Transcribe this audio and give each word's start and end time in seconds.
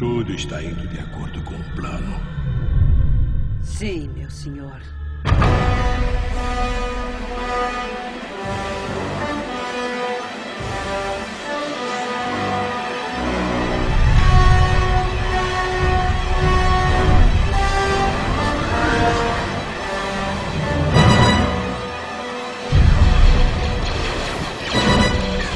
Tudo 0.00 0.32
está 0.32 0.62
indo 0.62 0.88
de 0.88 0.98
acordo 0.98 1.42
com 1.42 1.54
o 1.54 1.74
plano. 1.74 2.18
Sim, 3.62 4.08
meu 4.16 4.30
senhor. 4.30 4.80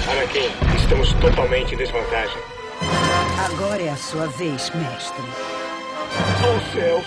Anakin, 0.07 0.77
estamos 0.77 1.15
totalmente 1.15 1.75
em 1.75 1.79
desvantagem. 1.79 2.54
Agora 3.45 3.83
é 3.83 3.91
a 3.91 3.97
sua 3.97 4.27
vez, 4.27 4.71
mestre. 4.71 5.23
Oh, 6.41 6.73
céus! 6.73 7.05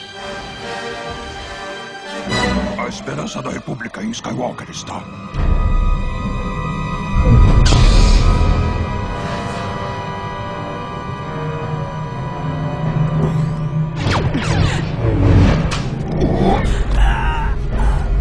A 2.78 2.88
esperança 2.88 3.42
da 3.42 3.50
República 3.50 4.04
em 4.04 4.12
Skywalker 4.12 4.70
está. 4.70 5.04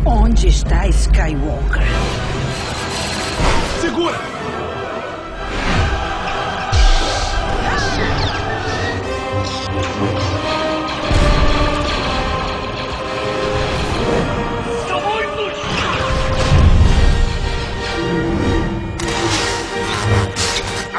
Onde 0.07 0.49
está 0.49 0.89
Skywalker? 0.89 1.83
Segura! 3.83 4.19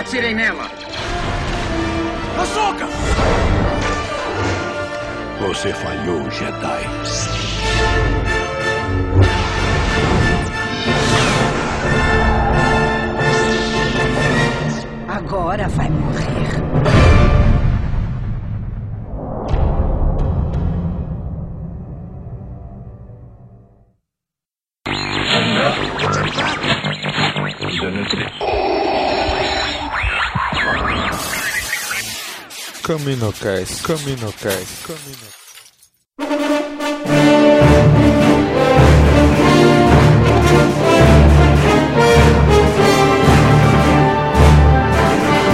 Atirei 0.08 0.34
nela! 0.34 0.72
Ahsoka! 2.40 2.88
Você 5.42 5.74
falhou, 5.74 6.32
Jedi. 6.32 6.88
Agora 15.10 15.68
vai 15.68 15.90
morrer. 15.90 17.57
Caminocast, 32.88 33.84
Caminocast, 33.84 34.88
Caminocast. 34.88 35.36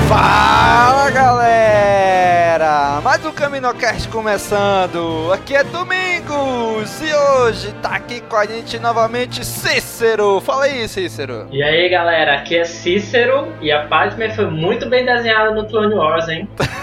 Fala 0.07 1.09
galera! 1.09 3.01
Mais 3.01 3.25
um 3.25 3.31
Caminocast 3.31 4.07
começando! 4.09 5.31
Aqui 5.33 5.55
é 5.55 5.63
Domingos 5.63 7.01
e 7.01 7.11
hoje 7.15 7.73
tá 7.81 7.95
aqui 7.95 8.21
com 8.21 8.35
a 8.35 8.45
gente 8.45 8.77
novamente 8.77 9.43
Cícero! 9.43 10.39
Fala 10.39 10.65
aí, 10.65 10.87
Cícero! 10.87 11.47
E 11.51 11.63
aí 11.63 11.89
galera, 11.89 12.35
aqui 12.35 12.57
é 12.57 12.63
Cícero 12.63 13.51
e 13.59 13.71
a 13.71 13.87
Padme 13.87 14.31
foi 14.35 14.51
muito 14.51 14.87
bem 14.87 15.03
desenhada 15.03 15.49
no 15.49 15.67
Clone 15.67 15.95
Wars, 15.95 16.29
hein? 16.29 16.47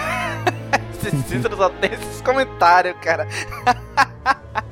Esse 1.03 1.17
Cícero 1.23 1.57
só 1.57 1.69
tem 1.69 1.91
esses 1.93 2.21
comentários, 2.21 2.95
cara. 3.01 3.27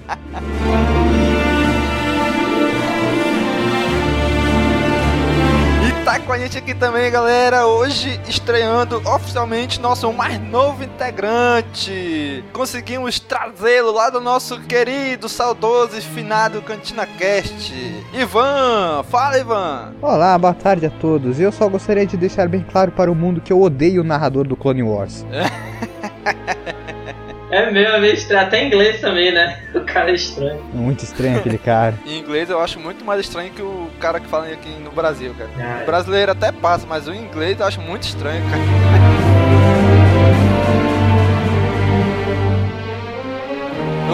E 5.87 6.03
tá 6.03 6.19
com 6.19 6.31
a 6.33 6.37
gente 6.37 6.57
aqui 6.57 6.73
também, 6.73 7.09
galera, 7.09 7.65
hoje 7.65 8.19
estreando 8.27 8.97
oficialmente 9.09 9.79
nosso 9.79 10.11
mais 10.11 10.39
novo 10.39 10.83
integrante. 10.83 12.43
Conseguimos 12.53 13.19
trazê-lo 13.19 13.91
lá 13.91 14.09
do 14.09 14.19
nosso 14.19 14.59
querido, 14.61 15.29
saudoso 15.29 15.97
e 15.97 16.01
finado 16.01 16.61
Cantina 16.61 17.05
Cast. 17.05 17.73
Ivan, 18.13 19.03
fala 19.09 19.39
Ivan. 19.39 19.93
Olá, 20.01 20.37
boa 20.37 20.53
tarde 20.53 20.85
a 20.85 20.89
todos. 20.89 21.39
Eu 21.39 21.51
só 21.51 21.67
gostaria 21.69 22.05
de 22.05 22.17
deixar 22.17 22.47
bem 22.47 22.65
claro 22.69 22.91
para 22.91 23.11
o 23.11 23.15
mundo 23.15 23.41
que 23.41 23.53
eu 23.53 23.61
odeio 23.61 24.01
o 24.01 24.05
narrador 24.05 24.47
do 24.47 24.55
Clone 24.55 24.83
Wars. 24.83 25.25
É 27.51 27.71
mesmo, 27.71 27.95
é 27.95 27.99
meio 27.99 28.13
estranho, 28.13 28.45
até 28.45 28.61
em 28.61 28.67
inglês 28.67 29.01
também, 29.01 29.31
né? 29.31 29.59
O 29.73 29.81
cara 29.81 30.11
é 30.11 30.13
estranho. 30.13 30.63
Muito 30.71 31.03
estranho 31.03 31.39
aquele 31.39 31.57
cara. 31.57 31.95
Em 32.05 32.19
inglês 32.19 32.47
eu 32.47 32.59
acho 32.61 32.79
muito 32.79 33.03
mais 33.03 33.21
estranho 33.21 33.51
que 33.51 33.61
o 33.61 33.89
cara 33.99 34.19
que 34.19 34.27
fala 34.27 34.45
aqui 34.45 34.69
no 34.83 34.91
Brasil, 34.91 35.33
cara. 35.35 35.49
Ah, 35.59 35.79
O 35.81 35.85
brasileiro 35.87 36.31
até 36.31 36.51
passa, 36.51 36.85
mas 36.87 37.07
o 37.07 37.13
inglês 37.13 37.59
eu 37.59 37.65
acho 37.65 37.81
muito 37.81 38.03
estranho, 38.03 38.43
cara. 38.51 38.61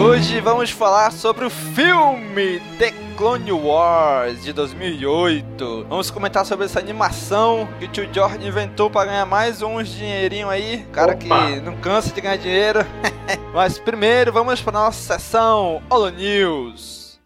Hoje 0.00 0.40
vamos 0.40 0.70
falar 0.70 1.10
sobre 1.12 1.44
o 1.44 1.50
filme 1.50 2.60
The 2.78 2.92
Clone 3.16 3.50
Wars 3.50 4.44
de 4.44 4.52
2008. 4.52 5.86
Vamos 5.88 6.10
comentar 6.10 6.44
sobre 6.44 6.66
essa 6.66 6.78
animação 6.78 7.66
que 7.78 7.86
o 7.86 7.88
tio 7.88 8.06
George 8.12 8.46
inventou 8.46 8.90
para 8.90 9.06
ganhar 9.06 9.24
mais 9.24 9.62
uns 9.62 9.88
dinheirinho 9.88 10.50
aí. 10.50 10.86
Cara 10.92 11.14
Opa. 11.14 11.46
que 11.46 11.60
não 11.60 11.74
cansa 11.78 12.14
de 12.14 12.20
ganhar 12.20 12.36
dinheiro. 12.36 12.80
Mas 13.54 13.78
primeiro 13.78 14.30
vamos 14.34 14.60
para 14.60 14.72
nossa 14.74 15.18
sessão 15.18 15.82
Holo 15.88 16.10
News. 16.10 17.18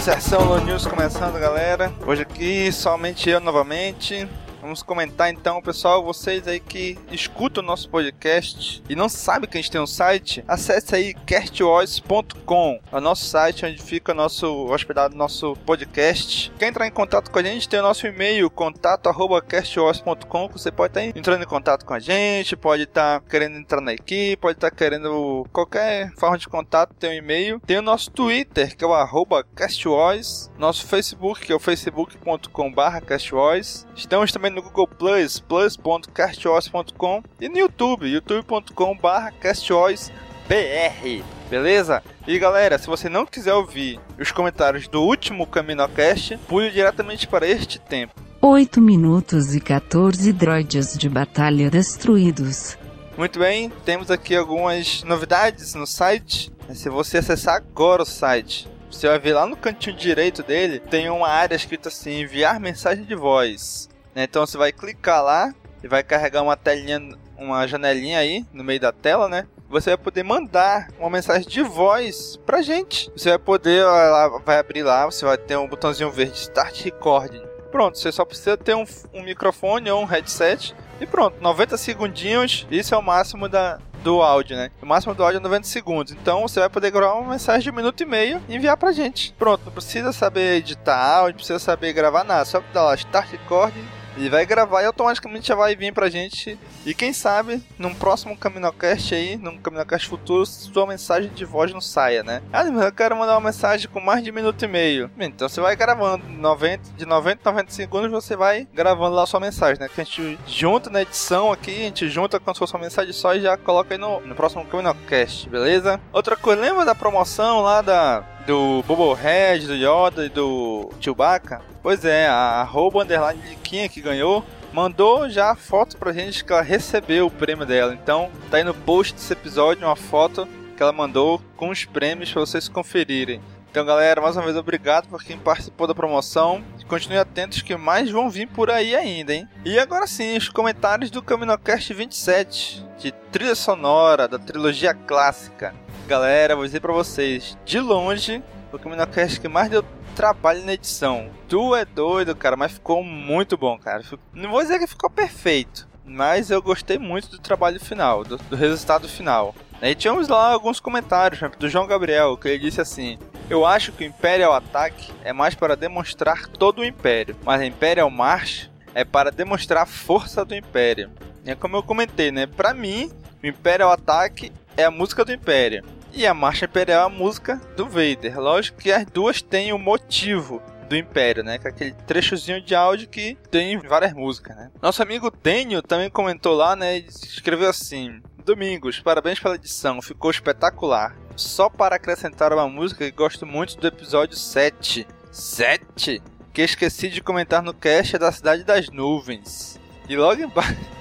Sessão 0.00 0.50
Holo 0.50 0.64
News 0.64 0.84
começando, 0.84 1.38
galera. 1.38 1.92
Hoje 2.04 2.22
aqui 2.22 2.72
somente 2.72 3.30
eu 3.30 3.38
novamente. 3.38 4.28
Vamos 4.60 4.82
comentar 4.82 5.30
então, 5.30 5.62
pessoal, 5.62 6.02
vocês 6.02 6.48
aí 6.48 6.58
que 6.58 6.98
escutam 7.12 7.62
o 7.62 7.66
nosso 7.66 7.88
podcast 7.88 8.82
e 8.88 8.96
não 8.96 9.08
sabem 9.08 9.48
que 9.48 9.56
a 9.56 9.60
gente 9.60 9.70
tem 9.70 9.80
um 9.80 9.86
site, 9.86 10.44
acesse 10.48 10.94
aí 10.94 11.14
castvoice.com, 11.14 12.80
é 12.92 12.96
o 12.96 13.00
nosso 13.00 13.24
site 13.24 13.64
onde 13.64 13.80
fica 13.80 14.12
nosso 14.12 14.66
hospedado 14.66 15.16
nosso 15.16 15.54
podcast. 15.64 16.52
Quer 16.58 16.68
entrar 16.68 16.86
em 16.86 16.90
contato 16.90 17.30
com 17.30 17.38
a 17.38 17.42
gente, 17.42 17.68
tem 17.68 17.78
o 17.78 17.82
nosso 17.82 18.06
e-mail 18.06 18.50
contato@castvoice.com, 18.50 20.48
você 20.48 20.72
pode 20.72 20.90
estar 20.90 21.04
entrando 21.04 21.42
em 21.42 21.46
contato 21.46 21.84
com 21.84 21.94
a 21.94 22.00
gente, 22.00 22.56
pode 22.56 22.82
estar 22.82 23.20
querendo 23.22 23.56
entrar 23.58 23.80
na 23.80 23.92
equipe, 23.92 24.36
pode 24.36 24.56
estar 24.56 24.70
querendo 24.70 25.46
qualquer 25.52 26.12
forma 26.16 26.36
de 26.36 26.48
contato, 26.48 26.94
tem 26.94 27.10
um 27.10 27.14
e-mail. 27.14 27.60
Tem 27.60 27.78
o 27.78 27.82
nosso 27.82 28.10
Twitter, 28.10 28.76
que 28.76 28.84
é 28.84 28.86
o 28.86 29.44
castvoice, 29.54 30.50
nosso 30.58 30.84
Facebook, 30.86 31.46
que 31.46 31.52
é 31.52 31.54
o 31.54 31.60
facebook.com/barra 31.60 33.00
castvoice. 33.00 33.86
Estamos 33.94 34.32
também 34.32 34.47
no 34.50 34.62
Google 34.62 34.88
Plus, 34.88 35.40
plus.castvoice.com 35.40 37.22
e 37.40 37.48
no 37.48 37.58
YouTube, 37.58 38.08
youtube.com/barra 38.08 39.32
castvoicebr. 39.32 41.24
Beleza? 41.50 42.02
E 42.26 42.38
galera, 42.38 42.78
se 42.78 42.86
você 42.86 43.08
não 43.08 43.24
quiser 43.24 43.54
ouvir 43.54 43.98
os 44.18 44.30
comentários 44.30 44.86
do 44.86 45.02
último 45.02 45.46
Caminocast, 45.46 46.36
pule 46.46 46.70
diretamente 46.70 47.26
para 47.26 47.46
este 47.46 47.78
tempo. 47.78 48.14
8 48.40 48.80
minutos 48.80 49.54
e 49.54 49.60
14 49.60 50.32
droids 50.32 50.96
de 50.96 51.08
batalha 51.08 51.70
destruídos. 51.70 52.78
Muito 53.16 53.38
bem, 53.38 53.72
temos 53.84 54.10
aqui 54.10 54.36
algumas 54.36 55.02
novidades 55.02 55.74
no 55.74 55.86
site. 55.86 56.52
Se 56.72 56.88
você 56.88 57.18
acessar 57.18 57.56
agora 57.56 58.02
o 58.02 58.06
site, 58.06 58.68
você 58.90 59.08
vai 59.08 59.18
ver 59.18 59.32
lá 59.32 59.46
no 59.46 59.56
cantinho 59.56 59.96
direito 59.96 60.42
dele, 60.42 60.78
tem 60.78 61.10
uma 61.10 61.28
área 61.28 61.56
escrita 61.56 61.88
assim, 61.88 62.20
enviar 62.20 62.60
mensagem 62.60 63.04
de 63.04 63.14
voz. 63.14 63.88
Né? 64.18 64.24
Então 64.24 64.44
você 64.44 64.58
vai 64.58 64.72
clicar 64.72 65.22
lá 65.22 65.54
e 65.82 65.86
vai 65.86 66.02
carregar 66.02 66.42
uma 66.42 66.56
telinha, 66.56 67.00
uma 67.36 67.66
janelinha 67.68 68.18
aí 68.18 68.44
no 68.52 68.64
meio 68.64 68.80
da 68.80 68.90
tela, 68.90 69.28
né? 69.28 69.46
Você 69.70 69.90
vai 69.90 69.98
poder 69.98 70.24
mandar 70.24 70.88
uma 70.98 71.08
mensagem 71.08 71.46
de 71.46 71.62
voz 71.62 72.36
pra 72.44 72.60
gente. 72.60 73.10
Você 73.16 73.28
vai 73.28 73.38
poder, 73.38 73.84
lá, 73.84 74.28
vai 74.44 74.58
abrir 74.58 74.82
lá, 74.82 75.04
você 75.04 75.24
vai 75.24 75.38
ter 75.38 75.56
um 75.56 75.68
botãozinho 75.68 76.10
verde 76.10 76.36
Start 76.36 76.82
Recording. 76.82 77.42
Pronto, 77.70 77.98
você 77.98 78.10
só 78.10 78.24
precisa 78.24 78.56
ter 78.56 78.74
um, 78.74 78.84
um 79.12 79.22
microfone 79.22 79.90
ou 79.90 80.00
um 80.00 80.06
headset 80.06 80.74
E 81.00 81.06
pronto, 81.06 81.36
90 81.40 81.76
segundinhos, 81.76 82.66
isso 82.70 82.94
é 82.94 82.98
o 82.98 83.02
máximo 83.02 83.46
da, 83.46 83.78
do 84.02 84.22
áudio, 84.22 84.56
né? 84.56 84.70
O 84.82 84.86
máximo 84.86 85.14
do 85.14 85.22
áudio 85.22 85.36
é 85.36 85.42
90 85.42 85.66
segundos. 85.66 86.12
Então 86.12 86.42
você 86.42 86.58
vai 86.58 86.70
poder 86.70 86.90
gravar 86.90 87.20
uma 87.20 87.32
mensagem 87.32 87.62
de 87.62 87.70
um 87.70 87.74
minuto 87.74 88.02
e 88.02 88.06
meio 88.06 88.42
e 88.48 88.56
enviar 88.56 88.76
pra 88.76 88.90
gente. 88.90 89.34
Pronto, 89.38 89.66
não 89.66 89.72
precisa 89.72 90.12
saber 90.12 90.56
editar 90.56 90.96
áudio, 90.96 91.34
não 91.34 91.36
precisa 91.36 91.58
saber 91.58 91.92
gravar 91.92 92.24
nada. 92.24 92.44
Só 92.46 92.60
dar 92.72 92.82
lá 92.82 92.94
start 92.94 93.30
record 93.30 93.74
ele 94.18 94.30
vai 94.30 94.44
gravar 94.44 94.82
e 94.82 94.86
automaticamente 94.86 95.48
já 95.48 95.54
vai 95.54 95.76
vir 95.76 95.92
pra 95.92 96.08
gente. 96.08 96.58
E 96.84 96.94
quem 96.94 97.12
sabe, 97.12 97.62
num 97.78 97.94
próximo 97.94 98.36
Caminocast 98.36 99.14
aí, 99.14 99.36
num 99.36 99.58
Caminocast 99.58 100.08
futuro, 100.08 100.44
sua 100.44 100.86
mensagem 100.86 101.30
de 101.30 101.44
voz 101.44 101.72
não 101.72 101.80
saia, 101.80 102.22
né? 102.22 102.42
Ah, 102.52 102.64
mas 102.64 102.84
eu 102.84 102.92
quero 102.92 103.16
mandar 103.16 103.34
uma 103.34 103.48
mensagem 103.48 103.88
com 103.88 104.00
mais 104.00 104.22
de 104.22 104.32
minuto 104.32 104.64
e 104.64 104.68
meio. 104.68 105.10
Então 105.18 105.48
você 105.48 105.60
vai 105.60 105.76
gravando 105.76 106.24
90, 106.28 106.96
de 106.96 107.06
90 107.06 107.48
a 107.48 107.52
90 107.52 107.72
segundos, 107.72 108.10
você 108.10 108.36
vai 108.36 108.66
gravando 108.72 109.14
lá 109.14 109.22
a 109.22 109.26
sua 109.26 109.40
mensagem, 109.40 109.80
né? 109.80 109.88
Que 109.88 110.00
a 110.00 110.04
gente 110.04 110.38
junta 110.46 110.90
na 110.90 111.02
edição 111.02 111.52
aqui, 111.52 111.70
a 111.70 111.84
gente 111.84 112.08
junta 112.08 112.40
com 112.40 112.50
a 112.50 112.54
sua 112.54 112.78
mensagem 112.78 113.12
só 113.12 113.34
e 113.34 113.40
já 113.40 113.56
coloca 113.56 113.94
aí 113.94 113.98
no, 113.98 114.20
no 114.20 114.34
próximo 114.34 114.64
Caminocast, 114.64 115.48
beleza? 115.48 116.00
Outra 116.12 116.36
coisa, 116.36 116.60
lembra 116.60 116.84
da 116.84 116.94
promoção 116.94 117.60
lá 117.60 117.82
da 117.82 118.24
do 118.48 118.82
Bubblehead, 118.84 119.66
do 119.66 119.74
Yoda 119.74 120.24
e 120.24 120.30
do 120.30 120.90
Chewbacca? 120.98 121.60
Pois 121.82 122.02
é, 122.02 122.26
a 122.26 122.62
arroba 122.62 123.02
underline 123.02 123.42
Liquinha 123.46 123.90
que 123.90 124.00
ganhou 124.00 124.42
mandou 124.72 125.28
já 125.28 125.50
a 125.50 125.54
foto 125.54 125.98
pra 125.98 126.14
gente 126.14 126.42
que 126.42 126.50
ela 126.50 126.62
recebeu 126.62 127.26
o 127.26 127.30
prêmio 127.30 127.66
dela. 127.66 127.92
Então 127.92 128.30
tá 128.50 128.56
aí 128.56 128.64
no 128.64 128.72
post 128.72 129.12
desse 129.12 129.34
episódio 129.34 129.86
uma 129.86 129.94
foto 129.94 130.48
que 130.74 130.82
ela 130.82 130.92
mandou 130.92 131.42
com 131.58 131.68
os 131.68 131.84
prêmios 131.84 132.32
para 132.32 132.40
vocês 132.40 132.70
conferirem. 132.70 133.42
Então, 133.70 133.84
galera, 133.84 134.22
mais 134.22 134.34
uma 134.34 134.46
vez 134.46 134.56
obrigado 134.56 135.08
por 135.08 135.22
quem 135.22 135.38
participou 135.38 135.86
da 135.86 135.94
promoção. 135.94 136.64
Continue 136.88 137.18
atentos 137.18 137.60
que 137.60 137.76
mais 137.76 138.10
vão 138.10 138.30
vir 138.30 138.48
por 138.48 138.70
aí 138.70 138.96
ainda, 138.96 139.34
hein? 139.34 139.46
E 139.62 139.78
agora 139.78 140.06
sim, 140.06 140.38
os 140.38 140.48
comentários 140.48 141.10
do 141.10 141.20
CaminoCast 141.20 141.92
27, 141.92 142.82
de 142.98 143.12
trilha 143.30 143.54
sonora 143.54 144.26
da 144.26 144.38
trilogia 144.38 144.94
clássica. 144.94 145.74
Galera, 146.08 146.56
vou 146.56 146.64
dizer 146.64 146.80
pra 146.80 146.90
vocês, 146.90 147.54
de 147.66 147.78
longe, 147.78 148.42
o 148.72 148.78
CaminoCast 148.78 149.38
que 149.38 149.46
mais 149.46 149.68
deu 149.68 149.84
trabalho 150.16 150.64
na 150.64 150.72
edição. 150.72 151.28
Tu 151.46 151.76
é 151.76 151.84
doido, 151.84 152.34
cara, 152.34 152.56
mas 152.56 152.72
ficou 152.72 153.04
muito 153.04 153.58
bom, 153.58 153.78
cara. 153.78 154.02
Não 154.32 154.48
vou 154.48 154.62
dizer 154.62 154.78
que 154.78 154.86
ficou 154.86 155.10
perfeito, 155.10 155.86
mas 156.06 156.50
eu 156.50 156.62
gostei 156.62 156.98
muito 156.98 157.28
do 157.28 157.38
trabalho 157.38 157.78
final, 157.78 158.24
do, 158.24 158.38
do 158.38 158.56
resultado 158.56 159.06
final. 159.06 159.54
E 159.82 159.94
tínhamos 159.94 160.28
lá 160.28 160.50
alguns 160.50 160.80
comentários, 160.80 161.42
do 161.58 161.68
João 161.68 161.86
Gabriel, 161.86 162.38
que 162.38 162.48
ele 162.48 162.58
disse 162.58 162.80
assim: 162.80 163.18
Eu 163.50 163.66
acho 163.66 163.92
que 163.92 164.02
o 164.02 164.06
Imperial 164.06 164.54
Attack 164.54 165.12
é 165.22 165.34
mais 165.34 165.54
para 165.54 165.76
demonstrar 165.76 166.46
todo 166.46 166.78
o 166.78 166.86
Império, 166.86 167.36
mas 167.44 167.60
a 167.60 167.66
Imperial 167.66 168.08
March 168.08 168.70
é 168.94 169.04
para 169.04 169.30
demonstrar 169.30 169.82
a 169.82 169.86
força 169.86 170.42
do 170.42 170.54
Império. 170.54 171.10
É 171.44 171.54
como 171.54 171.76
eu 171.76 171.82
comentei, 171.82 172.32
né? 172.32 172.46
Pra 172.46 172.72
mim, 172.72 173.12
o 173.42 173.46
Imperial 173.46 173.92
Attack 173.92 174.50
é 174.74 174.84
a 174.84 174.90
música 174.90 175.22
do 175.22 175.32
Império. 175.32 175.84
E 176.18 176.26
a 176.26 176.34
Marcha 176.34 176.64
Imperial 176.64 177.02
é 177.02 177.06
a 177.06 177.08
música 177.08 177.60
do 177.76 177.86
Vader. 177.86 178.40
Lógico 178.40 178.78
que 178.78 178.90
as 178.90 179.06
duas 179.06 179.40
têm 179.40 179.72
o 179.72 179.76
um 179.76 179.78
motivo 179.78 180.60
do 180.88 180.96
Império, 180.96 181.44
né? 181.44 181.58
Com 181.58 181.68
aquele 181.68 181.92
trechozinho 181.92 182.60
de 182.60 182.74
áudio 182.74 183.08
que 183.08 183.38
tem 183.52 183.78
várias 183.78 184.12
músicas, 184.12 184.56
né? 184.56 184.68
Nosso 184.82 185.00
amigo 185.00 185.30
Tenio 185.30 185.80
também 185.80 186.10
comentou 186.10 186.56
lá, 186.56 186.74
né? 186.74 186.98
Escreveu 186.98 187.70
assim: 187.70 188.20
Domingos, 188.44 188.98
parabéns 188.98 189.38
pela 189.38 189.54
edição, 189.54 190.02
ficou 190.02 190.32
espetacular. 190.32 191.16
Só 191.36 191.70
para 191.70 191.94
acrescentar 191.94 192.52
uma 192.52 192.68
música 192.68 193.04
que 193.04 193.16
gosto 193.16 193.46
muito 193.46 193.78
do 193.78 193.86
episódio 193.86 194.36
7. 194.36 195.06
7? 195.30 196.20
Que 196.52 196.62
esqueci 196.62 197.10
de 197.10 197.22
comentar 197.22 197.62
no 197.62 197.72
cast 197.72 198.16
é 198.16 198.18
da 198.18 198.32
Cidade 198.32 198.64
das 198.64 198.90
Nuvens. 198.90 199.78
E 200.08 200.16
logo 200.16 200.42
embaixo. 200.42 200.74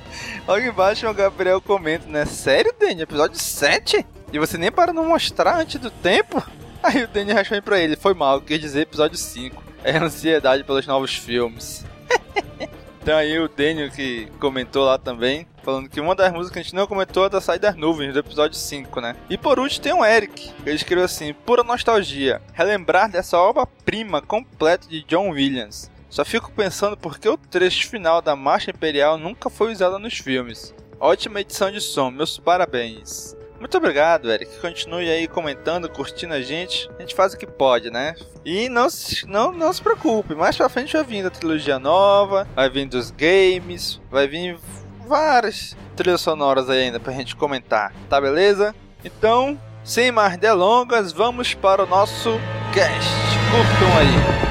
Logo 0.48 0.62
embaixo 0.62 1.08
o 1.08 1.14
Gabriel 1.14 1.60
comenta, 1.60 2.08
né? 2.08 2.26
Sério, 2.26 2.74
Dani? 2.80 3.02
Episódio 3.02 3.38
7? 3.38 4.06
E 4.32 4.40
você 4.40 4.58
nem 4.58 4.72
para 4.72 4.92
não 4.94 5.06
mostrar 5.06 5.60
antes 5.60 5.80
do 5.80 5.90
tempo? 5.90 6.44
Aí 6.84 7.04
o 7.04 7.08
Danny 7.08 7.34
respondeu 7.34 7.64
pra 7.64 7.80
ele, 7.80 7.96
foi 7.96 8.14
mal, 8.14 8.42
quer 8.42 8.58
dizer 8.58 8.82
episódio 8.82 9.18
5. 9.18 9.64
É 9.84 9.98
ansiedade 9.98 10.64
pelos 10.64 10.86
novos 10.86 11.16
filmes. 11.16 11.86
então 13.02 13.18
aí 13.18 13.40
o 13.40 13.48
Daniel 13.48 13.90
que 13.90 14.28
comentou 14.40 14.86
lá 14.86 14.98
também, 14.98 15.48
falando 15.64 15.90
que 15.90 16.00
uma 16.00 16.16
das 16.16 16.32
músicas 16.32 16.52
que 16.52 16.60
a 16.60 16.62
gente 16.64 16.76
não 16.76 16.88
comentou 16.88 17.26
é 17.26 17.30
da 17.30 17.42
Saída 17.42 17.68
das 17.68 17.78
Nuvens, 17.78 18.14
do 18.14 18.20
episódio 18.20 18.58
5, 18.58 19.02
né? 19.02 19.16
E 19.30 19.38
por 19.38 19.60
último 19.60 19.84
tem 19.84 19.94
o 19.94 20.04
Eric, 20.04 20.52
que 20.52 20.70
ele 20.70 20.76
escreveu 20.76 21.06
assim, 21.06 21.34
pura 21.34 21.64
nostalgia, 21.64 22.42
relembrar 22.54 23.10
dessa 23.10 23.38
obra-prima 23.38 24.22
completa 24.22 24.88
de 24.88 25.04
John 25.04 25.30
Williams. 25.30 25.90
Só 26.10 26.26
fico 26.26 26.52
pensando 26.52 26.98
por 26.98 27.20
que 27.20 27.30
o 27.30 27.38
trecho 27.38 27.88
final 27.90 28.22
da 28.22 28.36
Marcha 28.36 28.72
Imperial 28.72 29.18
nunca 29.18 29.50
foi 29.50 29.72
usado 29.72 30.00
nos 30.00 30.18
filmes. 30.18 30.74
Ótima 31.00 31.42
edição 31.42 31.72
de 31.72 31.80
som, 31.80 32.10
meus 32.10 32.40
parabéns. 32.40 33.37
Muito 33.60 33.78
obrigado, 33.78 34.32
Eric. 34.32 34.60
Continue 34.60 35.10
aí 35.10 35.28
comentando, 35.28 35.90
curtindo 35.90 36.34
a 36.34 36.42
gente. 36.42 36.90
A 36.98 37.02
gente 37.02 37.16
faz 37.16 37.34
o 37.34 37.38
que 37.38 37.48
pode, 37.48 37.90
né? 37.90 38.16
E 38.46 38.70
não, 38.70 38.88
não, 39.28 39.52
não 39.52 39.74
se 39.74 39.82
preocupe, 39.82 40.36
mais 40.36 40.56
pra 40.56 40.70
frente 40.70 40.94
vai 40.94 41.04
vir 41.04 41.26
a 41.26 41.30
trilogia 41.30 41.80
nova, 41.80 42.48
vai 42.56 42.70
vir 42.70 42.88
dos 42.88 43.12
games, 43.12 44.00
vai 44.10 44.28
vir 44.28 44.58
várias 45.06 45.76
trilhas 45.96 46.22
sonoras 46.22 46.70
aí 46.70 46.84
ainda 46.84 47.00
pra 47.00 47.14
gente 47.14 47.36
comentar, 47.36 47.94
tá 48.10 48.22
beleza? 48.22 48.76
Então, 49.04 49.60
sem 49.84 50.12
mais 50.12 50.38
delongas, 50.38 51.12
vamos 51.12 51.54
para 51.54 51.84
o 51.84 51.88
nosso 51.88 52.40
cast. 52.74 53.10
Curtam 53.50 53.98
aí. 53.98 54.47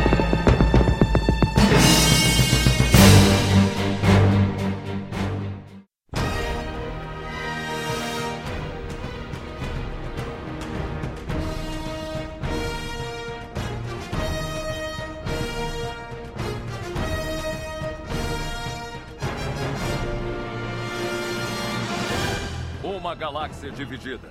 Galáxia 23.66 23.70
dividida. 23.72 24.28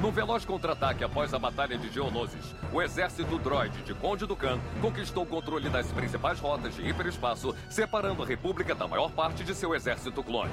Num 0.00 0.10
veloz 0.10 0.44
contra-ataque 0.44 1.04
após 1.04 1.32
a 1.32 1.38
Batalha 1.38 1.78
de 1.78 1.88
Geonosis, 1.88 2.54
o 2.72 2.82
exército 2.82 3.38
droide 3.38 3.82
de 3.82 3.94
Conde 3.94 4.26
Dukan 4.26 4.58
conquistou 4.80 5.22
o 5.22 5.26
controle 5.26 5.68
das 5.68 5.90
principais 5.92 6.40
rotas 6.40 6.74
de 6.74 6.86
hiperespaço, 6.86 7.54
separando 7.70 8.22
a 8.22 8.26
República 8.26 8.74
da 8.74 8.88
maior 8.88 9.10
parte 9.10 9.44
de 9.44 9.54
seu 9.54 9.74
exército 9.74 10.22
clone. 10.22 10.52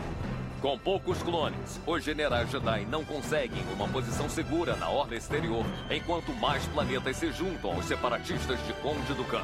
Com 0.62 0.78
poucos 0.78 1.24
clones, 1.24 1.82
os 1.88 2.04
generais 2.04 2.52
Jedi 2.52 2.86
não 2.86 3.04
conseguem 3.04 3.64
uma 3.74 3.88
posição 3.88 4.30
segura 4.30 4.76
na 4.76 4.90
ordem 4.90 5.18
exterior, 5.18 5.66
enquanto 5.90 6.32
mais 6.34 6.64
planetas 6.68 7.18
se 7.18 7.32
juntam 7.32 7.72
aos 7.72 7.86
separatistas 7.86 8.60
de 8.68 8.74
Conde 8.74 9.14
Dukan. 9.16 9.44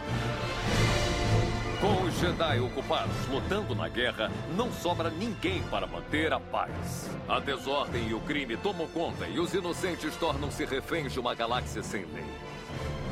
Com 1.80 2.02
os 2.06 2.20
Jedi 2.20 2.60
ocupados 2.60 3.16
lutando 3.28 3.76
na 3.76 3.88
guerra, 3.88 4.32
não 4.56 4.72
sobra 4.72 5.12
ninguém 5.12 5.62
para 5.70 5.86
manter 5.86 6.34
a 6.34 6.40
paz. 6.40 7.08
A 7.30 7.40
desordem 7.40 8.08
e 8.08 8.16
o 8.16 8.20
crime 8.22 8.58
tomam 8.58 8.88
conta 8.88 9.28
e 9.28 9.40
os 9.40 9.54
inocentes 9.54 10.16
tornam-se 10.16 10.66
reféns 10.66 11.14
de 11.14 11.20
uma 11.20 11.36
galáxia 11.36 11.84
sem 11.84 12.04
lei. 12.06 12.26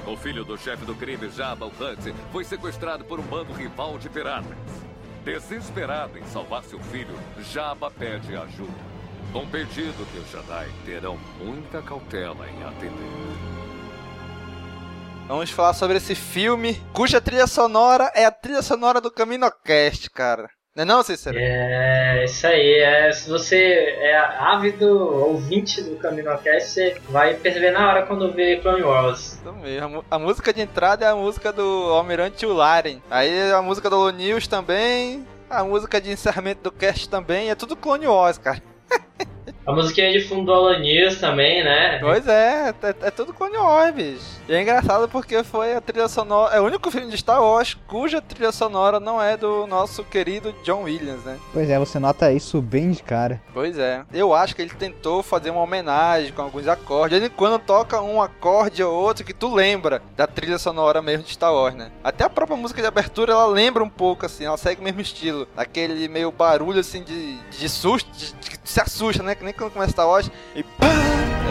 O 0.07 0.17
filho 0.17 0.43
do 0.43 0.57
chefe 0.57 0.83
do 0.83 0.95
crime, 0.95 1.29
Jabba 1.29 1.67
o 1.67 1.69
Hutt, 1.69 2.11
foi 2.31 2.43
sequestrado 2.43 3.05
por 3.05 3.19
um 3.19 3.23
bando 3.23 3.53
rival 3.53 3.99
de 3.99 4.09
piratas. 4.09 4.57
Desesperado 5.23 6.17
em 6.17 6.25
salvar 6.25 6.63
seu 6.63 6.79
filho, 6.79 7.15
Jabba 7.51 7.91
pede 7.91 8.35
ajuda. 8.35 8.95
Um 9.35 9.45
pedido 9.45 10.11
que 10.11 10.17
os 10.17 10.31
Jedi 10.31 10.71
terão 10.85 11.19
muita 11.39 11.83
cautela 11.83 12.47
em 12.49 12.63
atender. 12.63 13.64
Vamos 15.27 15.49
falar 15.49 15.73
sobre 15.73 15.97
esse 15.97 16.13
filme, 16.13 16.79
cuja 16.93 17.19
trilha 17.19 17.47
sonora 17.47 18.11
é 18.13 18.25
a 18.25 18.31
trilha 18.31 18.61
sonora 18.61 19.01
do 19.01 19.09
CaminoCast, 19.09 20.11
cara. 20.11 20.47
Não 20.75 20.83
é 20.83 20.85
não, 20.85 21.01
Cícero? 21.01 21.37
É, 21.39 22.25
isso 22.25 22.45
aí. 22.45 22.79
É, 22.79 23.11
se 23.11 23.27
você 23.27 23.55
é 23.55 24.17
ávido 24.17 24.87
ouvinte 25.25 25.81
do 25.81 25.95
CaminoCast, 25.95 26.69
você 26.69 26.97
vai 27.09 27.33
perceber 27.33 27.71
na 27.71 27.89
hora 27.89 28.05
quando 28.05 28.31
vê 28.33 28.57
Clone 28.57 28.83
Wars. 28.83 29.39
Isso 29.41 29.53
mesmo. 29.53 30.05
A 30.11 30.19
música 30.19 30.53
de 30.53 30.61
entrada 30.61 31.05
é 31.05 31.09
a 31.09 31.15
música 31.15 31.51
do 31.51 31.63
Almirante 31.63 32.45
Ularen. 32.45 32.99
Aí 33.09 33.51
a 33.51 33.61
música 33.61 33.89
do 33.89 34.09
News 34.11 34.47
também. 34.47 35.25
A 35.49 35.63
música 35.63 35.99
de 35.99 36.11
encerramento 36.11 36.61
do 36.61 36.71
cast 36.71 37.09
também. 37.09 37.49
É 37.49 37.55
tudo 37.55 37.75
Clone 37.75 38.05
Wars, 38.05 38.37
cara. 38.37 38.61
A 39.65 39.71
musiquinha 39.73 40.11
de 40.11 40.21
fundo 40.21 40.45
do 40.45 40.53
Alanis 40.53 41.19
também, 41.19 41.63
né? 41.63 41.97
Pois 41.99 42.27
é, 42.27 42.69
é, 42.69 43.07
é 43.07 43.11
tudo 43.11 43.33
Clone 43.33 43.57
Wars, 43.57 43.95
bicho. 43.95 44.35
E 44.47 44.53
é 44.53 44.61
engraçado 44.61 45.09
porque 45.09 45.43
foi 45.43 45.73
a 45.73 45.81
trilha 45.81 46.07
sonora. 46.07 46.55
É 46.55 46.61
o 46.61 46.65
único 46.65 46.91
filme 46.91 47.09
de 47.09 47.17
Star 47.17 47.41
Wars 47.41 47.75
cuja 47.87 48.21
trilha 48.21 48.51
sonora 48.51 48.99
não 48.99 49.19
é 49.19 49.35
do 49.35 49.65
nosso 49.65 50.03
querido 50.03 50.53
John 50.63 50.83
Williams, 50.83 51.23
né? 51.23 51.39
Pois 51.51 51.67
é, 51.67 51.79
você 51.79 51.97
nota 51.97 52.31
isso 52.31 52.61
bem 52.61 52.91
de 52.91 53.01
cara. 53.01 53.41
Pois 53.53 53.79
é. 53.79 54.03
Eu 54.13 54.35
acho 54.35 54.55
que 54.55 54.61
ele 54.61 54.69
tentou 54.69 55.23
fazer 55.23 55.49
uma 55.49 55.61
homenagem 55.61 56.31
com 56.31 56.43
alguns 56.43 56.67
acordes. 56.67 57.17
Ele 57.17 57.29
quando 57.29 57.57
toca 57.57 57.99
um 58.01 58.21
acorde 58.21 58.83
ou 58.83 58.93
outro 58.93 59.25
que 59.25 59.33
tu 59.33 59.51
lembra 59.51 59.99
da 60.15 60.27
trilha 60.27 60.59
sonora 60.59 61.01
mesmo 61.01 61.23
de 61.23 61.31
Star 61.31 61.51
Wars, 61.51 61.73
né? 61.73 61.89
Até 62.03 62.23
a 62.23 62.29
própria 62.29 62.55
música 62.55 62.81
de 62.81 62.87
abertura 62.87 63.33
ela 63.33 63.47
lembra 63.47 63.83
um 63.83 63.89
pouco, 63.89 64.27
assim, 64.27 64.45
ela 64.45 64.57
segue 64.57 64.79
o 64.79 64.83
mesmo 64.83 65.01
estilo. 65.01 65.47
Aquele 65.57 66.07
meio 66.07 66.31
barulho 66.31 66.81
assim 66.81 67.03
de, 67.03 67.37
de 67.49 67.67
susto, 67.67 68.11
de, 68.11 68.31
de, 68.33 68.54
se 68.69 68.81
assusta, 68.81 69.21
né? 69.23 69.35
Que 69.35 69.43
nem 69.43 69.53
quando 69.53 69.71
começa 69.71 69.91
Star 69.91 70.07
Wars 70.07 70.29
e 70.55 70.63
pá! 70.63 70.85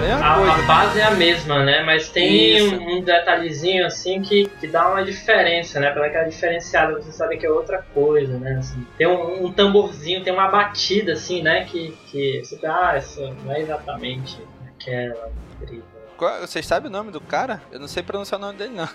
É 0.05 0.13
a 0.13 0.17
mesma 0.17 0.33
A, 0.33 0.35
coisa. 0.37 0.53
a 0.53 0.63
base 0.67 1.01
é 1.01 1.05
a 1.05 1.11
mesma, 1.13 1.65
né? 1.65 1.83
Mas 1.83 2.09
tem 2.11 2.63
um, 2.69 2.99
um 2.99 3.01
detalhezinho 3.03 3.87
assim 3.87 4.21
que, 4.21 4.47
que 4.61 4.67
dá 4.67 4.89
uma 4.91 5.03
diferença, 5.05 5.81
né? 5.81 5.93
Dar 5.95 6.05
aquela 6.05 6.25
diferenciada, 6.29 6.95
você 7.01 7.11
sabe 7.13 7.39
que 7.39 7.47
é 7.47 7.51
outra 7.51 7.79
coisa, 7.95 8.37
né? 8.39 8.57
Assim, 8.59 8.85
tem 8.99 9.07
um, 9.07 9.47
um 9.47 9.53
tamborzinho, 9.53 10.23
tem 10.23 10.33
uma 10.33 10.49
batida 10.49 11.13
assim, 11.13 11.43
né? 11.43 11.65
Que, 11.65 11.97
que 12.11 12.43
você 12.45 12.59
fala, 12.59 12.91
ah, 12.91 12.99
isso 12.99 13.21
não 13.45 13.53
é 13.55 13.61
exatamente 13.63 14.39
aquela 14.77 15.31
trilha. 15.65 15.83
Qual- 16.19 16.41
Vocês 16.41 16.67
sabem 16.67 16.91
o 16.91 16.93
nome 16.93 17.11
do 17.11 17.21
cara? 17.21 17.63
Eu 17.73 17.81
não 17.81 17.89
sei 17.89 18.03
pronunciar 18.03 18.39
o 18.39 18.45
nome 18.45 18.59
dele, 18.59 18.75
não. 18.75 18.89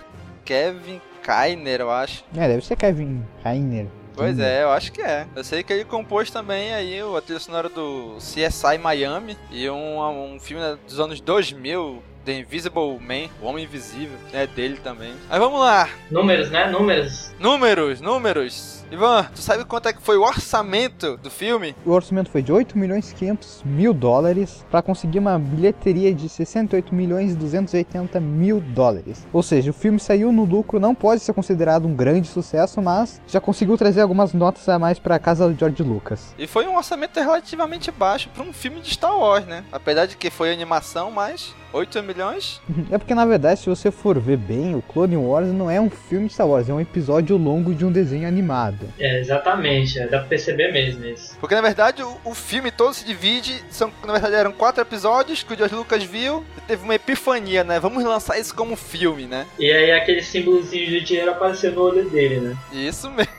Kevin 0.44 1.00
Kainer, 1.22 1.80
eu 1.80 1.90
acho. 1.90 2.24
É, 2.36 2.46
deve 2.46 2.64
ser 2.64 2.76
Kevin 2.76 3.24
Rainer. 3.42 3.86
Pois 4.20 4.38
é, 4.38 4.62
eu 4.64 4.70
acho 4.70 4.92
que 4.92 5.00
é. 5.00 5.26
Eu 5.34 5.42
sei 5.42 5.62
que 5.62 5.72
ele 5.72 5.82
compôs 5.82 6.30
também 6.30 6.74
aí 6.74 7.02
o- 7.02 7.16
a 7.16 7.22
trilha 7.22 7.40
sonora 7.40 7.70
do 7.70 8.16
CSI 8.20 8.76
Miami 8.76 9.34
e 9.50 9.68
um, 9.70 10.34
um 10.34 10.38
filme 10.38 10.62
dos 10.86 11.00
anos 11.00 11.22
2000, 11.22 12.02
The 12.30 12.38
Invisible 12.38 13.00
Man, 13.00 13.28
O 13.42 13.46
Homem 13.46 13.64
Invisível, 13.64 14.16
é 14.32 14.46
dele 14.46 14.76
também. 14.76 15.12
Mas 15.28 15.38
vamos 15.40 15.58
lá, 15.58 15.88
Números, 16.08 16.48
né? 16.48 16.70
Números. 16.70 17.32
números, 17.40 18.00
números. 18.00 18.84
Ivan, 18.88 19.24
tu 19.34 19.40
sabe 19.40 19.64
quanto 19.64 19.88
é 19.88 19.92
que 19.92 20.00
foi 20.02 20.16
o 20.16 20.22
orçamento 20.22 21.16
do 21.16 21.30
filme? 21.30 21.74
O 21.84 21.90
orçamento 21.90 22.30
foi 22.30 22.42
de 22.42 22.52
8 22.52 22.76
milhões 22.78 23.10
e 23.10 23.14
500 23.14 23.62
mil 23.64 23.92
dólares 23.92 24.64
para 24.70 24.82
conseguir 24.82 25.18
uma 25.18 25.38
bilheteria 25.38 26.12
de 26.14 26.28
68 26.28 26.94
milhões 26.94 27.32
e 27.32 27.36
280 27.36 28.20
mil 28.20 28.60
dólares. 28.60 29.26
Ou 29.32 29.42
seja, 29.42 29.70
o 29.70 29.74
filme 29.74 29.98
saiu 29.98 30.30
no 30.32 30.44
lucro, 30.44 30.78
não 30.78 30.94
pode 30.94 31.20
ser 31.22 31.32
considerado 31.32 31.86
um 31.86 31.94
grande 31.94 32.28
sucesso, 32.28 32.80
mas 32.80 33.20
já 33.26 33.40
conseguiu 33.40 33.76
trazer 33.76 34.02
algumas 34.02 34.32
notas 34.32 34.68
a 34.68 34.78
mais 34.78 34.98
para 35.00 35.16
a 35.16 35.18
casa 35.20 35.48
do 35.48 35.58
George 35.58 35.82
Lucas. 35.82 36.34
E 36.38 36.46
foi 36.46 36.66
um 36.66 36.76
orçamento 36.76 37.18
relativamente 37.18 37.90
baixo 37.90 38.28
para 38.28 38.42
um 38.44 38.52
filme 38.52 38.80
de 38.80 38.90
Star 38.90 39.16
Wars, 39.16 39.46
né? 39.46 39.64
Apesar 39.72 40.06
de 40.06 40.16
que 40.16 40.30
foi 40.30 40.52
animação, 40.52 41.10
mas 41.12 41.54
8 41.72 42.02
milhões? 42.02 42.60
É 42.90 42.98
porque 42.98 43.14
na 43.14 43.24
verdade, 43.24 43.60
se 43.60 43.68
você 43.68 43.90
for 43.90 44.18
ver 44.18 44.36
bem, 44.36 44.74
o 44.74 44.82
Clone 44.82 45.16
Wars 45.16 45.48
não 45.48 45.70
é 45.70 45.80
um 45.80 45.88
filme 45.90 46.26
de 46.28 46.34
Star 46.34 46.46
Wars, 46.48 46.68
é 46.68 46.72
um 46.74 46.80
episódio 46.80 47.36
longo 47.36 47.74
de 47.74 47.84
um 47.84 47.92
desenho 47.92 48.26
animado. 48.26 48.88
É, 48.98 49.20
exatamente. 49.20 49.98
é, 49.98 50.06
Dá 50.06 50.18
pra 50.18 50.28
perceber 50.28 50.72
mesmo 50.72 51.04
isso. 51.04 51.36
Porque 51.38 51.54
na 51.54 51.60
verdade 51.60 52.02
o, 52.02 52.16
o 52.24 52.34
filme 52.34 52.70
todo 52.70 52.92
se 52.94 53.04
divide, 53.04 53.62
são, 53.70 53.92
na 54.04 54.12
verdade 54.12 54.34
eram 54.34 54.52
quatro 54.52 54.82
episódios 54.82 55.42
que 55.42 55.52
o 55.54 55.56
George 55.56 55.74
Lucas 55.74 56.02
viu 56.02 56.44
e 56.58 56.60
teve 56.62 56.82
uma 56.84 56.94
epifania, 56.94 57.62
né? 57.64 57.78
Vamos 57.78 58.02
lançar 58.04 58.38
isso 58.38 58.54
como 58.54 58.76
filme, 58.76 59.26
né? 59.26 59.46
E 59.58 59.70
aí 59.70 59.92
aquele 59.92 60.22
símbolozinho 60.22 60.86
de 60.86 61.00
dinheiro 61.02 61.30
apareceu 61.30 61.72
no 61.72 61.82
olho 61.82 62.08
dele, 62.10 62.40
né? 62.40 62.56
Isso 62.72 63.10
mesmo. 63.10 63.32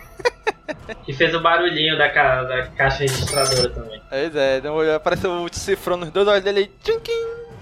Que 1.05 1.11
fez 1.13 1.33
o 1.35 1.41
barulhinho 1.41 1.97
da, 1.97 2.09
ca- 2.09 2.43
da 2.43 2.67
caixa 2.67 2.99
registradora 2.99 3.69
também. 3.69 4.01
Pois 4.09 4.35
é, 4.35 4.61
apareceu 4.95 5.31
o 5.31 5.49
cifrão 5.53 5.97
nos 5.97 6.09
dois 6.11 6.27
olhos 6.27 6.43
dele 6.43 6.59
aí. 6.59 6.71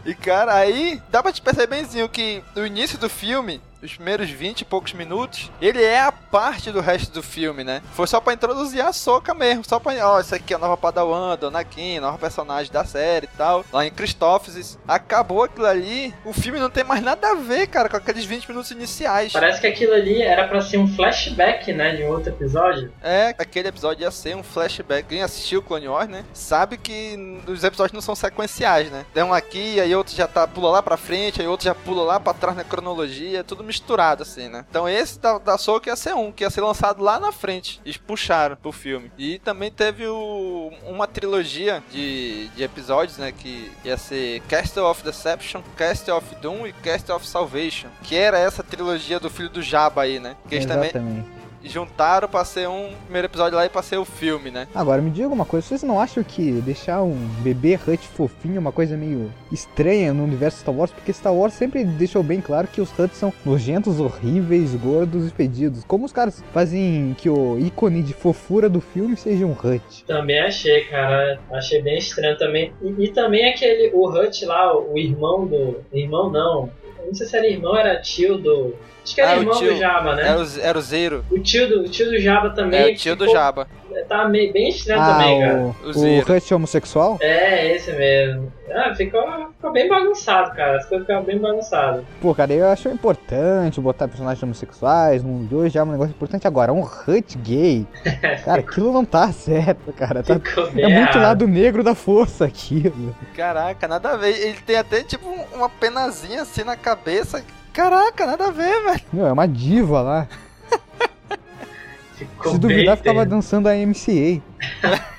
E 0.06 0.14
cara, 0.16 0.56
aí 0.56 1.02
dá 1.10 1.22
pra 1.22 1.32
te 1.32 1.42
perceber 1.42 1.76
benzinho 1.76 2.10
que 2.10 2.44
no 2.56 2.66
início 2.66 2.98
do 2.98 3.10
filme, 3.10 3.62
os 3.82 3.96
primeiros 3.96 4.30
20 4.30 4.62
e 4.62 4.66
poucos 4.66 4.94
minutos, 4.94 5.52
ele 5.62 5.82
é 5.84 6.02
a 6.02 6.12
parte 6.12 6.72
do 6.72 6.82
resto 6.82 7.12
do 7.12 7.24
filme, 7.24 7.64
né? 7.64 7.82
Foi 7.94 8.08
só 8.08 8.20
pra 8.20 8.34
introduzir 8.34 8.82
a 8.82 8.94
Soca 8.94 9.34
mesmo, 9.34 9.64
só 9.66 9.80
pra, 9.80 9.94
ó, 10.08 10.20
isso 10.20 10.36
aqui 10.36 10.54
é 10.54 10.56
a 10.56 10.60
nova 10.60 10.78
Padawan, 10.78 11.38
Dona 11.38 11.64
Kim, 11.64 12.00
nova 12.00 12.18
personagem 12.18 12.72
da 12.72 12.84
série 12.84 13.26
e 13.26 13.38
tal, 13.38 13.64
lá 13.72 13.86
em 13.86 13.92
Christophsis. 13.92 14.78
Acabou 14.88 15.44
aquilo 15.44 15.66
ali, 15.66 16.14
o 16.26 16.34
filme 16.34 16.60
não 16.60 16.70
tem 16.70 16.84
mais 16.84 17.02
nada 17.02 17.30
a 17.30 17.36
ver, 17.36 17.68
cara, 17.68 17.90
com 17.90 17.98
aqueles 17.98 18.26
20 18.26 18.48
minutos 18.50 18.72
iniciais. 18.72 19.32
Parece 19.32 19.62
que 19.62 19.68
aquilo 19.68 19.94
ali 19.94 20.22
era 20.22 20.48
pra 20.48 20.62
ser 20.62 20.78
um 20.78 20.88
flashback, 20.88 21.72
né? 21.74 21.96
De 21.96 22.04
outro 22.04 22.30
episódio. 22.30 22.92
É, 23.02 23.36
aquele 23.38 23.70
episódio 23.70 24.04
ia 24.04 24.12
ser 24.12 24.36
um 24.36 24.44
flashback. 24.44 25.08
Quem 25.08 25.22
assistiu 25.22 25.62
Clone 25.62 25.88
Wars, 25.88 26.10
né? 26.10 26.26
Sabe 26.34 26.78
que 26.78 27.40
os 27.48 27.64
episódios 27.64 27.94
não 27.94 28.02
são 28.02 28.16
sequenciais, 28.16 28.92
né? 28.92 29.06
Tem 29.14 29.24
um 29.24 29.34
aqui, 29.34 29.80
aí 29.80 29.96
outro 29.96 30.16
já 30.16 30.28
tá, 30.28 30.48
pula 30.48 30.70
lá 30.70 30.84
pra 30.84 30.98
frente, 30.98 31.42
aí 31.42 31.48
outro 31.48 31.66
já 31.66 31.76
pula 31.76 32.04
lá 32.04 32.20
pra 32.20 32.34
trás 32.34 32.56
na 32.56 32.64
cronologia, 32.64 33.44
tudo 33.44 33.64
misturado 33.70 34.24
assim, 34.24 34.50
né? 34.50 34.66
Então 34.70 34.90
esse 34.90 35.20
da, 35.20 35.38
da 35.38 35.58
Soul 35.58 35.82
ia 35.86 35.96
ser 35.96 36.16
um, 36.16 36.32
que 36.32 36.44
ia 36.44 36.50
ser 36.50 36.62
lançado 36.62 37.04
lá 37.04 37.20
na 37.20 37.32
frente. 37.32 37.80
Eles 37.86 37.98
puxaram 37.98 38.56
pro 38.56 38.72
filme. 38.72 39.12
E 39.18 39.40
também 39.40 39.72
teve 39.72 40.08
o, 40.08 40.72
uma 40.86 41.08
trilogia 41.08 41.84
de, 41.92 42.48
de 42.50 42.64
episódios, 42.64 43.18
né? 43.18 43.32
Que 43.32 43.72
ia 43.86 43.98
ser 43.98 44.42
Castle 44.50 44.84
of 44.84 45.04
Deception, 45.04 45.62
Castle 45.78 46.16
of 46.16 46.36
Doom 46.36 46.68
e 46.68 46.74
Castle 46.74 47.16
of 47.16 47.28
Salvation. 47.28 47.90
Que 48.04 48.16
era 48.16 48.40
essa 48.40 48.64
trilogia 48.64 49.20
do 49.20 49.30
filho 49.30 49.50
do 49.50 49.62
Jabba 49.62 50.02
aí, 50.02 50.20
né? 50.20 50.36
Que 50.48 50.56
eles 50.56 50.66
também 50.66 50.90
Exatamente. 50.90 51.39
Juntaram 51.64 52.28
pra 52.28 52.46
ser 52.46 52.68
um 52.68 52.94
primeiro 53.04 53.28
episódio 53.28 53.58
lá 53.58 53.66
e 53.66 53.70
pra 53.70 53.82
ser 53.82 53.98
o 53.98 54.06
filme, 54.06 54.52
né? 54.52 54.68
Agora, 54.74 55.02
me 55.02 55.10
diga 55.10 55.28
uma 55.28 55.46
coisa, 55.46 55.68
vocês 55.68 55.84
não 55.84 56.00
acham 56.00 56.24
que 56.24 56.52
deixar 56.62 57.04
um 57.04 57.16
bebê 57.42 57.76
Hut 57.76 58.08
fofinho 58.08 58.58
é 58.58 58.60
uma 58.60 58.72
coisa 58.72 58.96
meio 58.96 59.32
estranha 59.52 60.14
no 60.14 60.24
universo 60.24 60.60
Star 60.60 60.74
Wars? 60.74 60.92
Porque 60.92 61.14
Star 61.14 61.34
Wars 61.34 61.54
sempre 61.54 61.84
deixou 61.84 62.24
bem 62.24 62.42
claro 62.42 62.68
que 62.68 62.82
os 62.82 62.98
Huts 62.98 63.18
são 63.18 63.34
nojentos, 63.46 64.00
horríveis, 64.00 64.76
gordos 64.76 65.28
e 65.28 65.32
fedidos. 65.32 65.84
Como 65.84 66.06
os 66.06 66.12
caras 66.12 66.44
fazem 66.54 67.16
que 67.18 67.30
o 67.30 67.60
ícone 67.60 68.02
de 68.02 68.14
fofura 68.14 68.70
do 68.70 68.82
filme 68.82 69.16
seja 69.18 69.46
um 69.46 69.52
Hut? 69.52 70.06
Também 70.06 70.40
achei, 70.40 70.86
cara. 70.86 71.40
Achei 71.52 71.82
bem 71.82 71.98
estranho 71.98 72.38
também. 72.38 72.74
E, 72.82 73.06
e 73.06 73.08
também 73.10 73.50
aquele, 73.50 73.92
o 73.94 74.08
Hut 74.08 74.46
lá, 74.46 74.78
o 74.78 74.98
irmão 74.98 75.46
do. 75.46 75.82
Irmão 75.92 76.30
não. 76.30 76.70
Não 77.06 77.14
sei 77.14 77.28
se 77.28 77.36
era 77.36 77.48
irmão, 77.48 77.76
era 77.76 78.00
tio 78.02 78.38
do. 78.38 78.76
Acho 79.04 79.16
que 79.16 79.22
era 79.22 79.32
Ah, 79.32 79.38
o 79.38 79.40
irmão 79.42 79.58
tio. 79.58 79.74
do 79.74 79.78
Jabba, 79.80 80.16
né? 80.16 80.28
Era 80.28 80.40
o, 80.40 80.60
era 80.62 80.78
o 80.78 80.82
Zero. 80.82 81.26
O 81.32 81.40
tio 81.40 81.68
do, 81.68 81.82
o 81.82 81.90
tio 81.90 82.06
do 82.10 82.20
Jabba 82.20 82.50
também. 82.52 82.80
É 82.80 82.92
o 82.92 82.96
tio 82.96 83.16
do 83.16 83.26
ficou- 83.26 83.40
Jabba. 83.40 83.68
Tá 84.08 84.28
meio, 84.30 84.54
bem 84.54 84.70
estranho 84.70 85.02
Ah, 85.02 85.14
também, 85.14 85.42
cara. 85.42 85.58
o, 85.58 85.76
O 85.84 85.90
o 85.90 85.94
Zero. 85.94 86.34
Hut 86.34 86.54
homossexual? 86.54 87.18
É, 87.20 87.76
esse 87.76 87.92
mesmo. 87.92 88.54
Ah, 88.72 88.94
ficou, 88.96 89.22
ficou 89.56 89.72
bem 89.72 89.90
bagunçado, 89.90 90.56
cara. 90.56 90.78
As 90.78 90.86
coisas 90.86 91.06
ficaram 91.08 91.24
bem 91.26 91.40
bagunçadas. 91.40 92.04
Pô, 92.22 92.34
cara, 92.36 92.54
eu 92.54 92.68
acho 92.68 92.88
importante 92.88 93.82
botar 93.82 94.08
personagens 94.08 94.44
homossexuais 94.44 95.24
no 95.24 95.30
mundo 95.30 95.48
de 95.50 95.56
hoje, 95.56 95.78
é 95.78 95.84
um 95.84 95.92
negócio 95.92 96.12
importante. 96.12 96.46
Agora, 96.48 96.72
um 96.72 96.82
Hut 96.84 97.36
gay, 97.40 97.86
cara, 98.46 98.62
aquilo 98.62 98.94
não 98.94 99.04
tá 99.04 99.32
certo, 99.32 99.92
cara. 99.94 100.22
Tá, 100.22 100.36
é 100.78 100.88
muito 100.88 101.18
lado 101.18 101.48
negro 101.48 101.84
da 101.84 101.96
força 101.96 102.46
aquilo. 102.46 103.16
Caraca, 103.36 103.88
nada 103.88 104.10
a 104.12 104.18
ver. 104.18 104.38
Ele 104.40 104.58
tem 104.66 104.78
até 104.78 105.02
tipo 105.04 105.28
um- 105.28 105.58
uma 105.58 105.68
penazinha 105.70 106.44
assim 106.44 106.64
na 106.64 106.76
cabeça. 106.78 107.44
Caraca, 107.74 108.26
nada 108.26 108.48
a 108.48 108.52
ver, 108.52 108.84
velho. 108.84 109.02
Meu, 109.14 109.28
é 109.28 109.32
uma 109.32 109.48
diva 109.48 110.02
lá. 110.02 110.28
Ficou 112.16 112.52
Se 112.52 112.58
duvidar, 112.60 112.98
ficava 112.98 113.26
dançando 113.26 113.70
a 113.70 113.74
MCA. 113.74 114.42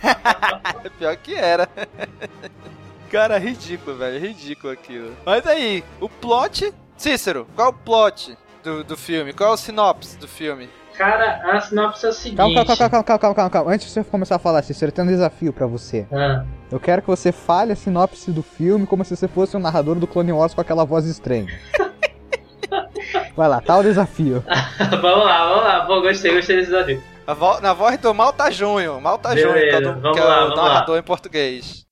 Pior 0.99 1.16
que 1.16 1.35
era. 1.35 1.66
Cara, 3.11 3.38
ridículo, 3.38 3.97
velho. 3.97 4.21
Ridículo 4.21 4.73
aquilo. 4.73 5.16
Mas 5.25 5.47
aí, 5.47 5.83
o 6.00 6.09
plot. 6.09 6.73
Cícero, 6.99 7.47
qual 7.57 7.69
é 7.69 7.71
o 7.71 7.73
plot 7.73 8.37
do, 8.62 8.85
do 8.85 8.97
filme? 8.97 9.33
Qual 9.33 9.50
é 9.50 9.54
o 9.54 9.57
sinopse 9.57 10.19
do 10.19 10.28
filme? 10.28 10.69
Cara, 10.99 11.40
a 11.50 11.61
sinopse 11.62 12.04
é 12.04 12.09
o 12.11 12.12
seguinte. 12.12 12.37
Calma, 12.37 12.54
calma, 12.66 12.76
calma, 12.76 12.90
calma, 12.90 13.19
calma, 13.19 13.35
calma, 13.35 13.50
calma. 13.50 13.73
Antes 13.73 13.87
de 13.87 13.92
você 13.95 14.04
começar 14.04 14.37
a 14.37 14.38
falar, 14.38 14.62
Cícero, 14.62 14.90
eu 14.90 14.95
tenho 14.95 15.09
um 15.09 15.11
desafio 15.11 15.50
pra 15.50 15.66
você. 15.66 16.07
Ah, 16.12 16.45
Eu 16.71 16.78
quero 16.78 17.00
que 17.00 17.09
você 17.09 17.33
fale 17.33 17.73
a 17.73 17.76
sinopse 17.76 18.30
do 18.30 18.42
filme 18.42 18.87
como 18.87 19.02
se 19.02 19.16
você 19.16 19.26
fosse 19.26 19.57
um 19.57 19.61
narrador 19.61 19.95
do 19.95 20.07
Clone 20.07 20.33
Wars 20.33 20.52
com 20.52 20.61
aquela 20.61 20.85
voz 20.85 21.07
estranha. 21.07 21.47
Vai 23.40 23.49
lá, 23.49 23.59
tá 23.59 23.78
o 23.78 23.82
desafio. 23.82 24.44
vamos 25.00 25.25
lá, 25.25 25.49
vamos 25.49 25.64
lá. 25.64 25.80
Pô, 25.87 26.02
gostei, 26.02 26.35
gostei 26.35 26.56
desse 26.56 26.70
desafio. 26.70 27.02
Na 27.62 27.73
voz 27.73 27.97
do 27.97 28.12
Malta 28.12 28.50
Júnior. 28.50 29.00
Malta 29.00 29.30
Beleza, 29.30 29.49
Júnior, 29.49 29.68
que 29.70 29.75
é, 29.75 29.78
o 29.78 29.99
vamos 29.99 30.18
que 30.18 30.23
é 30.23 30.26
lá, 30.26 30.37
o 30.37 30.42
vamos 30.42 30.56
lá. 30.59 30.68
narrador 30.68 30.99
em 30.99 31.02
português. 31.02 31.87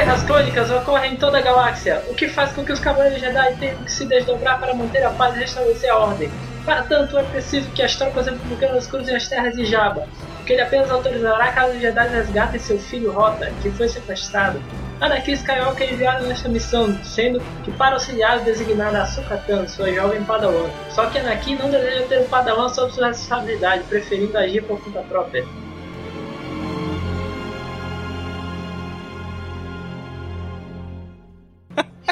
Guerras 0.00 0.22
clônicas 0.22 0.70
ocorrem 0.70 1.12
em 1.12 1.16
toda 1.16 1.36
a 1.36 1.42
galáxia, 1.42 2.02
o 2.08 2.14
que 2.14 2.26
faz 2.26 2.52
com 2.52 2.64
que 2.64 2.72
os 2.72 2.80
Cavaleiros 2.80 3.20
Jedi 3.20 3.56
tenham 3.56 3.76
que 3.84 3.92
se 3.92 4.06
desdobrar 4.06 4.58
para 4.58 4.72
manter 4.72 5.04
a 5.04 5.10
paz 5.10 5.36
e 5.36 5.40
restabelecer 5.40 5.92
a 5.92 5.98
ordem. 5.98 6.30
Para 6.64 6.84
tanto, 6.84 7.18
é 7.18 7.22
preciso 7.22 7.68
que 7.72 7.82
as 7.82 7.94
tropas 7.96 8.24
republicanas 8.24 8.86
cruzem 8.86 9.14
as 9.14 9.28
terras 9.28 9.54
de 9.54 9.66
Jabba. 9.66 10.08
porque 10.36 10.54
ele 10.54 10.62
apenas 10.62 10.90
autorizará 10.90 11.52
caso 11.52 11.74
os 11.74 11.82
Jedi 11.82 12.08
resgatem 12.08 12.58
seu 12.58 12.78
filho 12.78 13.12
Rota, 13.12 13.52
que 13.60 13.70
foi 13.70 13.88
sequestrado. 13.88 14.62
Anakin 15.02 15.32
Skywalker 15.32 15.86
é 15.86 15.92
enviado 15.92 16.26
nesta 16.26 16.48
missão, 16.48 16.98
sendo 17.04 17.38
que 17.62 17.70
para 17.72 17.96
auxiliar 17.96 18.40
designada 18.40 19.02
Ahsoka 19.02 19.36
Tano, 19.46 19.68
sua 19.68 19.92
jovem 19.92 20.24
padawan. 20.24 20.70
Só 20.88 21.06
que 21.10 21.18
Anakin 21.18 21.56
não 21.56 21.70
deseja 21.70 22.06
ter 22.06 22.20
um 22.20 22.28
padawan 22.28 22.70
sob 22.70 22.90
sua 22.90 23.08
responsabilidade, 23.08 23.84
preferindo 23.84 24.38
agir 24.38 24.62
por 24.62 24.82
conta 24.82 25.00
própria. 25.02 25.44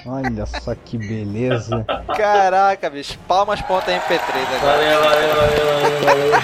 Olha 0.07 0.47
só 0.47 0.75
que 0.75 0.97
beleza. 0.97 1.85
Caraca, 2.17 2.90
bicho. 2.90 3.19
Palmas 3.26 3.61
ponta 3.62 3.90
MP3 3.90 4.21
agora. 4.57 4.76
Valeu, 4.76 5.02
valeu, 5.02 5.35
valeu, 5.35 5.81
valeu, 5.81 6.31
valeu. 6.31 6.40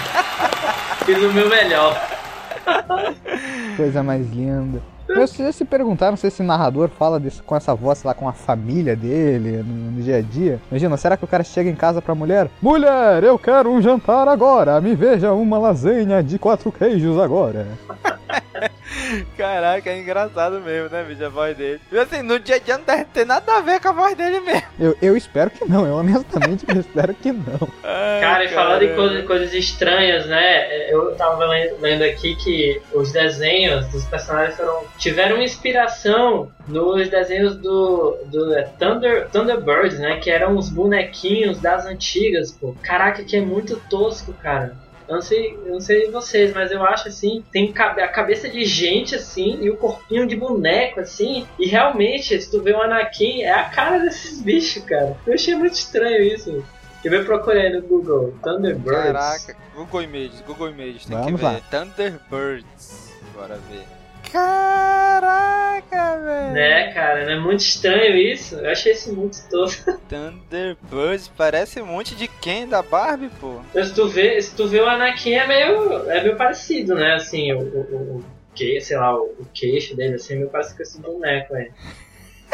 Fiz 1.05 1.17
o 1.17 1.33
meu 1.33 1.49
melhor. 1.49 1.95
Coisa 3.77 4.01
mais 4.01 4.29
linda. 4.31 4.81
Vocês 5.07 5.55
se 5.55 5.63
perguntaram 5.63 6.17
se 6.17 6.25
esse 6.27 6.41
narrador 6.41 6.89
fala 6.89 7.19
desse, 7.19 7.41
com 7.41 7.55
essa 7.55 7.75
voz 7.75 8.03
lá 8.03 8.13
com 8.13 8.27
a 8.27 8.33
família 8.33 8.95
dele 8.95 9.63
no, 9.63 9.91
no 9.91 10.01
dia 10.01 10.17
a 10.17 10.21
dia? 10.21 10.59
Imagina, 10.69 10.97
será 10.97 11.15
que 11.15 11.23
o 11.23 11.27
cara 11.27 11.43
chega 11.43 11.69
em 11.69 11.75
casa 11.75 12.01
pra 12.01 12.15
mulher? 12.15 12.49
Mulher, 12.61 13.23
eu 13.23 13.37
quero 13.37 13.71
um 13.71 13.81
jantar 13.81 14.27
agora. 14.27 14.81
Me 14.81 14.95
veja 14.95 15.31
uma 15.31 15.59
lasanha 15.59 16.23
de 16.23 16.39
quatro 16.39 16.71
queijos 16.71 17.19
agora. 17.19 17.67
Caraca, 19.37 19.89
é 19.89 19.99
engraçado 19.99 20.59
mesmo, 20.61 20.89
né, 20.89 21.03
bicho? 21.03 21.25
A 21.25 21.29
voz 21.29 21.55
dele. 21.57 21.79
E 21.91 21.97
assim, 21.97 22.21
no 22.21 22.39
dia 22.39 22.55
a 22.55 22.59
dia 22.59 22.77
não 22.77 22.85
deve 22.85 23.05
ter 23.05 23.25
nada 23.25 23.57
a 23.57 23.61
ver 23.61 23.79
com 23.79 23.89
a 23.89 23.93
voz 23.93 24.15
dele 24.15 24.39
mesmo. 24.39 24.67
Eu, 24.79 24.97
eu 25.01 25.17
espero 25.17 25.49
que 25.49 25.65
não, 25.65 25.85
eu 25.85 25.95
honestamente 25.95 26.65
espero 26.77 27.13
que 27.13 27.31
não. 27.31 27.67
Ai, 27.83 28.21
Cara, 28.21 28.43
e 28.45 28.49
falando 28.49 28.83
em 28.83 28.95
coisas, 28.95 29.25
coisas 29.25 29.53
estranhas, 29.53 30.25
né? 30.25 30.91
Eu 30.91 31.15
tava 31.15 31.45
lendo, 31.45 31.79
lendo 31.79 32.03
aqui 32.03 32.35
que 32.35 32.81
os 32.93 33.11
desenhos 33.11 33.87
dos 33.87 34.05
personagens 34.05 34.55
foram, 34.55 34.83
tiveram 34.97 35.41
inspiração 35.41 36.51
nos 36.67 37.09
desenhos 37.09 37.55
do, 37.57 38.17
do 38.25 38.55
é, 38.55 38.63
Thunder, 38.63 39.27
Thunderbirds, 39.29 39.99
né? 39.99 40.17
Que 40.17 40.29
eram 40.29 40.57
os 40.57 40.69
bonequinhos 40.69 41.59
das 41.59 41.85
antigas, 41.85 42.51
pô. 42.51 42.75
Caraca, 42.81 43.23
que 43.23 43.37
é 43.37 43.41
muito 43.41 43.81
tosco, 43.89 44.33
cara. 44.33 44.84
Eu 45.07 45.15
não 45.15 45.21
sei, 45.21 45.53
eu 45.65 45.73
não 45.73 45.81
sei 45.81 46.09
vocês, 46.09 46.53
mas 46.53 46.71
eu 46.71 46.83
acho 46.83 47.07
assim, 47.07 47.43
tem 47.51 47.71
a 47.77 48.07
cabeça 48.07 48.49
de 48.49 48.65
gente 48.65 49.15
assim 49.15 49.59
e 49.61 49.69
o 49.69 49.77
corpinho 49.77 50.25
de 50.27 50.35
boneco 50.35 50.99
assim, 50.99 51.47
e 51.59 51.67
realmente, 51.67 52.39
se 52.41 52.49
tu 52.49 52.61
vê 52.61 52.71
o 52.71 52.81
Anakin, 52.81 53.43
é 53.43 53.51
a 53.51 53.65
cara 53.65 53.99
desses 53.99 54.41
bichos, 54.41 54.83
cara. 54.83 55.15
Eu 55.25 55.33
achei 55.33 55.55
muito 55.55 55.73
estranho 55.73 56.23
isso. 56.23 56.63
Eu 57.03 57.11
vou 57.11 57.23
procurar 57.23 57.69
no 57.69 57.83
Google, 57.83 58.33
Thunderbirds. 58.41 59.03
Caraca, 59.03 59.55
Google 59.75 60.01
Images, 60.01 60.41
Google 60.41 60.69
Images, 60.69 61.05
tem 61.05 61.15
Vamos 61.15 61.39
que 61.39 61.45
lá. 61.45 61.53
ver. 61.53 61.61
Thunderbirds. 61.69 63.13
Bora 63.35 63.59
ver. 63.69 63.83
Caraca, 64.31 66.19
velho. 66.19 66.53
Né, 66.53 66.93
cara, 66.93 67.25
não 67.25 67.31
é 67.31 67.39
muito 67.39 67.61
estranho 67.61 68.15
isso? 68.15 68.55
Eu 68.55 68.71
achei 68.71 68.93
isso 68.93 69.13
muito 69.13 69.37
tosco. 69.49 69.97
Thunderbirds 70.09 71.27
parece 71.27 71.81
um 71.81 71.87
monte 71.87 72.15
de 72.15 72.27
Ken 72.27 72.67
da 72.67 72.81
Barbie, 72.81 73.29
pô. 73.39 73.61
Mas 73.73 73.87
se 73.87 73.95
tu 73.95 74.07
vê, 74.07 74.41
se 74.41 74.55
tu 74.55 74.67
vê 74.67 74.79
o 74.79 74.87
Anakin 74.87 75.33
é 75.33 75.47
meio, 75.47 76.09
é 76.09 76.23
meio 76.23 76.35
parecido, 76.35 76.95
né? 76.95 77.15
Assim, 77.15 77.51
o, 77.53 77.59
o, 77.59 77.61
o, 77.61 78.17
o 78.17 78.25
que, 78.53 78.79
sei 78.81 78.97
lá, 78.97 79.15
o, 79.15 79.35
o 79.39 79.47
queixo 79.53 79.95
dele 79.95 80.15
assim, 80.15 80.33
é 80.33 80.37
meio 80.37 80.49
parecido 80.49 80.77
com 80.77 80.83
esse 80.83 81.01
boneco 81.01 81.55
aí. 81.55 81.71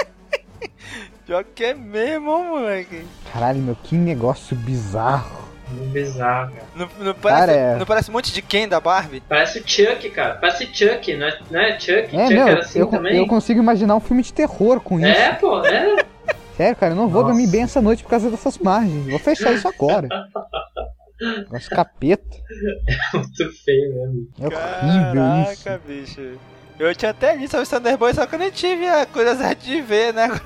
Pior 1.26 1.44
que 1.44 1.64
é 1.64 1.74
mesmo, 1.74 2.44
moleque. 2.44 3.06
Caralho, 3.32 3.60
meu, 3.60 3.76
que 3.76 3.96
negócio 3.96 4.56
bizarro. 4.56 5.51
Muito 5.72 5.92
bizarro, 5.92 6.52
cara. 6.52 6.66
Não, 6.76 6.90
não 7.00 7.14
parece, 7.14 7.40
Cara, 7.40 7.52
é- 7.52 7.76
não 7.78 7.86
parece 7.86 8.10
um 8.10 8.14
monte 8.14 8.34
de 8.34 8.42
Ken 8.42 8.68
da 8.68 8.80
Barbie? 8.80 9.22
Parece 9.28 9.60
o 9.60 9.64
Chuck, 9.68 10.10
cara. 10.10 10.36
Parece 10.36 10.66
Chuck, 10.74 11.16
não 11.16 11.28
é, 11.28 11.40
não 11.50 11.60
é 11.60 11.80
Chuck? 11.80 12.16
É, 12.16 12.24
Chuck 12.24 12.34
meu, 12.34 12.48
era 12.48 12.60
assim 12.60 12.80
eu, 12.80 12.88
também? 12.88 13.18
eu 13.18 13.28
consigo 13.28 13.60
imaginar 13.60 13.96
um 13.96 14.00
filme 14.00 14.22
de 14.24 14.34
terror 14.34 14.80
com 14.80 15.00
isso. 15.00 15.08
É, 15.08 15.34
pô, 15.34 15.66
é. 15.66 16.06
Sério, 16.58 16.76
cara, 16.76 16.92
eu 16.92 16.98
não 16.98 17.08
vou 17.08 17.22
Nossa. 17.24 17.34
dormir 17.34 17.48
bem 17.48 17.64
essa 17.64 17.82
noite 17.82 18.04
por 18.04 18.10
causa 18.10 18.30
dessas 18.30 18.56
imagens. 18.58 19.08
Vou 19.10 19.20
fechar 19.20 19.54
isso 19.54 19.68
agora. 19.68 20.08
Negócio 21.22 21.70
capeta. 21.70 22.38
Muito 23.14 23.52
feio, 23.64 23.94
né? 23.94 24.04
amigo? 24.06 24.28
É 24.40 24.46
horrível 24.48 25.52
isso. 25.52 25.64
Caraca, 25.64 25.82
bicho. 25.88 26.40
Eu 26.80 26.96
tinha 26.96 27.12
até 27.12 27.36
lido 27.36 27.50
sobre 27.50 27.64
os 27.64 27.70
Thunderbirds, 27.70 28.16
só 28.16 28.26
que 28.26 28.36
eu 28.36 28.40
não 28.40 28.50
tive 28.50 28.88
a 28.88 29.06
curiosidade 29.06 29.60
de 29.62 29.82
ver, 29.82 30.14
né? 30.14 30.28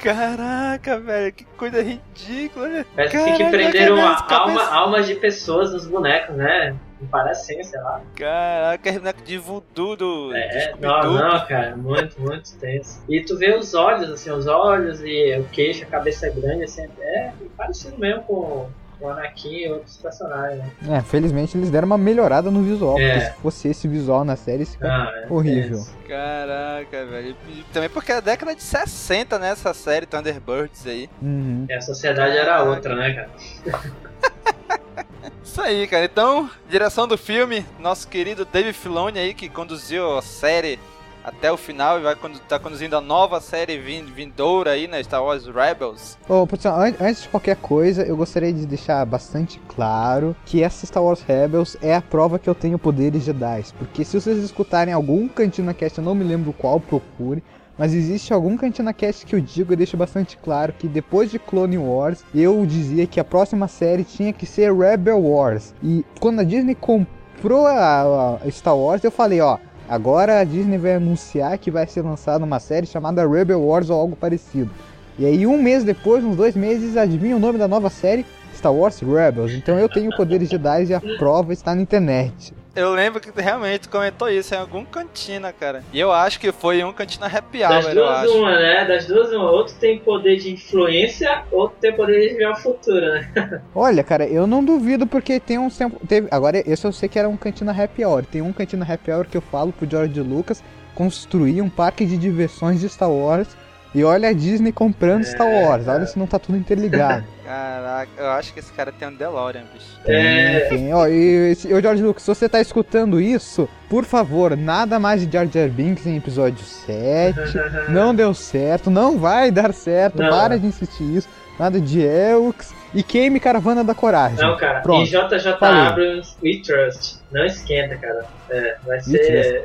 Caraca, 0.00 0.98
velho, 0.98 1.32
que 1.32 1.44
coisa 1.56 1.82
ridícula. 1.82 2.68
né? 2.68 2.86
Parece 2.94 3.16
assim 3.16 3.32
que 3.32 3.38
Caraca, 3.38 3.50
prenderam 3.56 4.06
a 4.06 4.34
alma, 4.34 4.64
almas 4.70 5.06
de 5.06 5.14
pessoas 5.14 5.72
nos 5.72 5.86
bonecos, 5.86 6.36
né? 6.36 6.76
Não 7.00 7.08
parece 7.08 7.52
assim, 7.54 7.62
sei 7.62 7.80
lá. 7.80 8.00
Caraca, 8.14 8.88
esse 8.88 8.98
boneco 8.98 9.22
de 9.22 9.38
voodoo 9.38 9.96
do, 9.96 10.34
É, 10.34 10.74
não, 10.80 11.12
não, 11.12 11.46
cara, 11.46 11.76
muito, 11.76 12.20
muito 12.20 12.56
tenso. 12.58 13.02
E 13.08 13.20
tu 13.22 13.36
vê 13.36 13.54
os 13.54 13.74
olhos, 13.74 14.10
assim, 14.10 14.30
os 14.30 14.46
olhos 14.46 15.02
e 15.02 15.36
o 15.38 15.44
queixo, 15.44 15.84
a 15.84 15.86
cabeça 15.86 16.30
grande, 16.30 16.64
assim, 16.64 16.86
é 17.00 17.32
parecido 17.56 17.98
mesmo 17.98 18.22
com 18.22 18.68
o 19.00 19.08
Anakin 19.08 19.48
e 19.54 19.68
outros 19.70 19.96
personagens, 19.98 20.58
né? 20.82 20.98
É, 20.98 21.00
felizmente 21.02 21.56
eles 21.56 21.70
deram 21.70 21.86
uma 21.86 21.98
melhorada 21.98 22.50
no 22.50 22.62
visual. 22.62 22.98
É. 22.98 23.12
Porque 23.12 23.20
se 23.26 23.42
fosse 23.42 23.68
esse 23.68 23.88
visual 23.88 24.24
na 24.24 24.36
série, 24.36 24.62
isso 24.62 24.72
fica 24.72 24.88
Ah, 24.88 25.12
é 25.14 25.26
horrível. 25.32 25.78
tenso. 25.78 25.96
Caraca, 26.08 27.04
velho. 27.06 27.36
E 27.48 27.62
também 27.72 27.88
porque 27.90 28.12
é 28.12 28.16
a 28.16 28.20
década 28.20 28.54
de 28.54 28.62
60, 28.62 29.38
né? 29.38 29.50
Essa 29.50 29.74
série 29.74 30.06
Thunderbirds 30.06 30.86
aí. 30.86 31.10
Uhum. 31.20 31.66
E 31.68 31.72
a 31.72 31.80
sociedade 31.80 32.36
era 32.36 32.62
outra, 32.62 32.94
né, 32.94 33.12
cara? 33.14 33.30
Isso 35.42 35.60
aí, 35.60 35.86
cara. 35.86 36.04
Então, 36.04 36.50
direção 36.68 37.06
do 37.06 37.16
filme, 37.16 37.64
nosso 37.78 38.08
querido 38.08 38.44
Dave 38.44 38.72
Filoni 38.72 39.18
aí, 39.18 39.34
que 39.34 39.48
conduziu 39.48 40.16
a 40.18 40.22
série 40.22 40.78
até 41.26 41.50
o 41.50 41.56
final 41.56 41.98
e 41.98 42.02
vai 42.02 42.16
tá 42.48 42.56
conduzindo 42.56 42.96
a 42.96 43.00
nova 43.00 43.40
série 43.40 43.78
vin 43.78 44.04
vindoura 44.04 44.70
aí, 44.70 44.86
né? 44.86 45.02
Star 45.02 45.22
Wars 45.24 45.44
Rebels. 45.46 46.16
Ô, 46.28 46.46
an- 46.68 46.94
antes 47.00 47.22
de 47.22 47.28
qualquer 47.28 47.56
coisa, 47.56 48.04
eu 48.04 48.16
gostaria 48.16 48.52
de 48.52 48.64
deixar 48.64 49.04
bastante 49.04 49.60
claro 49.66 50.36
que 50.46 50.62
essa 50.62 50.86
Star 50.86 51.02
Wars 51.02 51.22
Rebels 51.22 51.76
é 51.82 51.96
a 51.96 52.00
prova 52.00 52.38
que 52.38 52.48
eu 52.48 52.54
tenho 52.54 52.78
poderes 52.78 53.24
Jedi. 53.24 53.64
Porque 53.76 54.04
se 54.04 54.20
vocês 54.20 54.38
escutarem 54.38 54.94
algum 54.94 55.26
Cantina 55.26 55.74
Cast, 55.74 55.98
eu 55.98 56.04
não 56.04 56.14
me 56.14 56.22
lembro 56.22 56.52
qual, 56.52 56.78
procure. 56.78 57.42
Mas 57.76 57.92
existe 57.92 58.32
algum 58.32 58.56
Cantina 58.56 58.92
Cast 58.94 59.26
que 59.26 59.34
eu 59.34 59.40
digo 59.40 59.72
e 59.72 59.76
deixo 59.76 59.96
bastante 59.96 60.36
claro 60.38 60.72
que 60.72 60.86
depois 60.88 61.30
de 61.30 61.38
Clone 61.40 61.76
Wars, 61.76 62.24
eu 62.34 62.64
dizia 62.64 63.06
que 63.06 63.18
a 63.20 63.24
próxima 63.24 63.66
série 63.68 64.04
tinha 64.04 64.32
que 64.32 64.46
ser 64.46 64.72
Rebel 64.72 65.20
Wars. 65.20 65.74
E 65.82 66.04
quando 66.20 66.40
a 66.40 66.44
Disney 66.44 66.74
comprou 66.74 67.66
a, 67.66 68.38
a 68.42 68.50
Star 68.50 68.76
Wars, 68.76 69.04
eu 69.04 69.10
falei, 69.10 69.40
ó, 69.42 69.58
agora 69.88 70.40
a 70.40 70.44
Disney 70.44 70.78
vai 70.78 70.94
anunciar 70.94 71.58
que 71.58 71.70
vai 71.70 71.86
ser 71.86 72.02
lançada 72.02 72.44
uma 72.44 72.60
série 72.60 72.86
chamada 72.86 73.26
Rebel 73.26 73.62
Wars 73.62 73.90
ou 73.90 73.98
algo 73.98 74.16
parecido. 74.16 74.70
E 75.18 75.24
aí, 75.24 75.46
um 75.46 75.60
mês 75.60 75.82
depois, 75.82 76.22
uns 76.22 76.36
dois 76.36 76.54
meses, 76.54 76.96
adivinha 76.96 77.36
o 77.36 77.40
nome 77.40 77.58
da 77.58 77.66
nova 77.66 77.88
série? 77.88 78.26
Star 78.56 78.72
Wars 78.72 79.00
Rebels. 79.00 79.52
Então 79.52 79.78
eu 79.78 79.88
tenho 79.88 80.14
poderes 80.16 80.48
Jedi 80.48 80.84
e 80.86 80.94
a 80.94 81.00
prova 81.18 81.52
está 81.52 81.74
na 81.74 81.82
internet. 81.82 82.52
Eu 82.74 82.92
lembro 82.92 83.18
que 83.20 83.30
realmente 83.40 83.80
tu 83.82 83.88
comentou 83.88 84.28
isso 84.28 84.54
em 84.54 84.58
algum 84.58 84.84
cantina, 84.84 85.50
cara. 85.50 85.82
E 85.94 85.98
eu 85.98 86.12
acho 86.12 86.38
que 86.38 86.52
foi 86.52 86.80
em 86.80 86.84
um 86.84 86.92
cantina 86.92 87.24
happy 87.26 87.60
Das 87.60 87.86
hour, 87.86 87.94
eu 87.94 88.04
duas, 88.04 88.18
acho. 88.18 88.38
uma, 88.38 88.50
né? 88.54 88.84
Das 88.84 89.06
duas, 89.06 89.32
uma. 89.32 89.50
Outro 89.50 89.74
tem 89.80 89.98
poder 89.98 90.36
de 90.36 90.52
influência, 90.52 91.42
outro 91.50 91.78
tem 91.80 91.96
poder 91.96 92.28
de 92.28 92.34
ver 92.34 92.50
o 92.50 92.56
futuro, 92.56 93.00
né? 93.00 93.62
Olha, 93.74 94.04
cara, 94.04 94.26
eu 94.26 94.46
não 94.46 94.62
duvido 94.62 95.06
porque 95.06 95.40
tem 95.40 95.58
uns 95.58 95.74
tempo. 95.78 95.98
Teve, 96.06 96.28
agora, 96.30 96.62
esse 96.70 96.84
eu 96.86 96.92
sei 96.92 97.08
que 97.08 97.18
era 97.18 97.26
um 97.26 97.36
cantina 97.36 97.72
happy 97.72 98.04
hour. 98.04 98.26
Tem 98.26 98.42
um 98.42 98.52
cantina 98.52 98.86
happy 98.86 99.10
hour 99.10 99.24
que 99.24 99.38
eu 99.38 99.42
falo 99.42 99.72
pro 99.72 99.88
George 99.88 100.20
Lucas 100.20 100.62
construir 100.94 101.62
um 101.62 101.70
parque 101.70 102.04
de 102.04 102.18
diversões 102.18 102.80
de 102.80 102.90
Star 102.90 103.10
Wars. 103.10 103.48
E 103.96 104.04
olha 104.04 104.28
a 104.28 104.32
Disney 104.34 104.72
comprando 104.72 105.24
Star 105.24 105.48
Wars. 105.48 105.88
Olha 105.88 106.04
se 106.04 106.18
não 106.18 106.26
tá 106.26 106.38
tudo 106.38 106.58
interligado. 106.58 107.24
Caraca, 107.42 108.10
eu 108.18 108.28
acho 108.28 108.52
que 108.52 108.60
esse 108.60 108.70
cara 108.70 108.92
tem 108.92 109.08
um 109.08 109.14
DeLorean, 109.14 109.62
bicho. 109.72 109.98
É. 110.04 110.68
Tem, 110.68 110.92
ó, 110.92 111.06
e, 111.08 111.56
ô 111.72 111.80
George 111.80 112.02
Lucas, 112.02 112.22
se 112.22 112.28
você 112.28 112.46
tá 112.46 112.60
escutando 112.60 113.18
isso, 113.18 113.66
por 113.88 114.04
favor, 114.04 114.54
nada 114.54 114.98
mais 114.98 115.22
de 115.22 115.32
Jar 115.32 115.48
Jar 115.50 115.70
Binks 115.70 116.04
em 116.04 116.18
episódio 116.18 116.62
7. 116.62 117.38
não 117.88 118.14
deu 118.14 118.34
certo, 118.34 118.90
não 118.90 119.16
vai 119.16 119.50
dar 119.50 119.72
certo, 119.72 120.18
Não. 120.18 120.28
para 120.28 120.58
de 120.58 120.66
insistir 120.66 121.16
isso. 121.16 121.28
Nada 121.58 121.80
de 121.80 122.02
Elks 122.02 122.74
e 122.92 123.02
queime 123.02 123.40
Caravana 123.40 123.82
da 123.82 123.94
Coragem. 123.94 124.36
Não, 124.36 124.58
cara. 124.58 124.80
Pronto. 124.80 125.06
E 125.06 125.10
JJ 125.10 125.56
falei. 125.58 125.80
Abrams, 125.80 126.36
We 126.44 126.60
Trust. 126.62 127.16
Não 127.32 127.46
esquenta, 127.46 127.96
cara. 127.96 128.26
É, 128.50 128.76
vai 128.84 129.00
ser. 129.00 129.64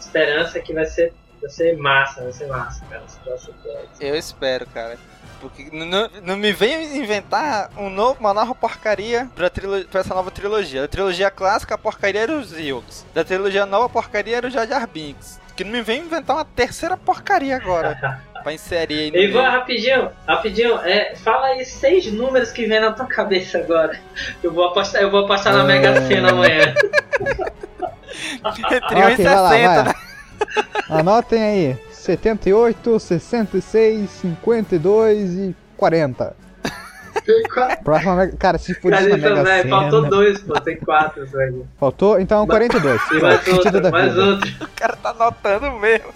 Esperança 0.00 0.58
que 0.58 0.72
vai 0.72 0.86
ser, 0.86 1.12
vai 1.40 1.50
ser 1.50 1.76
massa, 1.76 2.22
vai 2.22 2.32
ser 2.32 2.46
massa, 2.46 2.84
cara. 2.88 3.02
Episódio. 3.02 3.54
Eu 4.00 4.16
espero, 4.16 4.66
cara. 4.66 4.98
Porque 5.40 5.68
não, 5.72 6.10
não 6.24 6.36
me 6.36 6.52
venha 6.52 6.82
inventar 6.96 7.70
um 7.76 7.88
novo, 7.88 8.18
uma 8.18 8.34
nova 8.34 8.54
porcaria 8.56 9.28
pra, 9.36 9.48
pra 9.88 10.00
essa 10.00 10.14
nova 10.14 10.30
trilogia. 10.32 10.82
Da 10.82 10.88
trilogia 10.88 11.30
clássica, 11.30 11.76
a 11.76 11.78
porcaria 11.78 12.22
era 12.22 12.32
os 12.32 12.52
Ewoks. 12.58 13.06
Da 13.14 13.22
trilogia 13.24 13.64
nova, 13.64 13.86
a 13.86 13.88
porcaria 13.88 14.36
era 14.36 14.48
o 14.48 14.50
Jar 14.50 14.66
Jar 14.66 14.86
Binks. 14.88 15.40
Que 15.56 15.62
não 15.62 15.70
me 15.72 15.82
venha 15.82 16.02
inventar 16.04 16.36
uma 16.36 16.44
terceira 16.44 16.96
porcaria 16.96 17.54
agora. 17.56 18.20
pra 18.42 18.52
inserir 18.52 18.98
aí 18.98 19.10
no 19.10 19.16
Ivan, 19.18 19.40
meio. 19.42 19.50
rapidinho, 19.52 20.10
rapidinho, 20.26 20.78
é, 20.80 21.14
fala 21.16 21.48
aí 21.48 21.64
seis 21.64 22.06
números 22.12 22.50
que 22.52 22.66
vem 22.66 22.80
na 22.80 22.92
tua 22.92 23.06
cabeça 23.06 23.58
agora. 23.58 23.98
Eu 24.42 24.52
vou 24.52 24.64
apostar, 24.64 25.02
eu 25.02 25.10
vou 25.10 25.24
apostar 25.24 25.52
na 25.52 25.64
Mega 25.64 26.00
Sena 26.02 26.30
amanhã. 26.30 26.74
Entre 28.70 28.96
1 28.96 28.98
e 28.98 29.12
Ok, 29.12 29.24
vai 29.24 29.34
lá, 29.34 29.48
60, 29.50 29.74
vai. 29.74 29.84
né? 29.84 29.94
Anotem 30.88 31.42
aí. 31.42 31.76
78, 31.92 32.98
66, 33.00 34.08
52 34.10 35.30
e 35.34 35.56
40. 35.76 36.34
Próxima 37.84 38.16
Mega... 38.16 38.36
Cara, 38.38 38.56
se 38.58 38.72
for 38.74 38.92
isso 38.92 39.08
na 39.08 39.16
Mega 39.42 39.68
faltou 39.68 40.02
dois, 40.08 40.40
pô, 40.40 40.58
tem 40.60 40.76
quatro, 40.78 41.26
velho. 41.26 41.66
Faltou? 41.78 42.18
Então 42.20 42.46
42. 42.46 43.00
E 43.12 43.20
mais 43.20 43.48
outro, 43.48 43.80
da 43.80 43.90
mais 43.90 44.12
vida. 44.14 44.24
outro. 44.24 44.50
O 44.64 44.68
cara 44.80 44.96
tá 44.96 45.10
anotando 45.10 45.72
mesmo. 45.78 46.08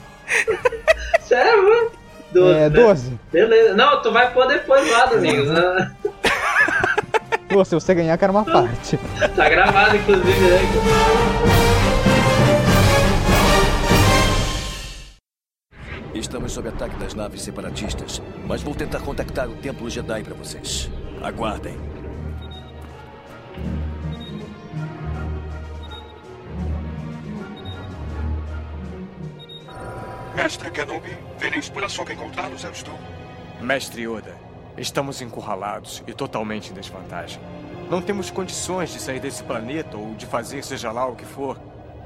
Sério, 1.20 1.62
mano? 1.62 1.90
Doze, 2.32 2.54
É, 2.58 2.60
né? 2.60 2.70
12. 2.70 3.20
Beleza. 3.30 3.74
Não, 3.74 4.00
tu 4.00 4.10
vai 4.12 4.32
pôr 4.32 4.46
depois 4.46 4.90
lá, 4.90 5.04
Domingos. 5.12 5.48
né? 5.50 5.92
Pô, 7.50 7.62
se 7.64 7.74
você 7.74 7.94
ganhar, 7.94 8.14
eu 8.14 8.18
quero 8.18 8.32
uma 8.32 8.44
parte. 8.44 8.98
Tá 9.36 9.48
gravado, 9.50 9.96
inclusive, 9.96 10.40
né? 10.40 11.91
Estamos 16.14 16.52
sob 16.52 16.68
ataque 16.68 16.96
das 16.96 17.14
naves 17.14 17.40
separatistas, 17.40 18.20
mas 18.46 18.60
vou 18.60 18.74
tentar 18.74 19.00
contactar 19.00 19.48
o 19.48 19.56
Templo 19.56 19.88
Jedi 19.88 20.22
para 20.22 20.34
vocês. 20.34 20.90
Aguardem. 21.22 21.74
Mestre 30.34 30.70
Kenobi, 30.70 31.16
feliz 31.38 31.70
pela 31.70 31.88
Soka 31.88 32.12
encontrá-los, 32.12 32.62
eu 32.62 32.72
estou. 32.72 32.98
Mestre 33.58 34.02
Yoda, 34.02 34.36
estamos 34.76 35.22
encurralados 35.22 36.02
e 36.06 36.12
totalmente 36.12 36.72
em 36.72 36.74
desvantagem. 36.74 37.40
Não 37.88 38.02
temos 38.02 38.30
condições 38.30 38.92
de 38.92 39.00
sair 39.00 39.20
desse 39.20 39.42
planeta 39.42 39.96
ou 39.96 40.14
de 40.14 40.26
fazer 40.26 40.62
seja 40.62 40.92
lá 40.92 41.06
o 41.06 41.16
que 41.16 41.24
for. 41.24 41.58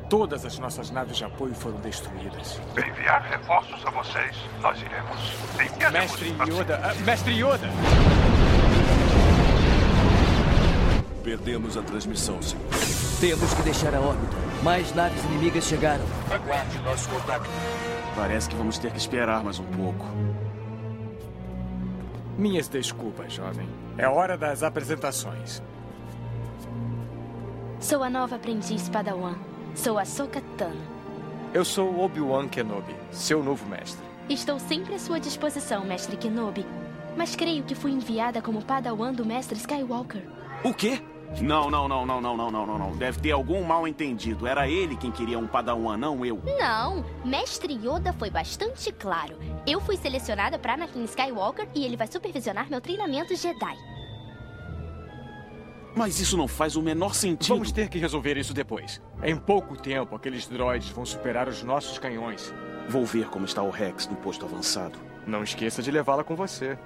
Todas 0.08 0.44
as 0.44 0.56
nossas 0.60 0.90
naves 0.90 1.16
de 1.16 1.24
apoio 1.24 1.52
foram 1.52 1.80
destruídas. 1.80 2.60
Enviar 2.72 3.22
reforços 3.22 3.84
a 3.84 3.90
vocês. 3.90 4.36
Nós 4.62 4.80
iremos. 4.80 5.32
Enviaremos 5.54 6.20
Mestre 6.20 6.52
Yoda, 6.52 6.80
ah, 6.84 6.94
Mestre 7.04 7.32
Yoda! 7.34 7.68
Perdemos 11.24 11.76
a 11.76 11.82
transmissão, 11.82 12.40
senhor. 12.40 12.64
Temos 13.20 13.52
que 13.52 13.62
deixar 13.62 13.92
a 13.96 14.00
órbita. 14.00 14.36
Mais 14.62 14.94
naves 14.94 15.24
inimigas 15.24 15.64
chegaram. 15.64 16.04
Aguarde 16.32 16.78
nosso 16.82 17.08
contato. 17.08 17.50
Parece 18.14 18.48
que 18.48 18.54
vamos 18.54 18.78
ter 18.78 18.92
que 18.92 18.98
esperar 18.98 19.42
mais 19.42 19.58
um 19.58 19.64
pouco. 19.64 20.06
Minhas 22.38 22.68
desculpas, 22.68 23.32
jovem. 23.32 23.68
É 23.98 24.08
hora 24.08 24.38
das 24.38 24.62
apresentações. 24.62 25.60
Sou 27.80 28.04
a 28.04 28.10
nova 28.10 28.36
aprendiz 28.36 28.88
Padawan. 28.88 29.55
Sou 29.76 29.98
Ahsoka 29.98 30.40
Tano. 30.56 30.80
Eu 31.52 31.64
sou 31.64 32.00
Obi-Wan 32.00 32.48
Kenobi, 32.48 32.96
seu 33.12 33.44
novo 33.44 33.66
mestre. 33.68 34.02
Estou 34.28 34.58
sempre 34.58 34.94
à 34.94 34.98
sua 34.98 35.20
disposição, 35.20 35.84
mestre 35.84 36.16
Kenobi. 36.16 36.66
Mas 37.14 37.36
creio 37.36 37.62
que 37.62 37.74
fui 37.74 37.92
enviada 37.92 38.40
como 38.40 38.62
padawan 38.62 39.12
do 39.12 39.24
mestre 39.24 39.56
Skywalker. 39.58 40.22
O 40.64 40.72
quê? 40.72 41.00
Não, 41.42 41.70
não, 41.70 41.86
não, 41.86 42.06
não, 42.06 42.20
não, 42.20 42.36
não, 42.36 42.50
não, 42.50 42.78
não, 42.78 42.96
Deve 42.96 43.20
ter 43.20 43.32
algum 43.32 43.62
mal 43.62 43.86
entendido. 43.86 44.46
Era 44.46 44.66
ele 44.66 44.96
quem 44.96 45.12
queria 45.12 45.38
um 45.38 45.46
padawan, 45.46 45.98
não 45.98 46.24
eu. 46.24 46.40
Não, 46.58 47.04
mestre 47.24 47.74
Yoda 47.74 48.14
foi 48.14 48.30
bastante 48.30 48.90
claro. 48.92 49.38
Eu 49.66 49.80
fui 49.80 49.96
selecionada 49.98 50.58
para 50.58 50.72
Anakin 50.74 51.04
Skywalker 51.04 51.68
e 51.74 51.84
ele 51.84 51.98
vai 51.98 52.06
supervisionar 52.06 52.70
meu 52.70 52.80
treinamento 52.80 53.36
Jedi. 53.36 53.76
Mas 55.94 56.18
isso 56.20 56.36
não 56.36 56.48
faz 56.48 56.76
o 56.76 56.82
menor 56.82 57.14
sentido. 57.14 57.54
Vamos 57.54 57.72
ter 57.72 57.88
que 57.88 57.98
resolver 57.98 58.36
isso 58.36 58.52
depois. 58.52 59.00
Em 59.22 59.36
pouco 59.36 59.76
tempo, 59.76 60.14
aqueles 60.14 60.46
droids 60.46 60.90
vão 60.90 61.04
superar 61.04 61.48
os 61.48 61.62
nossos 61.62 61.98
canhões. 61.98 62.52
Vou 62.88 63.04
ver 63.04 63.28
como 63.28 63.46
está 63.46 63.62
o 63.62 63.70
Rex 63.70 64.06
no 64.06 64.16
posto 64.16 64.44
avançado. 64.44 64.98
Não 65.26 65.42
esqueça 65.42 65.82
de 65.82 65.90
levá-la 65.90 66.22
com 66.22 66.36
você. 66.36 66.78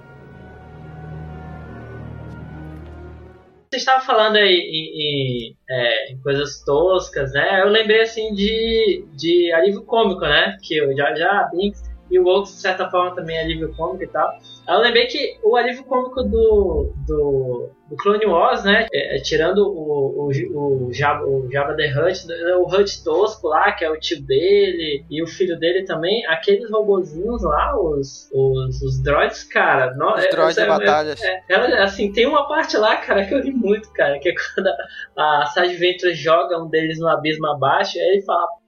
Você 3.70 3.76
estava 3.76 4.00
falando 4.04 4.36
aí 4.36 4.54
em, 4.54 5.52
em, 5.52 5.56
é, 5.68 6.12
em 6.12 6.20
coisas 6.20 6.62
toscas, 6.64 7.32
né? 7.32 7.62
Eu 7.62 7.68
lembrei 7.68 8.02
assim 8.02 8.32
de, 8.34 9.04
de 9.12 9.52
alívio 9.52 9.82
cômico, 9.82 10.22
né? 10.22 10.56
Que 10.62 10.82
o 10.82 10.96
Jar 10.96 11.14
Jar 11.16 11.50
Binks 11.50 11.82
e 12.10 12.18
o 12.18 12.26
Oaks, 12.26 12.54
de 12.54 12.60
certa 12.60 12.90
forma, 12.90 13.14
também 13.14 13.36
é 13.36 13.42
alívio 13.42 13.74
cômico 13.76 14.02
e 14.02 14.08
tal. 14.08 14.30
Eu 14.68 14.78
lembrei 14.78 15.06
que 15.06 15.38
o 15.42 15.56
alívio 15.56 15.84
cômico 15.84 16.22
do, 16.22 16.92
do, 17.06 17.70
do 17.88 17.96
Clone 17.96 18.26
Wars, 18.26 18.62
né? 18.64 18.86
É, 18.92 19.16
é, 19.16 19.20
tirando 19.20 19.58
o, 19.58 20.28
o, 20.28 20.86
o, 20.86 20.92
Jabba, 20.92 21.24
o 21.26 21.50
Jabba 21.50 21.74
the 21.76 21.86
Hutt, 21.86 22.26
o 22.56 22.66
Hutt 22.66 23.02
tosco 23.02 23.48
lá, 23.48 23.72
que 23.72 23.84
é 23.84 23.90
o 23.90 23.98
tio 23.98 24.22
dele, 24.22 25.04
e 25.10 25.22
o 25.22 25.26
filho 25.26 25.58
dele 25.58 25.84
também, 25.84 26.24
aqueles 26.26 26.70
robozinhos 26.70 27.42
lá, 27.42 27.76
os, 27.80 28.30
os, 28.32 28.82
os 28.82 29.02
droids, 29.02 29.42
cara. 29.44 29.94
No, 29.94 30.14
Os 30.14 30.28
droids 30.30 30.56
de 30.56 30.66
batalhas. 30.66 31.22
É, 31.22 31.42
ela, 31.48 31.82
assim, 31.82 32.12
tem 32.12 32.26
uma 32.26 32.46
parte 32.46 32.76
lá, 32.76 32.96
cara, 32.96 33.24
que 33.24 33.34
eu 33.34 33.42
ri 33.42 33.52
muito, 33.52 33.92
cara, 33.92 34.18
que 34.18 34.28
é 34.28 34.34
quando 34.54 34.68
a, 35.16 35.42
a 35.42 35.46
Sage 35.46 35.76
Ventress 35.76 36.14
joga 36.16 36.62
um 36.62 36.68
deles 36.68 36.98
no 36.98 37.08
abismo 37.08 37.46
abaixo, 37.46 37.98
aí 37.98 38.04
ele 38.04 38.22
fala. 38.22 38.59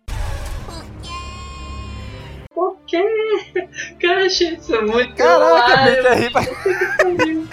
Quê? 2.96 3.68
Cara, 4.00 4.26
achei 4.26 4.54
isso 4.54 4.72
muito 4.82 5.14
Caraca, 5.14 5.88
hilário. 5.88 6.32
bicho, 6.32 6.38
aí, 6.38 7.48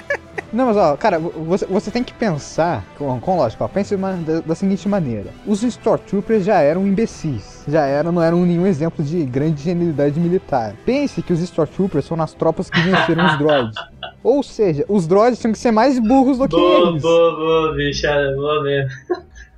Não, 0.51 0.65
mas 0.65 0.77
ó, 0.77 0.97
cara, 0.97 1.19
você, 1.19 1.65
você 1.67 1.91
tem 1.91 2.03
que 2.03 2.11
pensar, 2.13 2.83
com, 2.97 3.19
com 3.19 3.37
lógico, 3.37 3.63
ó, 3.63 3.67
pense 3.67 3.93
uma- 3.93 4.13
da, 4.13 4.39
da 4.41 4.55
seguinte 4.55 4.87
maneira. 4.89 5.29
Os 5.45 5.61
Stormtroopers 5.61 6.43
já 6.43 6.59
eram 6.59 6.87
imbecis, 6.87 7.63
já 7.67 7.85
eram, 7.85 8.11
não 8.11 8.21
eram 8.21 8.43
nenhum 8.45 8.65
exemplo 8.65 9.03
de 9.05 9.23
grande 9.25 9.61
genialidade 9.63 10.19
militar. 10.19 10.73
Pense 10.85 11.21
que 11.21 11.31
os 11.33 11.39
Stormtroopers 11.41 12.07
foram 12.07 12.23
as 12.23 12.33
tropas 12.33 12.67
que 12.69 12.79
venceram 12.81 13.25
os 13.27 13.37
droids. 13.37 13.75
Ou 14.23 14.41
seja, 14.41 14.83
os 14.89 15.05
droids 15.07 15.39
tinham 15.39 15.53
que 15.53 15.59
ser 15.59 15.71
mais 15.71 15.99
burros 15.99 16.39
do 16.39 16.47
que 16.47 16.55
Boa, 16.55 16.89
eles. 16.89 17.01
boa, 17.01 17.35
boa, 17.35 17.75
bicho, 17.75 18.07
é, 18.07 18.33
boa 18.35 18.63
mesmo. 18.63 18.89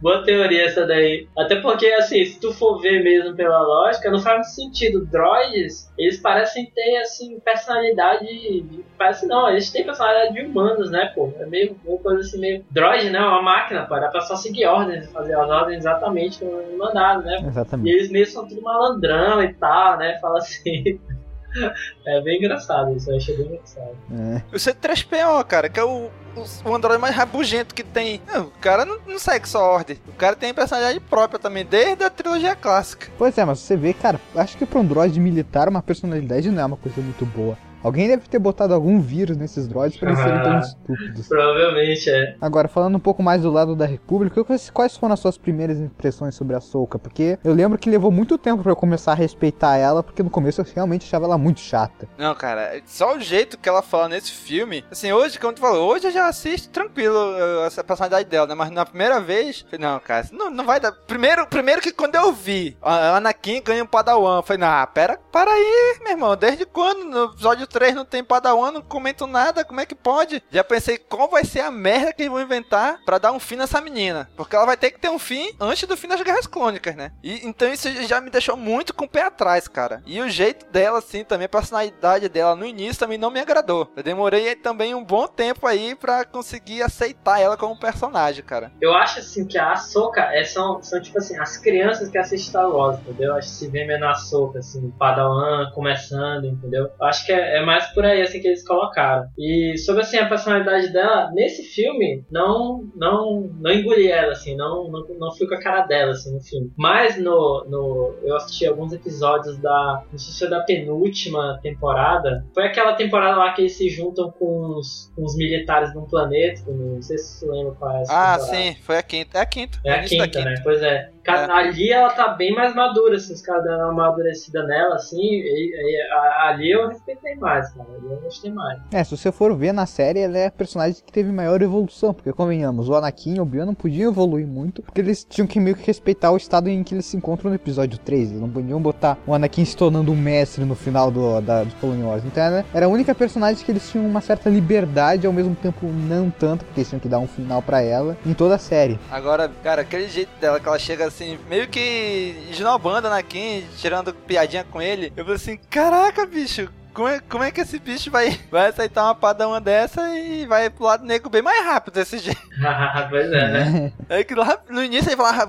Boa 0.02 0.24
teoria 0.24 0.66
essa 0.66 0.86
daí. 0.86 1.28
Até 1.38 1.58
porque, 1.62 1.88
assim, 1.88 2.26
se 2.26 2.40
tu 2.40 2.52
for 2.54 2.80
ver 2.82 3.04
mesmo 3.04 3.36
pela 3.36 3.62
lógica, 3.62 4.10
não 4.12 4.20
faz 4.20 4.36
muito 4.38 4.50
sentido. 4.50 5.06
Droids, 5.06 5.92
eles 5.98 6.20
parecem 6.22 6.70
ter, 6.74 6.98
assim, 6.98 7.40
personalidade. 7.40 8.26
de- 8.26 8.82
Parece 8.98 9.26
não, 9.28 9.50
eles 9.50 9.72
têm 9.72 9.84
personalidade 9.86 10.34
de 10.34 10.46
humanos, 10.46 10.92
né, 10.92 11.12
pô? 11.16 11.34
É 11.40 11.46
meio 11.48 11.76
uma 11.84 11.98
coisa 12.00 12.20
assim, 12.22 12.40
meio. 12.40 12.64
Droid, 12.70 13.10
né? 13.10 13.20
Uma 13.20 13.42
máquina, 13.42 13.86
pô. 13.88 13.96
Era 13.96 14.10
pra 14.10 14.22
só 14.22 14.36
seguir 14.36 14.66
ordens, 14.66 15.12
fazer 15.12 15.34
as 15.36 15.50
ordens 15.50 15.78
exatamente 15.80 16.40
como 16.40 16.78
mandado, 16.78 17.24
né? 17.24 17.40
E 17.44 17.48
Exatamente. 17.48 17.90
eles 17.90 18.12
mesmo 18.12 18.34
são 18.34 18.48
tudo 18.48 18.62
malandrão 18.62 19.42
e 19.44 19.54
tal, 19.56 19.98
né? 19.98 20.18
Fala 20.20 20.38
assim. 20.38 21.00
É 22.06 22.22
bem 22.22 22.38
engraçado 22.38 22.96
isso, 22.96 23.12
eu 23.12 23.18
achei 23.18 23.38
bem 23.38 23.46
engraçado. 23.48 23.96
É. 24.12 24.42
O 24.52 24.58
C3PO, 24.58 25.44
cara, 25.46 25.70
que 25.70 25.80
é 25.80 25.84
o, 25.84 26.10
o, 26.36 26.70
o 26.70 26.76
android 26.76 27.00
mais 27.00 27.16
rabugento 27.16 27.76
que 27.76 27.84
tem. 27.84 28.22
Não, 28.28 28.46
o 28.46 28.52
cara 28.60 28.86
não, 28.86 29.00
não 29.06 29.20
segue 29.20 29.48
só 29.48 29.62
ordem. 29.62 29.98
O 30.08 30.14
cara 30.14 30.36
tem 30.36 30.54
personalidade 30.54 31.00
própria 31.00 31.40
também, 31.40 31.66
desde 31.66 32.04
a 32.04 32.10
trilogia 32.10 32.56
clássica. 32.56 33.08
Pois 33.18 33.38
é, 33.38 33.46
mas 33.46 33.60
você 33.60 33.76
vê, 33.76 33.94
cara, 33.94 34.20
acho 34.36 34.58
que 34.58 34.66
pra 34.66 34.80
um 34.80 34.86
droid 34.86 35.20
militar 35.20 35.70
uma 35.70 35.82
personalidade 35.82 36.50
não 36.50 36.62
é 36.62 36.66
uma 36.66 36.78
coisa 36.78 37.02
muito 37.02 37.26
boa. 37.26 37.58
Alguém 37.84 38.08
deve 38.08 38.28
ter 38.28 38.40
botado 38.40 38.74
algum 38.74 39.00
vírus 39.02 39.36
nesses 39.38 39.68
droids 39.68 39.98
pra 39.98 40.10
eles 40.12 40.22
serem 40.22 40.42
tão 40.44 40.54
Ah. 40.54 40.60
estúpidos. 40.60 41.28
Provavelmente 41.28 42.10
é. 42.10 42.36
Agora, 42.40 42.68
falando 42.68 42.96
um 42.96 43.00
pouco 43.00 43.24
mais 43.24 43.42
do 43.42 43.52
lado 43.52 43.76
da 43.76 43.86
República, 43.86 44.44
quais- 44.44 44.70
quais 44.70 44.96
foram 44.98 45.14
as 45.14 45.20
suas 45.20 45.38
primeiras 45.38 45.80
impressões 45.80 46.36
sobre 46.36 46.56
a 46.56 46.60
Soca? 46.62 47.00
Porque 47.00 47.38
eu 47.44 47.54
lembro 47.54 47.78
que 47.78 47.90
levou 47.90 48.12
muito 48.12 48.38
tempo 48.38 48.62
pra 48.64 48.72
eu 48.72 48.76
começar 48.76 49.12
a 49.14 49.16
respeitar 49.16 49.78
ela, 49.78 50.04
porque 50.04 50.22
no 50.24 50.30
começo 50.30 50.62
eu 50.62 50.66
realmente 50.76 51.06
achava 51.06 51.26
ela 51.26 51.38
muito 51.38 51.60
chata. 51.60 52.08
Não, 52.18 52.34
cara, 52.36 52.82
só 52.86 53.16
o 53.16 53.20
jeito 53.20 53.58
que 53.58 53.68
ela 53.68 53.82
fala 53.82 54.10
nesse 54.10 54.32
filme. 54.32 54.84
Assim, 54.92 55.12
hoje, 55.12 55.40
como 55.40 55.54
tu 55.54 55.60
falou, 55.60 55.90
hoje 55.92 56.08
eu 56.08 56.12
já 56.12 56.28
assisto 56.28 56.70
tranquilo 56.70 57.16
uh, 57.18 57.66
essa 57.66 57.84
personalidade 57.84 58.30
dela, 58.30 58.48
né? 58.48 58.56
Mas 58.56 58.70
na 58.72 58.86
primeira 58.86 59.20
vez, 59.20 59.62
falei, 59.70 59.86
não, 59.86 60.00
cara, 60.00 60.28
não, 60.32 60.50
não 60.50 60.66
vai 60.66 60.80
dar. 60.80 60.92
Primeiro, 60.92 61.46
primeiro 61.48 61.82
que 61.82 61.92
quando 61.92 62.16
eu 62.16 62.32
vi 62.32 62.78
a 62.82 63.18
Anakin 63.18 63.62
ganha 63.64 63.84
um 63.84 63.88
Padawan, 63.88 64.38
eu 64.38 64.44
falei, 64.44 64.60
não, 64.60 64.88
pera, 64.88 65.20
para 65.32 65.52
aí, 65.52 65.98
meu 66.04 66.12
irmão, 66.12 66.36
desde 66.36 66.66
quando? 66.66 67.06
No 67.06 67.26
episódio 67.26 67.68
3 67.72 67.96
não 67.96 68.06
tem 68.06 68.24
Padawan, 68.24 68.72
não 68.72 68.82
comento 68.82 69.26
nada, 69.26 69.64
como 69.64 69.80
é 69.80 69.86
que 69.86 69.96
pode? 69.96 70.44
Já 70.52 70.64
pensei 70.64 70.98
qual 70.98 71.30
vai 71.30 71.44
ser 71.44 71.62
a 71.62 71.72
merda 71.72 72.14
que 72.14 72.24
eles 72.24 72.32
vão 72.32 72.42
inventar 72.42 73.00
pra 73.06 73.18
dar 73.18 73.32
um 73.32 73.40
fim 73.40 73.56
nessa 73.56 73.82
menina. 73.82 74.30
Porque 74.36 74.56
ela 74.56 74.66
vai 74.66 74.78
ter 74.78 74.92
que 74.92 75.00
ter 75.00 75.10
um 75.10 75.20
fim 75.20 75.52
antes 75.60 75.88
do 75.88 75.98
fim 75.98 76.08
das 76.08 76.22
Guerras 76.22 76.48
Clônicas, 76.48 76.96
né? 76.96 77.12
E 77.24 77.48
então 77.48 77.72
isso 77.72 77.90
já 78.04 78.20
me 78.22 78.30
deixou 78.30 78.56
muito 78.58 78.94
com 78.94 79.06
o 79.06 79.10
pé 79.10 79.24
atrás, 79.24 79.68
cara. 79.68 80.02
E 80.06 80.20
o 80.22 80.30
jeito 80.30 80.66
dela, 80.72 81.00
assim, 81.00 81.24
também, 81.24 81.46
a 81.46 81.50
personalidade 81.50 82.30
dela 82.30 82.56
no 82.56 82.66
início 82.66 83.00
também 83.00 83.18
não 83.18 83.32
me 83.32 83.40
agradou. 83.40 83.92
Eu 83.96 84.04
demorei 84.04 84.56
também 84.56 84.94
um 84.94 85.04
bom 85.04 85.28
tempo 85.28 85.66
aí 85.66 85.96
pra 85.96 86.26
conseguir 86.26 86.82
aceitar 86.82 87.40
ela 87.40 87.58
como 87.58 87.80
personagem, 87.80 88.44
cara. 88.44 88.72
Eu 88.82 88.94
acho 88.94 89.20
assim 89.20 89.46
que 89.46 89.58
a 89.58 89.72
Ahsoka 89.72 90.22
é, 90.22 90.44
são, 90.44 90.82
são 90.84 91.02
tipo 91.02 91.18
assim, 91.18 91.38
as 91.38 91.58
crianças 91.58 92.10
que 92.10 92.18
assistem 92.18 92.50
Star 92.50 92.70
Wars, 92.70 93.00
entendeu? 93.00 93.36
Acho 93.36 93.50
que 93.50 93.56
se 93.56 93.68
vê 93.68 93.86
menos 93.86 94.04
a 94.04 94.12
Ahsoka, 94.12 94.60
assim, 94.60 94.92
Padawan 94.92 95.72
começando, 95.72 96.46
entendeu? 96.46 96.90
Eu 97.00 97.06
acho 97.06 97.26
que 97.26 97.32
é, 97.32 97.58
é, 97.58 97.61
mais 97.66 97.88
por 97.94 98.06
aí 98.06 98.22
assim 98.22 98.42
que 98.42 98.48
eles 98.48 98.66
colocaram. 98.68 99.26
E 99.38 99.78
sobre 99.78 100.02
assim 100.02 100.18
a 100.18 100.28
personalidade 100.28 100.92
dela, 100.92 101.30
nesse 101.34 101.64
filme, 101.64 102.24
não 102.32 102.84
não 102.96 103.50
não 103.60 103.72
engoli 103.72 104.08
ela, 104.08 104.32
assim, 104.34 104.56
não, 104.56 104.90
não, 104.90 105.06
não 105.20 105.32
fui 105.36 105.48
com 105.48 105.56
a 105.56 105.60
cara 105.62 105.86
dela, 105.86 106.12
assim, 106.12 106.34
no 106.34 106.42
filme. 106.42 106.72
Mas 106.78 107.18
no, 107.18 107.66
no. 107.70 108.16
Eu 108.24 108.36
assisti 108.36 108.66
alguns 108.66 108.94
episódios 108.94 109.58
da. 109.60 110.04
Não 110.12 110.18
sei 110.18 110.34
se 110.34 110.46
é 110.46 110.50
da 110.50 110.62
penúltima 110.62 111.60
temporada. 111.62 112.46
Foi 112.54 112.66
aquela 112.66 112.94
temporada 112.94 113.38
lá 113.38 113.54
que 113.54 113.62
eles 113.62 113.74
se 113.78 113.90
juntam 113.90 114.32
com 114.32 114.78
os, 114.78 115.12
com 115.16 115.24
os 115.24 115.36
militares 115.36 115.94
num 115.94 116.06
planeta. 116.06 116.62
Não 116.68 117.02
sei 117.02 117.18
se 117.18 117.40
você 117.40 117.46
lembra 117.48 117.74
qual 117.74 117.98
é 117.98 118.02
essa 118.02 118.14
Ah, 118.14 118.38
temporada. 118.38 118.58
sim, 118.58 118.76
foi 118.82 118.98
a 118.98 119.04
quinta. 119.04 119.38
É 119.38 119.42
a 119.42 119.46
quinta. 119.46 119.80
É 119.86 119.92
a 119.92 119.98
da 119.98 120.04
quinta, 120.08 120.44
né? 120.46 120.56
Pois 120.64 120.82
é. 120.82 121.10
É. 121.28 121.32
Ali 121.52 121.92
ela 121.92 122.10
tá 122.12 122.30
bem 122.30 122.54
mais 122.54 122.74
madura, 122.76 123.16
assim, 123.16 123.34
os 123.34 123.42
caras 123.42 123.64
deram 123.64 123.92
uma 123.92 124.08
amadurecida 124.08 124.64
nela, 124.66 124.96
assim, 124.96 125.20
e, 125.22 125.72
e 125.72 126.12
a- 126.12 126.50
ali 126.50 126.72
eu 126.72 126.88
respeitei 126.88 127.36
mais, 127.36 127.72
cara. 127.74 127.88
Ali 127.96 128.12
eu 128.12 128.18
gostei 128.22 128.52
mais. 128.52 128.80
É, 128.92 129.04
se 129.04 129.16
você 129.16 129.32
for 129.32 129.56
ver 129.56 129.72
na 129.74 129.86
série, 129.86 130.20
ela 130.20 130.38
é 130.38 130.48
a 130.48 130.52
personagem 130.52 131.02
que 131.06 131.12
teve 131.12 131.32
maior 131.32 131.62
evolução, 131.62 132.14
porque 132.14 132.32
convenhamos, 132.34 132.90
o 132.90 132.96
Anakin 132.96 133.36
e 133.36 133.40
o 133.40 133.44
Obi-Wan 133.44 133.66
não 133.68 133.74
podiam 133.76 134.12
evoluir 134.12 134.48
muito, 134.48 134.82
porque 134.82 135.00
eles 135.02 135.24
tinham 135.24 135.48
que 135.48 135.60
meio 135.60 135.76
que 135.76 135.86
respeitar 135.86 136.32
o 136.32 136.38
estado 136.38 136.70
em 136.70 136.84
que 136.84 136.94
eles 136.96 137.06
se 137.06 137.16
encontram 137.18 137.50
no 137.50 137.56
episódio 137.56 137.98
3, 138.00 138.30
eles 138.30 138.42
não 138.42 138.50
podiam 138.50 138.82
botar 138.82 139.18
o 139.28 139.34
Anakin 139.34 139.64
se 139.66 139.78
tornando 139.78 140.12
um 140.12 140.16
mestre 140.18 140.66
no 140.66 140.76
final 140.76 141.12
do, 141.12 141.40
da, 141.42 141.64
do 141.64 141.76
Clone 141.76 142.04
Wars, 142.04 142.24
então 142.26 142.44
ela 142.44 142.66
era 142.74 142.86
a 142.86 142.90
única 142.90 143.14
personagem 143.14 143.64
que 143.64 143.72
eles 143.72 143.90
tinham 143.90 144.06
uma 144.08 144.22
certa 144.22 144.50
liberdade, 144.50 145.28
ao 145.28 145.34
mesmo 145.34 145.56
tempo 145.56 145.86
não 145.86 146.30
tanto, 146.32 146.66
porque 146.66 146.80
eles 146.80 146.90
tinham 146.90 147.00
que 147.00 147.08
dar 147.08 147.20
um 147.20 147.28
final 147.28 147.62
pra 147.62 147.82
ela, 147.82 148.18
em 148.26 148.34
toda 148.34 148.56
a 148.56 148.60
série. 148.60 149.00
Agora, 149.12 149.52
cara, 149.64 149.82
aquele 149.82 150.08
jeito 150.08 150.30
dela 150.40 150.60
que 150.60 150.68
ela 150.68 150.80
chega 150.80 151.11
assim, 151.12 151.38
meio 151.48 151.68
que 151.68 152.48
esnobando 152.50 153.08
Anakin, 153.08 153.68
tirando 153.78 154.14
piadinha 154.14 154.64
com 154.64 154.82
ele. 154.82 155.12
Eu 155.16 155.24
falei 155.24 155.36
assim, 155.36 155.58
caraca, 155.70 156.26
bicho. 156.26 156.70
Como 156.94 157.08
é, 157.08 157.20
como 157.22 157.44
é 157.44 157.52
que 157.52 157.62
esse 157.62 157.80
bicho 157.80 158.12
vai, 158.12 158.38
vai 158.52 158.68
aceitar 158.68 159.06
uma 159.06 159.16
padawan 159.16 159.62
dessa 159.62 160.10
e 160.18 160.46
vai 160.46 160.70
pro 160.70 160.84
lado 160.84 161.06
negro 161.06 161.30
bem 161.30 161.42
mais 161.42 161.64
rápido 161.64 161.94
desse 161.94 162.18
jeito? 162.18 162.42
pois 163.10 163.32
é, 163.32 163.52
né? 163.52 163.94
É 164.10 164.24
que 164.24 164.36
lá 164.36 164.60
no 164.70 164.84
início 164.84 165.10
ele 165.10 165.16
falava, 165.16 165.48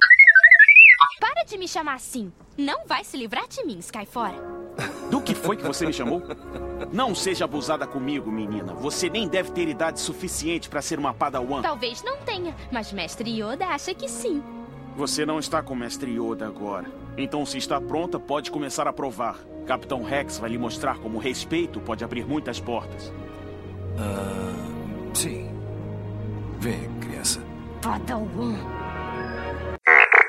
Para 1.19 1.43
de 1.43 1.59
me 1.59 1.67
chamar 1.67 1.95
assim. 1.95 2.33
Não 2.57 2.87
vai 2.87 3.03
se 3.03 3.17
livrar 3.17 3.49
de 3.49 3.65
mim, 3.65 3.79
Skyfora. 3.79 4.37
Do 5.11 5.21
que 5.21 5.35
foi 5.35 5.57
que 5.57 5.65
você 5.65 5.85
me 5.85 5.93
chamou? 5.93 6.23
Não 6.93 7.15
seja 7.15 7.45
abusada 7.45 7.87
comigo, 7.87 8.31
menina. 8.31 8.73
Você 8.75 9.11
nem 9.11 9.27
deve 9.27 9.51
ter 9.51 9.69
idade 9.69 10.01
suficiente 10.01 10.69
pra 10.69 10.81
ser 10.81 10.99
uma 10.99 11.13
padawan. 11.13 11.61
Talvez 11.61 12.03
não 12.03 12.19
tenha, 12.19 12.55
mas 12.71 12.93
Mestre 12.93 13.31
Yoda 13.31 13.67
acha 13.67 13.93
que 13.95 14.09
sim. 14.09 14.43
Você 14.97 15.25
não 15.25 15.39
está 15.39 15.63
com 15.63 15.75
o 15.75 15.77
Mestre 15.77 16.11
Yoda 16.11 16.47
agora. 16.47 16.87
Então, 17.17 17.45
se 17.47 17.59
está 17.59 17.81
pronta, 17.81 18.19
pode 18.19 18.51
começar 18.51 18.87
a 18.87 18.93
provar. 18.93 19.39
Capitão 19.67 20.03
Rex 20.03 20.39
vai 20.39 20.51
lhe 20.51 20.59
mostrar 20.59 20.99
como 20.99 21.19
respeito 21.19 21.81
pode 21.81 22.05
abrir 22.05 22.27
muitas 22.27 22.61
portas. 22.61 23.13
Ah, 23.99 25.15
sim. 25.15 25.51
Vem, 26.59 26.91
criança. 27.01 27.41
Padawan. 27.81 28.57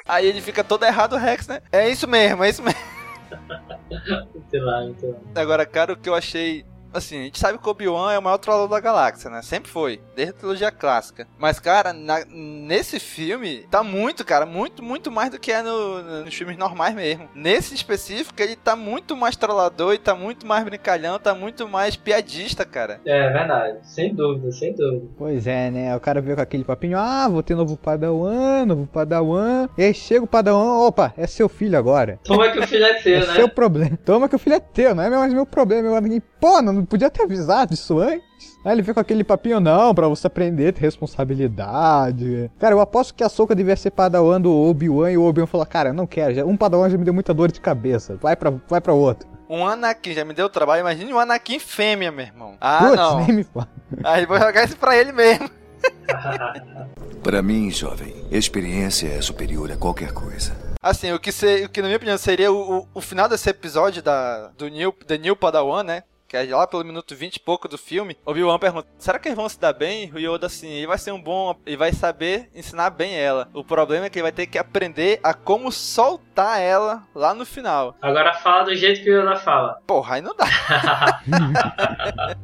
Aí 0.07 0.27
ele 0.27 0.41
fica 0.41 0.63
todo 0.63 0.83
errado, 0.83 1.13
o 1.13 1.17
Rex, 1.17 1.47
né? 1.47 1.61
É 1.71 1.89
isso 1.89 2.07
mesmo, 2.07 2.43
é 2.43 2.49
isso 2.49 2.61
mesmo. 2.61 2.79
Sei 4.49 4.59
lá, 4.59 4.81
lá. 4.81 5.41
Agora, 5.41 5.65
cara, 5.65 5.93
o 5.93 5.97
que 5.97 6.09
eu 6.09 6.15
achei. 6.15 6.65
Assim, 6.93 7.19
a 7.19 7.23
gente 7.23 7.39
sabe 7.39 7.57
que 7.57 7.67
o 7.67 7.71
Obi-Wan 7.71 8.13
é 8.13 8.19
o 8.19 8.21
maior 8.21 8.37
trollador 8.37 8.69
da 8.69 8.79
galáxia, 8.79 9.29
né? 9.29 9.41
Sempre 9.41 9.71
foi, 9.71 9.99
desde 10.15 10.33
a 10.33 10.37
trilogia 10.37 10.71
clássica. 10.71 11.27
Mas, 11.37 11.59
cara, 11.59 11.91
na- 11.93 12.23
nesse 12.29 12.99
filme, 12.99 13.65
tá 13.71 13.83
muito, 13.83 14.23
cara, 14.25 14.45
muito, 14.45 14.83
muito 14.83 15.11
mais 15.11 15.29
do 15.31 15.39
que 15.39 15.51
é 15.51 15.61
no- 15.63 16.01
no- 16.03 16.25
nos 16.25 16.33
filmes 16.35 16.57
normais 16.57 16.93
mesmo. 16.93 17.27
Nesse 17.33 17.73
específico, 17.73 18.39
ele 18.41 18.55
tá 18.55 18.75
muito 18.75 19.15
mais 19.15 19.35
trollador 19.35 19.93
e 19.93 19.97
tá 19.97 20.13
muito 20.15 20.45
mais 20.45 20.63
brincalhão, 20.63 21.17
tá 21.19 21.33
muito 21.33 21.67
mais 21.67 21.95
piadista, 21.95 22.63
cara. 22.65 23.01
É 23.05 23.29
verdade, 23.31 23.77
sem 23.83 24.13
dúvida, 24.13 24.51
sem 24.51 24.73
dúvida. 24.73 25.07
Pois 25.17 25.47
é, 25.47 25.71
né? 25.71 25.95
O 25.95 25.99
cara 25.99 26.21
veio 26.21 26.35
com 26.35 26.41
aquele 26.41 26.63
papinho, 26.63 26.97
ah, 26.97 27.27
vou 27.27 27.41
ter 27.41 27.55
novo 27.55 27.75
Padawan, 27.77 28.65
novo 28.65 28.85
Padawan. 28.87 29.67
E 29.77 29.83
aí 29.83 29.93
chega 29.93 30.23
o 30.23 30.27
Padawan, 30.27 30.85
opa, 30.87 31.13
é 31.17 31.25
seu 31.27 31.49
filho 31.49 31.77
agora. 31.77 32.19
Toma 32.23 32.51
que 32.51 32.59
o 32.59 32.67
filho 32.67 32.85
é 32.85 32.99
seu, 32.99 33.15
é 33.15 33.19
né? 33.27 33.33
seu 33.35 33.49
problema. 33.49 33.97
Toma 34.05 34.29
que 34.29 34.35
o 34.35 34.39
filho 34.39 34.55
é 34.55 34.59
teu, 34.59 34.93
não 34.93 35.03
é 35.03 35.09
mais 35.09 35.33
meu 35.33 35.45
problema. 35.45 35.83
Meu 35.83 35.95
amigo, 35.95 36.23
pô, 36.39 36.61
não 36.61 36.82
podia 36.85 37.09
ter 37.09 37.23
avisado 37.23 37.73
isso 37.73 37.99
antes. 37.99 38.23
Aí 38.65 38.71
ele 38.71 38.81
veio 38.81 38.93
com 38.93 38.99
aquele 39.01 39.23
papinho, 39.23 39.59
não, 39.59 39.93
pra 39.93 40.07
você 40.07 40.27
aprender, 40.27 40.71
ter 40.73 40.81
responsabilidade. 40.81 42.49
Cara, 42.59 42.73
eu 42.75 42.79
aposto 42.81 43.13
que 43.13 43.23
a 43.23 43.29
Soca 43.29 43.53
devia 43.55 43.75
ser 43.75 43.91
Padawan 43.91 44.39
do 44.39 44.51
Obi-Wan 44.53 45.11
e 45.11 45.17
o 45.17 45.23
Obi-Wan 45.23 45.47
falou, 45.47 45.65
cara, 45.65 45.89
eu 45.89 45.93
não 45.93 46.07
quero, 46.07 46.33
já- 46.33 46.45
um 46.45 46.55
Padawan 46.57 46.89
já 46.89 46.97
me 46.97 47.03
deu 47.03 47.13
muita 47.13 47.33
dor 47.33 47.51
de 47.51 47.59
cabeça, 47.59 48.15
vai 48.21 48.35
pra, 48.35 48.53
vai 48.69 48.79
pra 48.81 48.93
outro. 48.93 49.27
Um 49.49 49.67
Anakin 49.67 50.13
já 50.13 50.23
me 50.25 50.33
deu 50.33 50.49
trabalho, 50.49 50.79
imagine 50.81 51.13
um 51.13 51.19
Anakin 51.19 51.59
fêmea, 51.59 52.11
meu 52.11 52.25
irmão. 52.25 52.55
Ah, 52.59 52.79
Putz, 52.85 52.95
não. 52.95 53.17
nem 53.25 53.35
me 53.35 53.43
fala. 53.43 53.67
Aí 54.03 54.25
vou 54.25 54.39
jogar 54.39 54.63
isso 54.63 54.77
pra 54.77 54.97
ele 54.97 55.11
mesmo. 55.11 55.49
Para 57.21 57.41
mim, 57.41 57.69
jovem, 57.71 58.13
experiência 58.31 59.07
é 59.07 59.21
superior 59.21 59.71
a 59.71 59.77
qualquer 59.77 60.11
coisa. 60.11 60.53
Assim, 60.81 61.11
o 61.13 61.19
que, 61.19 61.31
se- 61.31 61.63
o 61.65 61.69
que 61.69 61.81
na 61.81 61.87
minha 61.87 61.97
opinião 61.97 62.17
seria 62.17 62.51
o, 62.51 62.79
o- 62.79 62.87
o 62.95 63.01
final 63.01 63.29
desse 63.29 63.49
episódio 63.49 64.01
da, 64.01 64.47
do 64.57 64.67
New, 64.67 64.91
The 65.07 65.17
New 65.17 65.35
Padawan, 65.35 65.83
né? 65.83 66.03
Que 66.33 66.37
é 66.37 66.55
lá 66.55 66.65
pelo 66.65 66.83
minuto 66.83 67.15
20 67.15 67.35
e 67.35 67.39
pouco 67.39 67.67
do 67.67 67.77
filme. 67.77 68.17
O 68.25 68.31
Obi-Wan 68.31 68.57
pergunta, 68.57 68.87
será 68.97 69.19
que 69.19 69.27
eles 69.27 69.35
vão 69.35 69.47
se 69.47 69.59
dar 69.59 69.71
bem? 69.71 70.11
O 70.11 70.17
Yoda 70.17 70.47
assim, 70.47 70.67
ele 70.67 70.87
vai 70.87 70.97
ser 70.97 71.11
um 71.11 71.21
bom... 71.21 71.55
e 71.63 71.75
vai 71.75 71.93
saber 71.93 72.49
ensinar 72.55 72.89
bem 72.89 73.15
ela. 73.15 73.47
O 73.53 73.63
problema 73.63 74.07
é 74.07 74.09
que 74.09 74.17
ele 74.17 74.23
vai 74.23 74.31
ter 74.31 74.47
que 74.47 74.57
aprender 74.57 75.19
a 75.21 75.35
como 75.35 75.71
soltar 75.71 76.59
ela 76.59 77.03
lá 77.13 77.35
no 77.35 77.45
final. 77.45 77.95
Agora 78.01 78.33
fala 78.33 78.63
do 78.63 78.75
jeito 78.75 79.03
que 79.03 79.11
o 79.11 79.21
Yoda 79.21 79.35
fala. 79.35 79.79
Porra, 79.85 80.15
aí 80.15 80.21
não 80.23 80.35
dá. 80.35 80.47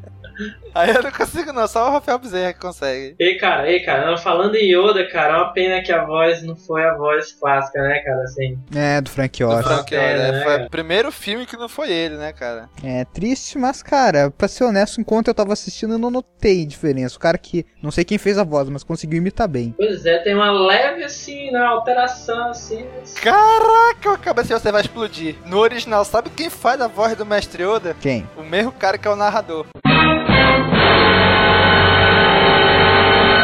aí 0.75 0.89
eu 0.95 1.03
não 1.03 1.11
consigo 1.11 1.51
não, 1.53 1.67
só 1.67 1.87
o 1.87 1.91
Rafael 1.91 2.19
Bezerra 2.19 2.53
que 2.53 2.59
consegue. 2.59 3.15
Ei, 3.19 3.37
cara, 3.37 3.69
ei, 3.69 3.79
cara, 3.81 4.17
falando 4.17 4.55
em 4.55 4.71
Yoda, 4.73 5.07
cara, 5.09 5.33
é 5.33 5.37
uma 5.37 5.53
pena 5.53 5.81
que 5.81 5.91
a 5.91 6.03
voz 6.05 6.41
não 6.43 6.55
foi 6.55 6.83
a 6.85 6.95
voz 6.95 7.31
clássica, 7.33 7.81
né, 7.81 7.99
cara, 7.99 8.23
assim. 8.23 8.57
É, 8.75 9.01
do 9.01 9.09
Frank 9.09 9.39
Do 9.43 9.49
Oz. 9.49 9.65
Frank 9.65 9.95
É, 9.95 10.13
Oz, 10.13 10.19
né, 10.19 10.43
Foi 10.43 10.51
cara? 10.51 10.65
o 10.65 10.69
primeiro 10.69 11.11
filme 11.11 11.45
que 11.45 11.57
não 11.57 11.69
foi 11.69 11.91
ele, 11.91 12.15
né, 12.17 12.31
cara? 12.33 12.69
É 12.83 13.05
triste, 13.05 13.57
mas, 13.57 13.81
cara, 13.83 14.31
pra 14.31 14.47
ser 14.47 14.63
honesto, 14.63 14.99
enquanto 15.01 15.27
eu 15.27 15.33
tava 15.33 15.53
assistindo, 15.53 15.93
eu 15.93 15.99
não 15.99 16.11
notei 16.11 16.65
diferença. 16.65 17.17
O 17.17 17.19
cara 17.19 17.37
que, 17.37 17.65
não 17.81 17.91
sei 17.91 18.03
quem 18.03 18.17
fez 18.17 18.37
a 18.37 18.43
voz, 18.43 18.69
mas 18.69 18.83
conseguiu 18.83 19.17
imitar 19.17 19.47
bem. 19.47 19.73
Pois 19.77 20.05
é, 20.05 20.19
tem 20.19 20.35
uma 20.35 20.51
leve, 20.51 21.03
assim, 21.03 21.51
né, 21.51 21.59
alteração, 21.59 22.49
assim. 22.49 22.85
mas- 22.99 23.13
Caraca, 23.13 24.13
a 24.13 24.17
cabeça 24.17 24.55
de 24.55 24.61
você 24.61 24.71
vai 24.71 24.81
explodir. 24.81 25.35
No 25.45 25.57
original, 25.59 26.03
sabe 26.05 26.29
quem 26.29 26.49
faz 26.49 26.79
a 26.81 26.87
voz 26.87 27.15
do 27.15 27.25
Mestre 27.25 27.63
Yoda? 27.63 27.95
Quem? 27.99 28.27
O 28.37 28.43
mesmo 28.43 28.71
cara 28.71 28.97
que 28.97 29.07
é 29.07 29.11
o 29.11 29.15
narrador. 29.15 29.65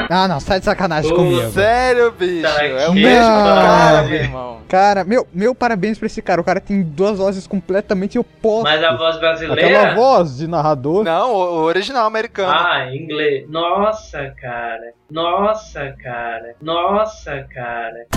Ah, 0.09 0.27
não, 0.27 0.39
sai 0.39 0.59
de 0.59 0.65
sacanagem 0.65 1.11
Ô, 1.11 1.15
comigo. 1.15 1.49
Sério, 1.51 2.11
bicho? 2.11 2.41
Tá 2.41 2.63
É 2.65 2.87
o 2.89 2.93
mesmo 2.93 3.19
cara. 3.19 3.61
cara, 3.61 4.03
meu 4.03 4.15
irmão. 4.19 4.55
Cara, 4.67 5.03
meu, 5.03 5.27
meu 5.33 5.53
parabéns 5.55 5.97
pra 5.97 6.07
esse 6.07 6.21
cara. 6.21 6.41
O 6.41 6.43
cara 6.43 6.59
tem 6.59 6.81
duas 6.81 7.17
vozes 7.17 7.45
completamente 7.47 8.17
opostas. 8.17 8.73
Mas 8.73 8.83
a 8.83 8.95
voz 8.95 9.15
Aquela 9.17 9.31
brasileira. 9.35 9.95
voz 9.95 10.37
de 10.37 10.47
narrador. 10.47 11.03
Não, 11.03 11.31
o, 11.33 11.37
o 11.37 11.63
original 11.63 12.05
americano. 12.07 12.51
Ah, 12.51 12.87
em 12.91 13.03
inglês. 13.03 13.49
Nossa, 13.49 14.33
cara. 14.41 14.93
Nossa, 15.09 15.95
cara. 16.01 16.55
Nossa, 16.61 17.47
cara. 17.53 18.07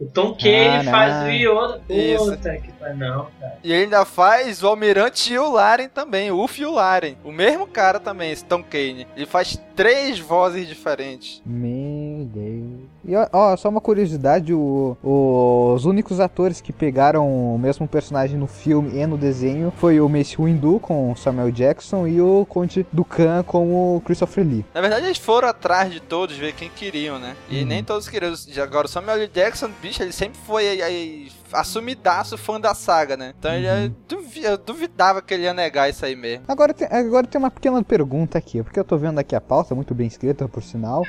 O 0.00 0.06
Tom 0.06 0.34
Kane 0.34 0.88
Ah, 0.88 0.90
faz 0.90 1.24
o 1.24 1.28
Yoda. 1.28 1.80
Isso. 1.88 2.30
Puta 2.36 2.56
que 2.56 2.72
pariu. 2.72 2.96
Não, 2.96 3.28
cara. 3.38 3.58
E 3.62 3.72
ele 3.72 3.84
ainda 3.84 4.04
faz 4.04 4.62
o 4.62 4.68
Almirante 4.68 5.34
Yularen 5.34 5.88
também, 5.88 6.30
o 6.30 6.42
Uf 6.42 6.60
Yularen. 6.60 7.16
O 7.22 7.30
mesmo 7.30 7.66
cara 7.66 8.00
também, 8.00 8.30
esse 8.32 8.44
Tom 8.44 8.62
Kane. 8.62 9.06
Ele 9.14 9.26
faz 9.26 9.60
três 9.76 10.18
vozes 10.18 10.66
diferentes. 10.66 11.42
Meu 11.44 12.24
Deus. 12.26 12.71
E 13.04 13.12
ó, 13.32 13.56
só 13.56 13.68
uma 13.68 13.80
curiosidade, 13.80 14.54
o- 14.54 14.96
os 15.74 15.84
únicos 15.84 16.20
atores 16.20 16.60
que 16.60 16.72
pegaram 16.72 17.26
o 17.54 17.58
mesmo 17.58 17.88
personagem 17.88 18.38
no 18.38 18.46
filme 18.46 18.96
e 18.98 19.06
no 19.06 19.16
desenho 19.18 19.72
foi 19.76 20.00
o 20.00 20.08
Mace 20.08 20.36
Windu 20.36 20.78
com 20.80 21.10
o 21.10 21.16
Samuel 21.16 21.50
Jackson 21.50 22.06
e 22.06 22.20
o 22.20 22.46
Conde 22.48 22.86
Dukan 22.92 23.42
com 23.42 23.96
o 23.96 24.00
Christopher 24.02 24.46
Lee. 24.46 24.64
Na 24.72 24.80
verdade, 24.80 25.06
eles 25.06 25.18
foram 25.18 25.48
atrás 25.48 25.92
de 25.92 25.98
todos, 26.00 26.36
ver 26.36 26.52
quem 26.52 26.70
queriam, 26.70 27.18
né? 27.18 27.34
E 27.50 27.60
Uhum. 27.60 27.66
nem 27.66 27.82
todos 27.82 28.08
queriam. 28.08 28.32
Agora, 28.62 28.86
o 28.86 28.88
Samuel. 28.90 29.26
Jackson, 29.28 29.68
bicho, 29.82 30.02
ele 30.02 30.12
sempre 30.12 30.38
foi 30.46 30.80
aí, 30.80 31.28
assumidaço 31.52 32.36
fã 32.38 32.60
da 32.60 32.74
saga, 32.74 33.16
né? 33.16 33.34
Então 33.38 33.52
ele 33.52 33.66
é, 33.66 33.90
duvi- 34.08 34.44
eu 34.44 34.56
duvidava 34.56 35.20
que 35.22 35.32
ele 35.34 35.44
ia 35.44 35.54
negar 35.54 35.88
isso 35.88 36.04
aí 36.04 36.16
mesmo. 36.16 36.44
Agora 36.48 36.72
tem, 36.74 36.86
agora 36.90 37.26
tem 37.26 37.38
uma 37.38 37.50
pequena 37.50 37.82
pergunta 37.82 38.38
aqui, 38.38 38.62
porque 38.62 38.78
eu 38.78 38.84
tô 38.84 38.96
vendo 38.96 39.18
aqui 39.18 39.34
a 39.34 39.40
pauta, 39.40 39.74
muito 39.74 39.94
bem 39.94 40.06
escrita, 40.06 40.48
por 40.48 40.62
sinal. 40.62 41.02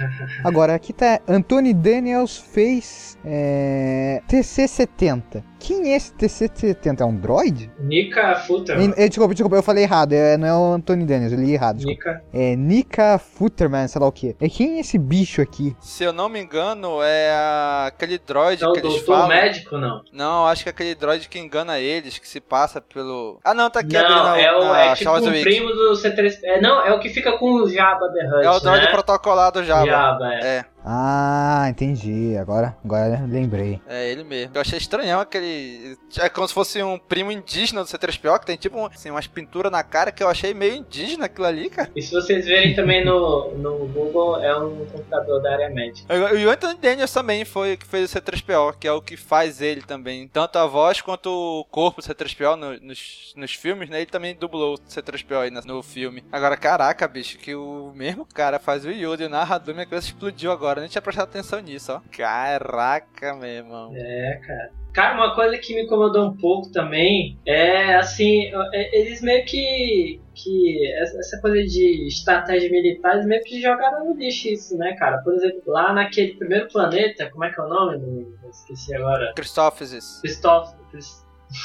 Agora, 0.43 0.75
aqui 0.75 0.93
tá. 0.93 1.19
Anthony 1.27 1.73
Daniels 1.73 2.37
fez 2.37 3.17
é, 3.25 4.21
TC-70. 4.27 5.43
Quem 5.65 5.93
é 5.93 5.95
esse 5.95 6.13
TC-70? 6.15 6.99
É 6.99 7.05
um 7.05 7.15
droid? 7.15 7.71
Nika 7.79 8.35
Futterman. 8.35 8.93
Eh, 8.97 9.07
Desculpa, 9.07 9.33
desculpa, 9.33 9.55
eu 9.55 9.63
falei 9.63 9.83
errado. 9.85 10.11
É, 10.11 10.35
não 10.37 10.47
é 10.47 10.53
o 10.53 10.73
Anthony 10.73 11.05
Daniels, 11.05 11.31
eu 11.31 11.39
li 11.39 11.53
errado. 11.53 11.77
desculpa. 11.77 12.09
Nika. 12.09 12.23
É 12.33 12.55
Nika 12.57 13.17
Futterman, 13.17 13.87
sei 13.87 14.01
lá 14.01 14.07
o 14.07 14.11
que. 14.11 14.35
É 14.41 14.49
quem 14.49 14.77
é 14.77 14.79
esse 14.81 14.97
bicho 14.97 15.41
aqui? 15.41 15.73
Se 15.79 16.03
eu 16.03 16.11
não 16.11 16.27
me 16.27 16.41
engano, 16.41 17.01
é 17.01 17.31
a- 17.31 17.85
aquele 17.87 18.17
droid 18.19 18.61
É 18.61 18.67
o 18.67 18.73
que 18.73 18.79
eles 18.79 18.91
doutor 18.95 19.05
falam. 19.05 19.27
médico, 19.29 19.77
não? 19.77 20.01
Não, 20.11 20.45
acho 20.47 20.63
que 20.63 20.69
é 20.69 20.71
aquele 20.71 20.95
droid 20.95 21.29
que 21.29 21.39
engana 21.39 21.79
eles, 21.79 22.17
que 22.19 22.27
se 22.27 22.41
passa 22.41 22.81
pelo. 22.81 23.39
Ah, 23.43 23.53
não, 23.53 23.69
tá 23.69 23.79
aqui 23.79 23.93
Não, 23.93 24.01
na, 24.23 24.37
é, 24.37 24.53
o, 24.53 24.65
na 24.65 24.79
é 24.87 24.95
tipo 24.95 25.09
um 25.11 25.23
Wick. 25.29 25.41
primo 25.43 25.69
do 25.69 25.93
C3... 25.93 26.39
É, 26.43 26.59
não, 26.59 26.85
é 26.85 26.93
o 26.93 26.99
que 26.99 27.07
fica 27.09 27.37
com 27.37 27.45
o 27.53 27.69
Jabba 27.69 28.11
the 28.11 28.25
Hutt, 28.27 28.45
É 28.45 28.49
o 28.51 28.59
droid 28.59 28.85
né? 28.85 28.91
protocolado 28.91 29.63
Java. 29.63 29.85
Jabba, 29.85 30.33
é. 30.35 30.39
É, 30.57 30.65
Ah, 30.85 31.65
entendi. 31.69 32.35
Agora, 32.37 32.75
agora 32.83 33.25
lembrei. 33.27 33.79
é 33.87 34.09
ele 34.11 34.23
mesmo. 34.23 34.51
Eu 34.55 34.61
achei 34.61 34.77
estranhão 34.77 35.19
aquele. 35.21 35.97
É 36.19 36.27
como 36.29 36.47
se 36.47 36.53
fosse 36.53 36.81
um 36.83 36.97
primo 36.99 37.31
indígena 37.31 37.81
do 37.83 37.87
C3PO, 37.87 38.39
que 38.39 38.45
tem 38.45 38.57
tipo 38.57 38.77
um- 38.77 38.85
assim, 38.87 39.09
umas 39.09 39.25
pinturas 39.27 39.71
na 39.71 39.81
cara 39.83 40.11
que 40.11 40.21
eu 40.21 40.27
achei 40.27 40.53
meio 40.53 40.75
indígena 40.75 41.25
aquilo 41.25 41.47
ali, 41.47 41.69
cara. 41.69 41.89
E 41.95 42.01
se 42.01 42.11
vocês 42.13 42.45
verem 42.45 42.75
também 42.75 43.03
no, 43.05 43.51
no 43.57 43.87
Google, 43.87 44.37
é 44.41 44.57
um 44.57 44.85
computador 44.85 45.41
da 45.41 45.53
área 45.53 45.69
médica. 45.69 46.13
E 46.13 46.45
o 46.45 46.49
Anthony 46.51 46.77
Daniels 46.79 47.11
também 47.13 47.45
foi 47.45 47.73
o 47.73 47.77
que 47.77 47.85
fez 47.85 48.11
o 48.13 48.19
C3PO, 48.19 48.75
que 48.79 48.87
é 48.87 48.91
o 48.91 49.01
que 49.01 49.15
faz 49.15 49.61
ele 49.61 49.81
também. 49.81 50.27
Tanto 50.27 50.57
a 50.59 50.65
voz 50.65 50.99
quanto 51.01 51.27
o 51.29 51.65
corpo 51.65 52.01
do 52.01 52.07
C3PO 52.07 52.55
no- 52.55 52.79
nos, 52.81 53.33
nos 53.35 53.53
filmes, 53.53 53.89
né? 53.89 53.97
Ele 53.97 54.05
também 54.11 54.35
dublou 54.35 54.73
o 54.75 54.77
C3PO 54.77 55.37
aí 55.43 55.51
no 55.51 55.81
filme. 55.81 56.23
Agora, 56.31 56.57
caraca, 56.57 57.07
bicho, 57.07 57.37
que 57.37 57.55
o 57.55 57.91
mesmo 57.95 58.25
cara 58.33 58.59
faz 58.59 58.83
o 58.85 58.89
Yoda 58.91 59.23
e 59.23 59.27
o 59.27 59.29
narrador, 59.29 59.73
minha 59.73 59.85
cabeça 59.85 60.07
explodiu 60.07 60.51
agora. 60.51 60.72
Nem 60.81 60.89
tinha 60.89 61.01
prestado 61.01 61.29
atenção 61.29 61.59
nisso, 61.59 61.91
ó. 61.93 62.01
Caraca, 62.15 63.35
meu 63.35 63.49
irmão. 63.49 63.91
É, 63.95 64.39
cara. 64.45 64.71
Cara, 64.93 65.15
uma 65.15 65.33
coisa 65.33 65.57
que 65.57 65.73
me 65.73 65.83
incomodou 65.85 66.27
um 66.27 66.37
pouco 66.37 66.71
também 66.71 67.35
é 67.47 67.95
assim, 67.95 68.51
é- 68.73 68.99
eles 68.99 69.21
meio 69.23 69.43
que. 69.43 70.21
que 70.35 70.93
essa 70.97 71.41
coisa 71.41 71.63
de 71.63 72.07
estratégia 72.07 72.69
militar, 72.69 73.15
eles 73.15 73.25
meio 73.25 73.41
que 73.43 73.59
jogaram 73.59 74.05
no 74.05 74.15
lixo 74.15 74.49
isso, 74.49 74.77
né, 74.77 74.93
cara? 74.93 75.17
Por 75.23 75.33
exemplo, 75.33 75.61
lá 75.65 75.93
naquele 75.93 76.35
primeiro 76.35 76.67
planeta, 76.67 77.27
como 77.31 77.43
é 77.43 77.51
que 77.51 77.59
é 77.59 77.63
o 77.63 77.67
nome? 77.67 78.27
Esqueci 78.51 78.95
agora. 78.95 79.33
Christophsis. 79.35 80.19
Christoph. 80.21 80.69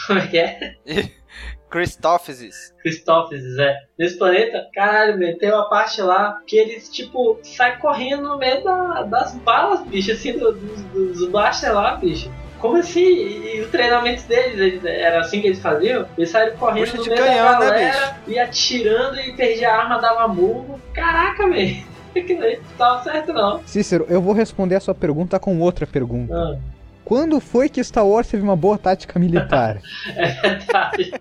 Como 0.07 0.19
é 0.19 0.27
que 0.27 0.39
é? 0.39 0.75
É. 3.61 3.77
Nesse 3.99 4.17
planeta, 4.17 4.67
caralho, 4.75 5.19
meu, 5.19 5.37
tem 5.37 5.53
uma 5.53 5.69
parte 5.69 6.01
lá 6.01 6.41
que 6.47 6.57
eles, 6.57 6.89
tipo, 6.89 7.39
saem 7.43 7.79
correndo 7.79 8.23
no 8.23 8.39
meio 8.39 8.65
da- 8.65 9.03
das 9.03 9.35
balas, 9.35 9.83
bicho, 9.87 10.11
assim, 10.13 10.33
do- 10.33 10.53
dos, 10.53 10.83
dos 11.19 11.29
blaster 11.29 11.75
lá, 11.75 11.95
bicho. 11.97 12.31
Como 12.59 12.77
assim? 12.79 13.01
E, 13.05 13.57
e 13.57 13.61
o 13.61 13.69
treinamento 13.69 14.25
deles, 14.27 14.59
eles, 14.59 14.85
era 14.85 15.21
assim 15.21 15.41
que 15.43 15.49
eles 15.49 15.61
faziam? 15.61 16.09
Eles 16.17 16.31
saíram 16.31 16.57
correndo 16.57 16.91
Puxa 16.91 16.97
no 16.97 17.05
meio 17.05 17.17
canhão, 17.17 17.47
da 17.47 17.59
né, 17.61 17.67
galera 17.67 18.17
e 18.27 18.39
atirando 18.39 19.21
e 19.21 19.33
perdia 19.35 19.71
a 19.71 19.77
arma, 19.83 20.01
dava 20.01 20.27
murro. 20.27 20.81
Caraca, 20.95 21.49
velho. 21.49 21.85
Aquilo 22.17 22.43
aí 22.43 22.57
não 22.57 22.77
tava 22.79 23.03
certo, 23.05 23.33
não. 23.33 23.63
Cícero, 23.67 24.07
eu 24.09 24.21
vou 24.21 24.33
responder 24.33 24.75
a 24.75 24.81
sua 24.81 24.95
pergunta 24.95 25.39
com 25.39 25.61
outra 25.61 25.87
pergunta. 25.87 26.35
Ah, 26.35 26.59
Quando 27.09 27.41
foi 27.41 27.71
que 27.71 27.83
Star 27.83 28.07
Wars 28.07 28.29
teve 28.29 28.43
uma 28.43 28.55
boa 28.55 28.77
tática 28.77 29.19
militar? 29.19 29.81
é 30.15 30.27
verdade. 30.27 31.15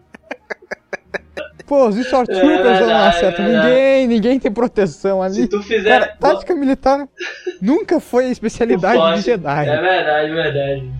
Pô, 1.65 1.87
os 1.87 1.95
Stormtroopers 1.95 2.81
É 2.81 2.85
não 2.85 2.97
acertam 3.05 3.45
é 3.45 3.49
ninguém, 3.49 4.07
ninguém 4.07 4.39
tem 4.39 4.51
proteção 4.51 5.23
ali. 5.23 5.35
Se 5.35 5.47
tu 5.47 5.63
fizer. 5.63 5.89
Cara, 5.89 6.17
tática 6.19 6.53
militar 6.55 7.07
nunca 7.61 8.01
foi 8.01 8.25
a 8.25 8.29
especialidade 8.29 9.15
de 9.15 9.21
Jedi. 9.21 9.67
É 9.69 9.81
verdade, 9.81 10.31
verdade. 10.33 10.91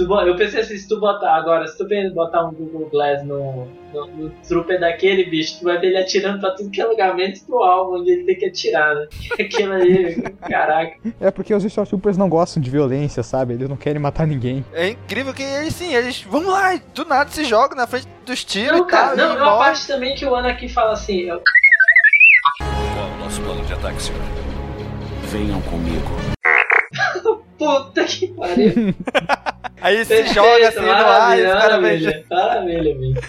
Tu, 0.00 0.14
eu 0.26 0.34
pensei 0.34 0.60
assim, 0.60 0.78
se 0.78 0.88
tu 0.88 0.98
botar 0.98 1.34
agora, 1.34 1.66
se 1.66 1.76
tu 1.76 1.86
botar 2.14 2.46
um 2.46 2.52
Google 2.54 2.88
Glass 2.88 3.22
no, 3.22 3.68
no, 3.92 4.06
no 4.16 4.30
trooper 4.48 4.80
daquele 4.80 5.24
bicho, 5.24 5.58
tu 5.58 5.64
vai 5.64 5.78
ver 5.78 5.88
ele 5.88 5.98
atirando 5.98 6.40
pra 6.40 6.52
tudo 6.52 6.70
que 6.70 6.80
é 6.80 6.86
lugar, 6.86 7.14
menos 7.14 7.40
pro 7.40 7.58
alvo 7.62 7.98
onde 7.98 8.10
ele 8.10 8.24
tem 8.24 8.38
que 8.38 8.46
atirar, 8.46 8.94
né? 8.94 9.06
Aquilo 9.38 9.74
ali, 9.74 10.22
caraca. 10.48 10.96
É 11.20 11.30
porque 11.30 11.52
os 11.54 11.62
Stormtroopers 11.64 12.16
não 12.16 12.30
gostam 12.30 12.62
de 12.62 12.70
violência, 12.70 13.22
sabe? 13.22 13.52
Eles 13.52 13.68
não 13.68 13.76
querem 13.76 14.00
matar 14.00 14.26
ninguém. 14.26 14.64
É 14.72 14.88
incrível 14.88 15.34
que 15.34 15.42
eles 15.42 15.74
sim, 15.74 15.94
eles 15.94 16.22
vamos 16.22 16.48
lá, 16.50 16.80
do 16.94 17.04
nada 17.04 17.28
se 17.30 17.44
jogam 17.44 17.76
na 17.76 17.86
frente 17.86 18.08
dos 18.24 18.42
tiros 18.42 18.78
Não, 18.80 18.86
cara, 18.86 19.14
não, 19.14 19.34
e 19.34 19.36
é 19.36 19.42
uma 19.42 19.58
parte 19.58 19.86
também 19.86 20.14
que 20.14 20.24
o 20.24 20.34
Anakin 20.34 20.68
fala 20.68 20.92
assim, 20.92 21.20
eu- 21.22 21.42
Qual 22.58 23.06
o 23.10 23.16
nosso 23.18 23.42
plano 23.42 23.62
de 23.66 23.72
ataque, 23.74 24.00
senhor? 24.02 24.20
Venham 25.24 25.60
comigo. 25.62 26.08
Puta 27.60 28.04
que 28.04 28.28
pariu. 28.28 28.72
Aí 29.82 30.04
se 30.04 30.14
Perfeito, 30.14 30.34
joga 30.34 30.68
assim 30.68 30.80
no 30.80 30.90
ar 30.90 31.38
e 31.38 31.42
os 31.42 31.52
caras 31.52 31.80
maravilha, 31.80 32.24
maravilha, 32.30 32.94
bicho. 32.94 33.20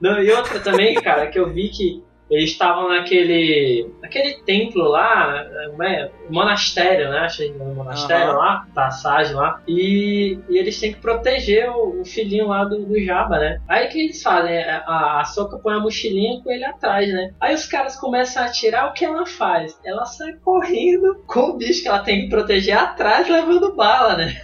Não, 0.00 0.22
e 0.22 0.30
outra 0.30 0.60
também, 0.60 0.94
cara, 0.94 1.26
que 1.26 1.38
eu 1.38 1.48
vi 1.48 1.68
que 1.68 2.02
eles 2.30 2.50
estavam 2.50 2.88
naquele. 2.88 3.90
naquele 4.00 4.42
templo 4.42 4.84
lá, 4.84 5.44
como 5.70 5.82
é? 5.82 6.10
monastério, 6.30 7.10
né? 7.10 7.18
Achei 7.20 7.52
um 7.52 7.74
monastério 7.74 8.30
Aham. 8.30 8.38
lá, 8.38 8.66
passagem 8.74 9.34
lá. 9.34 9.60
E, 9.66 10.38
e 10.48 10.58
eles 10.58 10.78
têm 10.78 10.92
que 10.92 11.00
proteger 11.00 11.68
o, 11.70 12.00
o 12.00 12.04
filhinho 12.04 12.48
lá 12.48 12.64
do, 12.64 12.84
do 12.86 13.00
Jabba, 13.04 13.38
né? 13.38 13.60
Aí 13.68 13.86
o 13.86 13.90
que 13.90 14.00
eles 14.00 14.22
fazem? 14.22 14.62
A, 14.62 15.20
a 15.20 15.24
Soca 15.24 15.58
põe 15.58 15.74
a 15.74 15.80
mochilinha 15.80 16.40
com 16.42 16.50
ele 16.50 16.64
atrás, 16.64 17.12
né? 17.12 17.32
Aí 17.40 17.54
os 17.54 17.66
caras 17.66 17.96
começam 17.96 18.42
a 18.42 18.46
atirar, 18.46 18.88
o 18.88 18.92
que 18.92 19.04
ela 19.04 19.26
faz? 19.26 19.78
Ela 19.84 20.04
sai 20.04 20.34
correndo 20.44 21.22
com 21.26 21.40
o 21.40 21.56
bicho 21.56 21.82
que 21.82 21.88
ela 21.88 22.00
tem 22.00 22.22
que 22.22 22.28
proteger 22.28 22.76
atrás, 22.76 23.28
levando 23.28 23.74
bala, 23.74 24.16
né? 24.16 24.40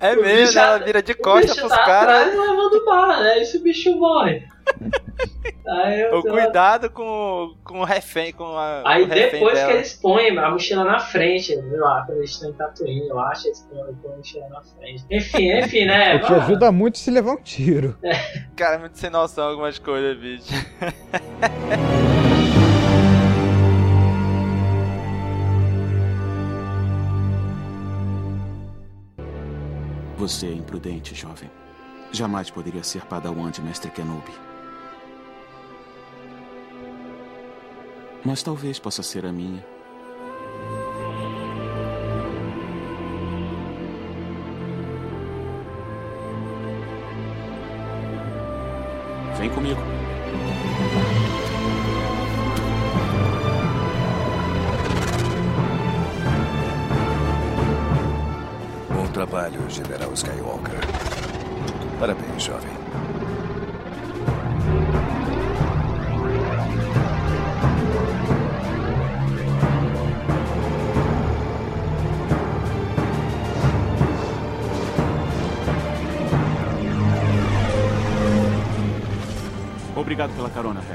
É 0.00 0.14
mesmo, 0.16 0.60
ela 0.60 0.78
vira 0.78 1.02
de 1.02 1.12
o 1.12 1.18
costas 1.18 1.50
bicho 1.50 1.60
pros 1.60 1.72
tá 1.72 1.84
caras. 1.84 2.28
atrás 2.28 2.48
levando 2.48 2.84
bala, 2.84 3.20
né? 3.20 3.42
E 3.42 3.44
se 3.44 3.58
o 3.58 3.62
bicho 3.62 3.96
morre. 3.96 4.46
Aí, 5.66 6.00
eu 6.02 6.18
O 6.18 6.22
tô- 6.22 6.28
cuidado 6.30 6.90
com, 6.90 7.54
com 7.64 7.80
o 7.80 7.84
refém, 7.84 8.32
com 8.32 8.44
a. 8.44 8.82
Aí 8.84 9.02
o 9.02 9.06
refém 9.06 9.30
depois 9.40 9.54
dela. 9.54 9.70
que 9.72 9.76
eles 9.78 9.94
põem 9.94 10.38
a 10.38 10.50
mochila 10.50 10.84
na 10.84 10.98
frente, 10.98 11.46
sei 11.54 11.62
lá, 11.78 12.02
quando 12.04 12.18
eles 12.18 12.30
estão 12.32 12.50
em 12.50 12.52
Tatooine, 12.52 13.08
eu 13.08 13.18
acho, 13.18 13.46
eles 13.48 13.66
põem 13.70 13.80
a 13.82 14.16
mochila 14.16 14.48
na 14.50 14.62
frente. 14.62 15.04
Enfim, 15.10 15.50
enfim, 15.58 15.86
né? 15.86 16.16
O 16.22 16.26
que 16.26 16.32
ajuda 16.34 16.70
muito 16.70 16.98
se 16.98 17.10
levar 17.10 17.32
um 17.32 17.42
tiro. 17.42 17.96
Cara, 18.54 18.74
é 18.74 18.78
muito 18.78 18.98
sem 18.98 19.08
noção 19.10 19.48
algumas 19.48 19.78
coisas, 19.78 20.16
bicho. 20.18 20.52
Você 30.16 30.46
é 30.46 30.52
imprudente, 30.52 31.14
jovem. 31.14 31.50
Jamais 32.12 32.50
poderia 32.50 32.82
ser 32.82 33.04
padawan 33.06 33.50
de 33.50 33.60
Mestre 33.60 33.90
Kenobi. 33.90 34.32
Mas 38.24 38.42
talvez 38.42 38.78
possa 38.78 39.02
ser 39.02 39.26
a 39.26 39.32
minha. 39.32 39.64
Vem 49.38 49.50
comigo. 49.50 50.03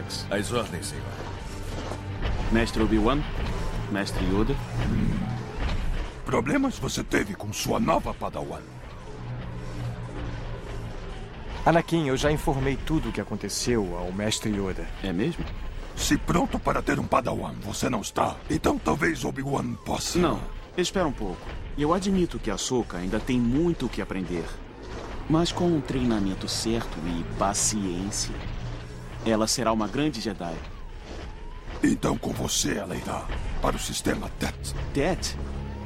Rex. 0.09 0.25
As 0.31 0.51
ordens, 0.51 0.87
senhor. 0.87 1.05
Mestre 2.51 2.81
Obi-Wan, 2.81 3.19
Mestre 3.91 4.23
Yoda. 4.25 4.55
Problemas 6.25 6.77
você 6.79 7.03
teve 7.03 7.35
com 7.35 7.53
sua 7.53 7.79
nova 7.79 8.13
Padawan? 8.13 8.61
Anakin, 11.65 12.07
eu 12.07 12.17
já 12.17 12.31
informei 12.31 12.75
tudo 12.75 13.09
o 13.09 13.11
que 13.11 13.21
aconteceu 13.21 13.95
ao 13.97 14.11
mestre 14.11 14.49
Yoda. 14.51 14.87
É 15.03 15.13
mesmo? 15.13 15.45
Se 15.95 16.17
pronto 16.17 16.57
para 16.57 16.81
ter 16.81 16.99
um 16.99 17.05
Padawan 17.05 17.53
você 17.61 17.89
não 17.89 18.01
está, 18.01 18.35
então 18.49 18.79
talvez 18.79 19.23
Obi-Wan 19.23 19.73
possa. 19.85 20.17
Não, 20.17 20.39
espera 20.77 21.07
um 21.07 21.11
pouco. 21.11 21.41
Eu 21.77 21.93
admito 21.93 22.39
que 22.39 22.49
a 22.49 22.57
Soka 22.57 22.97
ainda 22.97 23.19
tem 23.19 23.39
muito 23.39 23.85
o 23.85 23.89
que 23.89 24.01
aprender. 24.01 24.45
Mas 25.29 25.51
com 25.51 25.67
um 25.67 25.81
treinamento 25.81 26.47
certo 26.47 26.97
e 27.05 27.23
paciência, 27.37 28.33
ela 29.25 29.47
será 29.47 29.71
uma 29.71 29.87
grande 29.87 30.21
Jedi. 30.21 30.55
Então 31.83 32.17
com 32.17 32.31
você 32.31 32.77
ela 32.77 32.95
irá 32.95 33.25
para 33.61 33.75
o 33.75 33.79
sistema 33.79 34.29
TET. 34.39 34.75
TET? 34.93 35.37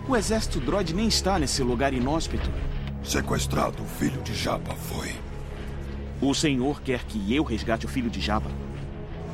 O 0.07 0.15
exército 0.15 0.59
droid 0.59 0.93
nem 0.93 1.07
está 1.07 1.39
nesse 1.39 1.63
lugar 1.63 1.93
inóspito. 1.93 2.49
Sequestrado, 3.03 3.81
o 3.83 3.85
filho 3.85 4.21
de 4.21 4.33
Jabba 4.33 4.75
foi. 4.75 5.15
O 6.21 6.33
senhor 6.33 6.81
quer 6.81 7.03
que 7.03 7.33
eu 7.33 7.43
resgate 7.43 7.85
o 7.85 7.89
filho 7.89 8.09
de 8.09 8.21
Jabba? 8.21 8.49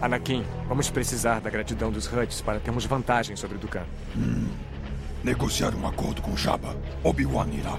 Anakin, 0.01 0.45
vamos 0.67 0.89
precisar 0.89 1.39
da 1.41 1.49
gratidão 1.49 1.91
dos 1.91 2.11
Hutts 2.11 2.41
para 2.41 2.59
termos 2.59 2.85
vantagem 2.85 3.35
sobre 3.35 3.57
o 3.57 3.59
Dukan. 3.59 3.83
Hum. 4.15 4.47
Negociar 5.23 5.75
um 5.75 5.85
acordo 5.85 6.21
com 6.21 6.35
Jabba. 6.37 6.75
Obi-Wan 7.03 7.49
irá. 7.49 7.77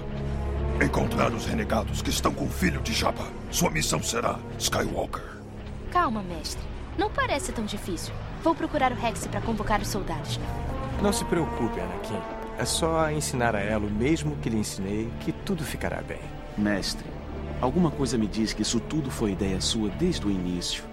Encontrar 0.83 1.31
os 1.33 1.45
renegados 1.45 2.01
que 2.01 2.09
estão 2.09 2.33
com 2.33 2.45
o 2.45 2.49
filho 2.49 2.81
de 2.81 2.93
Jabba. 2.93 3.27
Sua 3.49 3.71
missão 3.71 4.01
será 4.03 4.39
Skywalker. 4.59 5.40
Calma, 5.91 6.23
mestre. 6.23 6.63
Não 6.97 7.09
parece 7.09 7.51
tão 7.51 7.65
difícil. 7.65 8.13
Vou 8.41 8.55
procurar 8.55 8.93
o 8.93 8.95
Rex 8.95 9.27
para 9.27 9.41
convocar 9.41 9.81
os 9.81 9.89
soldados. 9.89 10.39
Não 11.01 11.11
se 11.11 11.25
preocupe, 11.25 11.79
Anakin. 11.79 12.19
É 12.57 12.63
só 12.63 13.11
ensinar 13.11 13.55
a 13.55 13.59
ela 13.59 13.85
o 13.85 13.91
mesmo 13.91 14.37
que 14.37 14.49
lhe 14.49 14.57
ensinei 14.57 15.11
que 15.19 15.31
tudo 15.31 15.63
ficará 15.63 16.01
bem. 16.01 16.21
Mestre, 16.57 17.05
alguma 17.59 17.91
coisa 17.91 18.17
me 18.17 18.27
diz 18.27 18.53
que 18.53 18.61
isso 18.61 18.79
tudo 18.79 19.11
foi 19.11 19.31
ideia 19.31 19.59
sua 19.59 19.89
desde 19.89 20.25
o 20.25 20.31
início. 20.31 20.83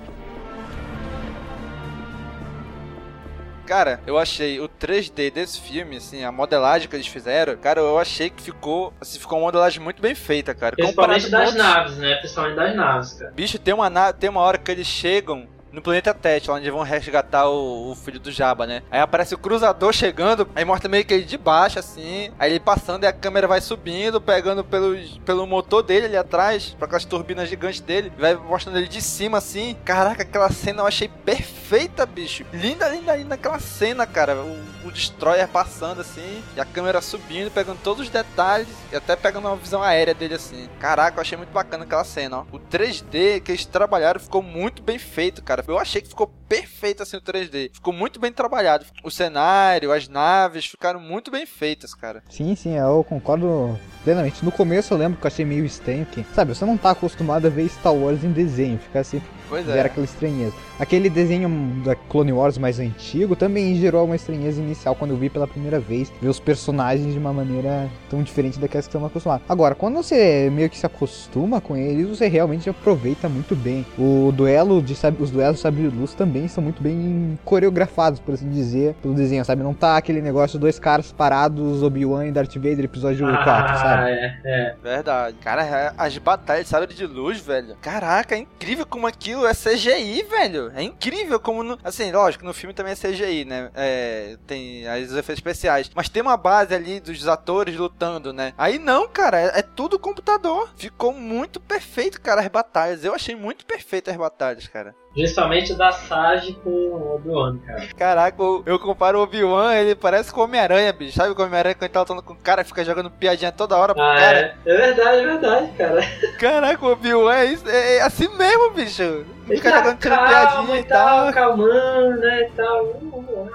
Cara, 3.68 4.00
eu 4.06 4.16
achei 4.16 4.58
o 4.60 4.66
3D 4.66 5.30
desse 5.30 5.60
filme, 5.60 5.98
assim, 5.98 6.24
a 6.24 6.32
modelagem 6.32 6.88
que 6.88 6.96
eles 6.96 7.06
fizeram, 7.06 7.54
cara, 7.54 7.80
eu 7.80 7.98
achei 7.98 8.30
que 8.30 8.42
ficou, 8.42 8.94
assim, 8.98 9.18
ficou 9.18 9.36
uma 9.36 9.44
modelagem 9.44 9.78
muito 9.78 10.00
bem 10.00 10.14
feita, 10.14 10.54
cara. 10.54 10.74
Principalmente 10.74 11.28
das 11.28 11.40
outros... 11.50 11.62
naves, 11.62 11.98
né? 11.98 12.14
Principalmente 12.14 12.56
das 12.56 12.74
naves, 12.74 13.12
cara. 13.12 13.30
Bicho, 13.32 13.58
tem 13.58 13.74
uma, 13.74 14.12
tem 14.14 14.30
uma 14.30 14.40
hora 14.40 14.56
que 14.56 14.70
eles 14.70 14.86
chegam 14.86 15.46
no 15.72 15.82
planeta 15.82 16.14
Tet, 16.14 16.50
onde 16.50 16.70
vão 16.70 16.82
resgatar 16.82 17.48
o, 17.48 17.90
o, 17.90 17.94
filho 17.94 18.20
do 18.20 18.30
Jabba, 18.30 18.66
né? 18.66 18.82
Aí 18.90 19.00
aparece 19.00 19.34
o 19.34 19.38
cruzador 19.38 19.92
chegando, 19.92 20.48
aí 20.54 20.64
mostra 20.64 20.88
meio 20.88 21.04
que 21.04 21.14
ele 21.14 21.24
de 21.24 21.36
baixo, 21.36 21.78
assim, 21.78 22.30
aí 22.38 22.52
ele 22.52 22.60
passando 22.60 23.04
e 23.04 23.06
a 23.06 23.12
câmera 23.12 23.46
vai 23.46 23.60
subindo, 23.60 24.20
pegando 24.20 24.64
pelo, 24.64 24.96
pelo 25.24 25.46
motor 25.46 25.82
dele 25.82 26.06
ali 26.06 26.16
atrás, 26.16 26.74
pra 26.78 26.86
aquelas 26.86 27.04
turbinas 27.04 27.48
gigantes 27.48 27.80
dele, 27.80 28.12
vai 28.18 28.34
mostrando 28.34 28.78
ele 28.78 28.88
de 28.88 29.02
cima, 29.02 29.38
assim. 29.38 29.76
Caraca, 29.84 30.22
aquela 30.22 30.50
cena 30.50 30.82
eu 30.82 30.86
achei 30.86 31.08
perfeita, 31.08 32.06
bicho. 32.06 32.44
Linda, 32.52 32.88
linda, 32.88 33.16
linda 33.16 33.34
aquela 33.34 33.58
cena, 33.58 34.06
cara. 34.06 34.36
O, 34.36 34.88
o 34.88 34.92
Destroyer 34.92 35.48
passando, 35.48 36.00
assim, 36.00 36.42
e 36.56 36.60
a 36.60 36.64
câmera 36.64 37.00
subindo, 37.00 37.50
pegando 37.50 37.78
todos 37.82 38.06
os 38.06 38.10
detalhes, 38.10 38.68
e 38.92 38.96
até 38.96 39.16
pegando 39.16 39.48
uma 39.48 39.56
visão 39.56 39.82
aérea 39.82 40.14
dele, 40.14 40.34
assim. 40.34 40.68
Caraca, 40.80 41.18
eu 41.18 41.22
achei 41.22 41.36
muito 41.36 41.52
bacana 41.52 41.84
aquela 41.84 42.04
cena, 42.04 42.38
ó. 42.38 42.44
O 42.52 42.58
3D 42.58 43.40
que 43.40 43.52
eles 43.52 43.64
trabalharam 43.64 44.20
ficou 44.20 44.42
muito 44.42 44.82
bem 44.82 44.98
feito, 44.98 45.42
cara. 45.42 45.57
Eu 45.66 45.78
achei 45.78 46.00
que 46.00 46.08
ficou 46.08 46.26
perfeito 46.48 47.02
assim 47.02 47.16
o 47.16 47.20
3D. 47.20 47.70
Ficou 47.74 47.92
muito 47.92 48.20
bem 48.20 48.32
trabalhado. 48.32 48.84
O 49.02 49.10
cenário, 49.10 49.92
as 49.92 50.08
naves 50.08 50.66
ficaram 50.66 51.00
muito 51.00 51.30
bem 51.30 51.46
feitas, 51.46 51.94
cara. 51.94 52.22
Sim, 52.28 52.54
sim, 52.54 52.76
eu 52.76 53.04
concordo 53.04 53.78
plenamente. 54.04 54.44
No 54.44 54.52
começo 54.52 54.92
eu 54.92 54.98
lembro 54.98 55.18
que 55.18 55.26
eu 55.26 55.28
achei 55.28 55.44
meio 55.44 55.64
estranho 55.64 56.06
sabe, 56.34 56.54
você 56.54 56.64
não 56.64 56.76
tá 56.76 56.90
acostumado 56.90 57.46
a 57.46 57.50
ver 57.50 57.68
Star 57.68 57.94
Wars 57.94 58.24
em 58.24 58.32
desenho, 58.32 58.78
fica 58.78 59.00
assim, 59.00 59.20
Pois 59.48 59.68
é. 59.68 59.78
Era 59.78 59.86
aquela 59.86 60.04
estranheza. 60.04 60.54
Aquele 60.78 61.10
desenho 61.10 61.48
da 61.84 61.94
Clone 61.94 62.32
Wars 62.32 62.58
mais 62.58 62.78
antigo 62.78 63.34
também 63.34 63.74
gerou 63.74 64.04
uma 64.04 64.16
estranheza 64.16 64.60
inicial 64.60 64.94
quando 64.94 65.12
eu 65.12 65.16
vi 65.16 65.28
pela 65.28 65.46
primeira 65.46 65.80
vez. 65.80 66.12
Ver 66.20 66.28
os 66.28 66.38
personagens 66.38 67.12
de 67.12 67.18
uma 67.18 67.32
maneira 67.32 67.88
tão 68.08 68.22
diferente 68.22 68.58
daquelas 68.58 68.86
que 68.86 68.90
estamos 68.90 69.08
acostumados. 69.08 69.44
Agora, 69.48 69.74
quando 69.74 69.96
você 69.96 70.50
meio 70.52 70.70
que 70.70 70.78
se 70.78 70.86
acostuma 70.86 71.60
com 71.60 71.76
eles, 71.76 72.08
você 72.08 72.28
realmente 72.28 72.68
aproveita 72.68 73.28
muito 73.28 73.56
bem. 73.56 73.84
O 73.98 74.32
duelo 74.32 74.82
de 74.82 74.98
os 75.18 75.30
duelos 75.30 75.56
de 75.56 75.62
sabre 75.62 75.88
de 75.88 75.96
luz 75.96 76.14
também 76.14 76.48
são 76.48 76.62
muito 76.62 76.82
bem 76.82 77.38
coreografados, 77.44 78.20
por 78.20 78.34
assim 78.34 78.50
dizer, 78.50 78.94
pelo 79.02 79.14
desenho, 79.14 79.44
sabe? 79.44 79.62
Não 79.62 79.74
tá 79.74 79.96
aquele 79.96 80.20
negócio 80.20 80.58
de 80.58 80.62
dois 80.62 80.78
caras 80.78 81.12
parados, 81.12 81.82
Obi-Wan 81.82 82.26
e 82.26 82.32
Darth 82.32 82.54
Vader, 82.54 82.84
episódio 82.84 83.26
ah, 83.26 83.44
4, 83.44 83.78
sabe? 83.78 84.10
É, 84.10 84.38
é. 84.44 84.74
Verdade. 84.82 85.36
Cara, 85.40 85.94
as 85.96 86.16
batalhas 86.18 86.64
de 86.64 86.68
sabre 86.68 86.94
de 86.94 87.06
luz, 87.06 87.40
velho. 87.40 87.76
Caraca, 87.80 88.34
é 88.34 88.38
incrível 88.38 88.86
como 88.86 89.06
aquilo 89.06 89.37
aquilo 89.38 89.46
é 89.46 89.54
CGI, 89.54 90.22
velho. 90.24 90.72
É 90.74 90.82
incrível 90.82 91.38
como. 91.38 91.62
No... 91.62 91.78
Assim, 91.84 92.10
lógico, 92.10 92.44
no 92.44 92.52
filme 92.52 92.74
também 92.74 92.92
é 92.92 92.96
CGI, 92.96 93.44
né? 93.44 93.70
É, 93.74 94.36
tem 94.46 94.84
os 95.02 95.12
efeitos 95.12 95.38
especiais. 95.38 95.90
Mas 95.94 96.08
tem 96.08 96.22
uma 96.22 96.36
base 96.36 96.74
ali 96.74 97.00
dos 97.00 97.26
atores 97.28 97.76
lutando, 97.76 98.32
né? 98.32 98.52
Aí 98.58 98.78
não, 98.78 99.08
cara, 99.08 99.40
é, 99.40 99.58
é 99.58 99.62
tudo 99.62 99.98
computador. 99.98 100.70
Ficou 100.76 101.12
muito 101.12 101.60
perfeito, 101.60 102.20
cara, 102.20 102.40
as 102.40 102.48
batalhas. 102.48 103.04
Eu 103.04 103.14
achei 103.14 103.34
muito 103.34 103.64
perfeito 103.64 104.10
as 104.10 104.16
batalhas, 104.16 104.66
cara. 104.66 104.94
Principalmente 105.12 105.74
da 105.74 105.90
Sage 105.90 106.52
com 106.62 106.70
o 106.70 107.14
Obi-Wan, 107.16 107.58
cara. 107.58 107.88
Caraca, 107.96 108.42
eu, 108.66 108.78
comparo 108.78 109.18
o 109.18 109.22
Obi-Wan, 109.22 109.74
ele 109.74 109.94
parece 109.94 110.32
com 110.32 110.40
o 110.40 110.44
Homem-Aranha, 110.44 110.92
bicho. 110.92 111.16
Sabe 111.16 111.30
o 111.30 111.42
Homem-Aranha 111.42 111.74
quando 111.74 111.82
ele 111.84 111.92
tá 111.92 112.00
lutando 112.00 112.22
com 112.22 112.34
o 112.34 112.36
cara, 112.36 112.62
fica 112.62 112.84
jogando 112.84 113.10
piadinha 113.10 113.50
toda 113.50 113.76
hora 113.76 113.94
pro 113.94 114.02
ah, 114.02 114.14
cara? 114.14 114.56
É. 114.64 114.70
é 114.70 114.76
verdade, 114.76 115.18
é 115.18 115.26
verdade, 115.26 115.72
cara. 115.76 116.00
Caraca, 116.38 116.86
o 116.86 116.92
Obi-Wan 116.92 117.34
é, 117.34 117.54
é, 117.66 117.96
é, 117.96 118.02
assim 118.02 118.28
mesmo, 118.36 118.70
bicho. 118.70 119.24
Fica 119.46 119.70
tá 119.70 119.78
jogando 119.78 119.98
piadinha 119.98 120.78
e 120.78 120.84
tal. 120.84 121.32
Calmando, 121.32 122.20
né, 122.20 122.42
e 122.42 122.50
tal. 122.50 122.84
Uh, 122.84 123.50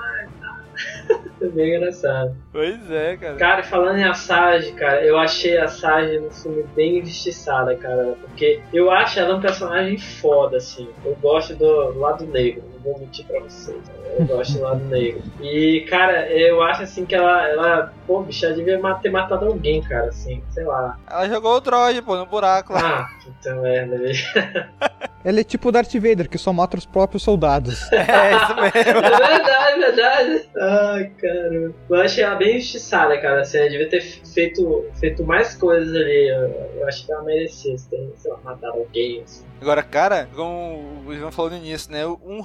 é 1.41 1.45
bem 1.47 1.75
engraçado. 1.75 2.35
Pois 2.51 2.89
é, 2.89 3.17
cara. 3.17 3.35
Cara, 3.35 3.63
falando 3.63 3.97
em 3.97 4.03
Asajj, 4.03 4.71
cara, 4.73 5.03
eu 5.03 5.17
achei 5.17 5.57
a 5.57 5.65
Asajj 5.65 6.19
no 6.19 6.31
filme 6.31 6.63
bem 6.75 6.99
injustiçada, 6.99 7.75
cara. 7.75 8.15
Porque 8.21 8.61
eu 8.73 8.91
acho 8.91 9.19
ela 9.19 9.35
um 9.35 9.41
personagem 9.41 9.97
foda, 9.97 10.57
assim. 10.57 10.87
Eu 11.05 11.15
gosto 11.15 11.55
do 11.55 11.99
lado 11.99 12.25
negro, 12.25 12.63
vou 12.83 12.99
mentir 12.99 13.25
pra 13.25 13.39
vocês. 13.39 13.81
Eu 14.17 14.25
gosto 14.25 14.53
do 14.53 14.61
lado 14.61 14.85
negro. 14.85 15.23
E, 15.41 15.85
cara, 15.89 16.27
eu 16.31 16.61
acho 16.61 16.83
assim 16.83 17.05
que 17.05 17.15
ela, 17.15 17.47
ela 17.47 17.93
pô, 18.05 18.21
bicho, 18.21 18.45
ela 18.45 18.55
devia 18.55 18.79
ter 19.01 19.09
matado 19.09 19.45
alguém, 19.45 19.81
cara, 19.81 20.07
assim, 20.07 20.43
sei 20.49 20.65
lá. 20.65 20.97
Ela 21.09 21.27
jogou 21.27 21.55
o 21.55 21.61
droid, 21.61 22.01
pô, 22.01 22.15
no 22.15 22.25
buraco 22.25 22.73
lá. 22.73 23.09
Ah, 23.09 23.23
puta 23.23 23.55
merda, 23.55 23.97
bicho. 23.97 24.31
Ele 25.25 25.39
é 25.39 25.43
tipo 25.43 25.69
o 25.69 25.71
Darth 25.71 25.93
Vader, 25.93 26.27
que 26.29 26.37
só 26.37 26.51
mata 26.51 26.77
os 26.77 26.85
próprios 26.85 27.23
soldados. 27.23 27.89
É, 27.93 28.35
isso 28.35 28.55
mesmo. 28.55 28.99
é 28.99 29.27
verdade, 29.27 29.79
verdade. 29.79 30.49
Ai, 30.59 31.11
cara. 31.19 31.73
Eu 31.89 32.01
achei 32.01 32.23
ela 32.23 32.35
bem 32.35 32.57
injustiçada, 32.57 33.17
cara. 33.19 33.41
Assim, 33.41 33.59
ela 33.59 33.69
devia 33.69 33.89
ter 33.89 34.01
feito, 34.01 34.85
feito 34.99 35.23
mais 35.23 35.55
coisas 35.55 35.95
ali. 35.95 36.27
Eu, 36.29 36.79
eu 36.79 36.87
acho 36.87 37.05
que 37.05 37.11
ela 37.11 37.23
merecia 37.23 37.75
ter, 37.89 38.11
sei 38.17 38.31
lá, 38.31 38.39
matado 38.43 38.77
alguém, 38.77 39.21
assim. 39.23 39.45
Agora, 39.61 39.81
cara, 39.81 40.27
como 40.35 41.03
o 41.07 41.13
Ivan 41.13 41.31
falou 41.31 41.51
no 41.51 41.57
início, 41.57 41.89
né? 41.91 42.05
Um 42.05 42.41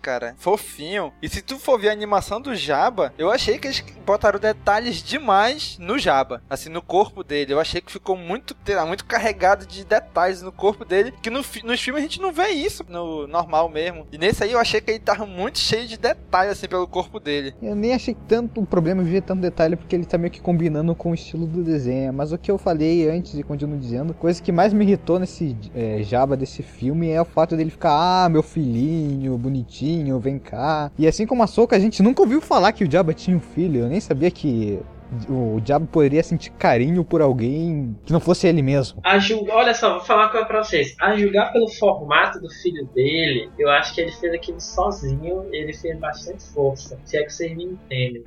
Cara, 0.00 0.34
fofinho. 0.38 1.12
E 1.22 1.28
se 1.28 1.40
tu 1.40 1.58
for 1.58 1.78
ver 1.78 1.90
a 1.90 1.92
animação 1.92 2.40
do 2.40 2.54
Jabba, 2.54 3.12
eu 3.16 3.30
achei 3.30 3.58
que 3.58 3.68
eles 3.68 3.84
botaram 4.04 4.38
detalhes 4.38 5.02
demais 5.02 5.76
no 5.78 5.98
Jabba. 5.98 6.42
Assim, 6.50 6.68
no 6.68 6.82
corpo 6.82 7.22
dele. 7.22 7.52
Eu 7.52 7.60
achei 7.60 7.80
que 7.80 7.92
ficou 7.92 8.16
muito, 8.16 8.56
muito 8.86 9.04
carregado 9.04 9.66
de 9.66 9.84
detalhes 9.84 10.42
no 10.42 10.50
corpo 10.50 10.84
dele. 10.84 11.12
Que 11.22 11.30
no, 11.30 11.38
nos 11.64 11.80
filmes 11.80 12.00
a 12.00 12.06
gente 12.06 12.20
não 12.20 12.32
vê 12.32 12.48
isso 12.48 12.84
no 12.88 13.26
normal 13.26 13.68
mesmo. 13.68 14.06
E 14.10 14.18
nesse 14.18 14.42
aí 14.42 14.52
eu 14.52 14.58
achei 14.58 14.80
que 14.80 14.90
ele 14.90 14.98
tava 14.98 15.26
muito 15.26 15.58
cheio 15.58 15.86
de 15.86 15.96
detalhes, 15.96 16.52
assim, 16.52 16.66
pelo 16.66 16.86
corpo 16.86 17.20
dele. 17.20 17.54
Eu 17.62 17.74
nem 17.74 17.94
achei 17.94 18.16
tanto 18.26 18.60
um 18.60 18.64
problema 18.64 19.02
ver 19.02 19.22
tanto 19.22 19.40
detalhe, 19.40 19.76
porque 19.76 19.94
ele 19.94 20.04
tá 20.04 20.18
meio 20.18 20.30
que 20.30 20.40
combinando 20.40 20.94
com 20.94 21.10
o 21.12 21.14
estilo 21.14 21.46
do 21.46 21.62
desenho. 21.62 22.12
Mas 22.12 22.32
o 22.32 22.38
que 22.38 22.50
eu 22.50 22.58
falei 22.58 23.08
antes 23.08 23.38
e 23.38 23.42
continuo 23.42 23.78
dizendo, 23.78 24.14
coisa 24.14 24.42
que 24.42 24.50
mais 24.50 24.72
me 24.72 24.84
irritou 24.84 25.18
nesse 25.18 25.56
é, 25.74 26.02
Jabba 26.02 26.36
desse 26.36 26.62
filme 26.62 27.10
é 27.10 27.20
o 27.20 27.24
fato 27.24 27.56
dele 27.56 27.70
ficar, 27.70 28.24
ah, 28.24 28.28
meu 28.28 28.42
filhinho, 28.42 29.38
bonitinho, 29.52 30.18
vem 30.18 30.38
cá. 30.38 30.90
E 30.98 31.06
assim 31.06 31.26
como 31.26 31.42
a 31.42 31.46
Soca, 31.46 31.76
a 31.76 31.78
gente 31.78 32.02
nunca 32.02 32.22
ouviu 32.22 32.40
falar 32.40 32.72
que 32.72 32.84
o 32.84 32.90
Jabba 32.90 33.12
tinha 33.12 33.36
um 33.36 33.40
filho. 33.40 33.80
Eu 33.80 33.88
nem 33.88 34.00
sabia 34.00 34.30
que 34.30 34.80
o 35.28 35.60
diabo 35.60 35.86
poderia 35.86 36.22
sentir 36.22 36.50
carinho 36.52 37.04
por 37.04 37.20
alguém 37.20 37.94
que 38.06 38.12
não 38.12 38.20
fosse 38.20 38.46
ele 38.46 38.62
mesmo. 38.62 39.00
A 39.04 39.18
Olha 39.50 39.74
só, 39.74 39.90
vou 39.90 40.00
falar 40.00 40.22
uma 40.22 40.30
coisa 40.30 40.46
pra 40.46 40.64
vocês. 40.64 40.96
A 41.00 41.14
julgar 41.16 41.52
pelo 41.52 41.68
formato 41.68 42.40
do 42.40 42.48
filho 42.48 42.86
dele, 42.94 43.50
eu 43.58 43.68
acho 43.70 43.94
que 43.94 44.00
ele 44.00 44.12
fez 44.12 44.32
aquilo 44.32 44.60
sozinho, 44.60 45.44
ele 45.52 45.74
fez 45.74 45.98
bastante 45.98 46.42
força. 46.54 46.98
Se 47.04 47.18
é 47.18 47.24
que 47.24 47.30
vocês 47.30 47.54
me 47.54 47.64
entendem. 47.64 48.22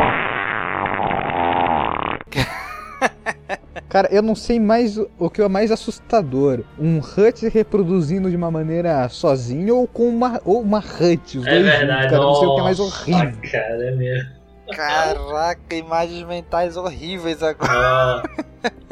Cara, 3.96 4.10
eu 4.12 4.22
não 4.22 4.36
sei 4.36 4.60
mais 4.60 4.98
o 5.18 5.30
que 5.30 5.41
é 5.41 5.48
mais 5.48 5.72
assustador. 5.72 6.66
Um 6.78 6.98
Hut 6.98 7.48
reproduzindo 7.48 8.30
de 8.30 8.36
uma 8.36 8.52
maneira 8.52 9.08
sozinho 9.08 9.78
ou 9.78 9.88
com 9.88 10.10
uma, 10.10 10.41
ou 10.43 10.62
uma 10.62 10.80
Hut. 10.80 11.38
Os 11.38 11.48
é 11.48 11.50
dois 11.50 11.64
verdade. 11.64 12.02
juntos, 12.02 12.12
cara. 12.12 12.22
Não 12.22 12.36
sei 12.36 12.46
o 12.46 12.56
que 12.56 12.60
é 12.60 12.64
mais 12.66 12.80
horrível. 12.82 13.38
Cara, 13.50 13.88
é 13.88 13.91
mesmo. 13.96 14.30
Caraca, 14.74 15.76
imagens 15.76 16.28
mentais 16.28 16.76
horríveis 16.76 17.41
agora. 17.41 18.24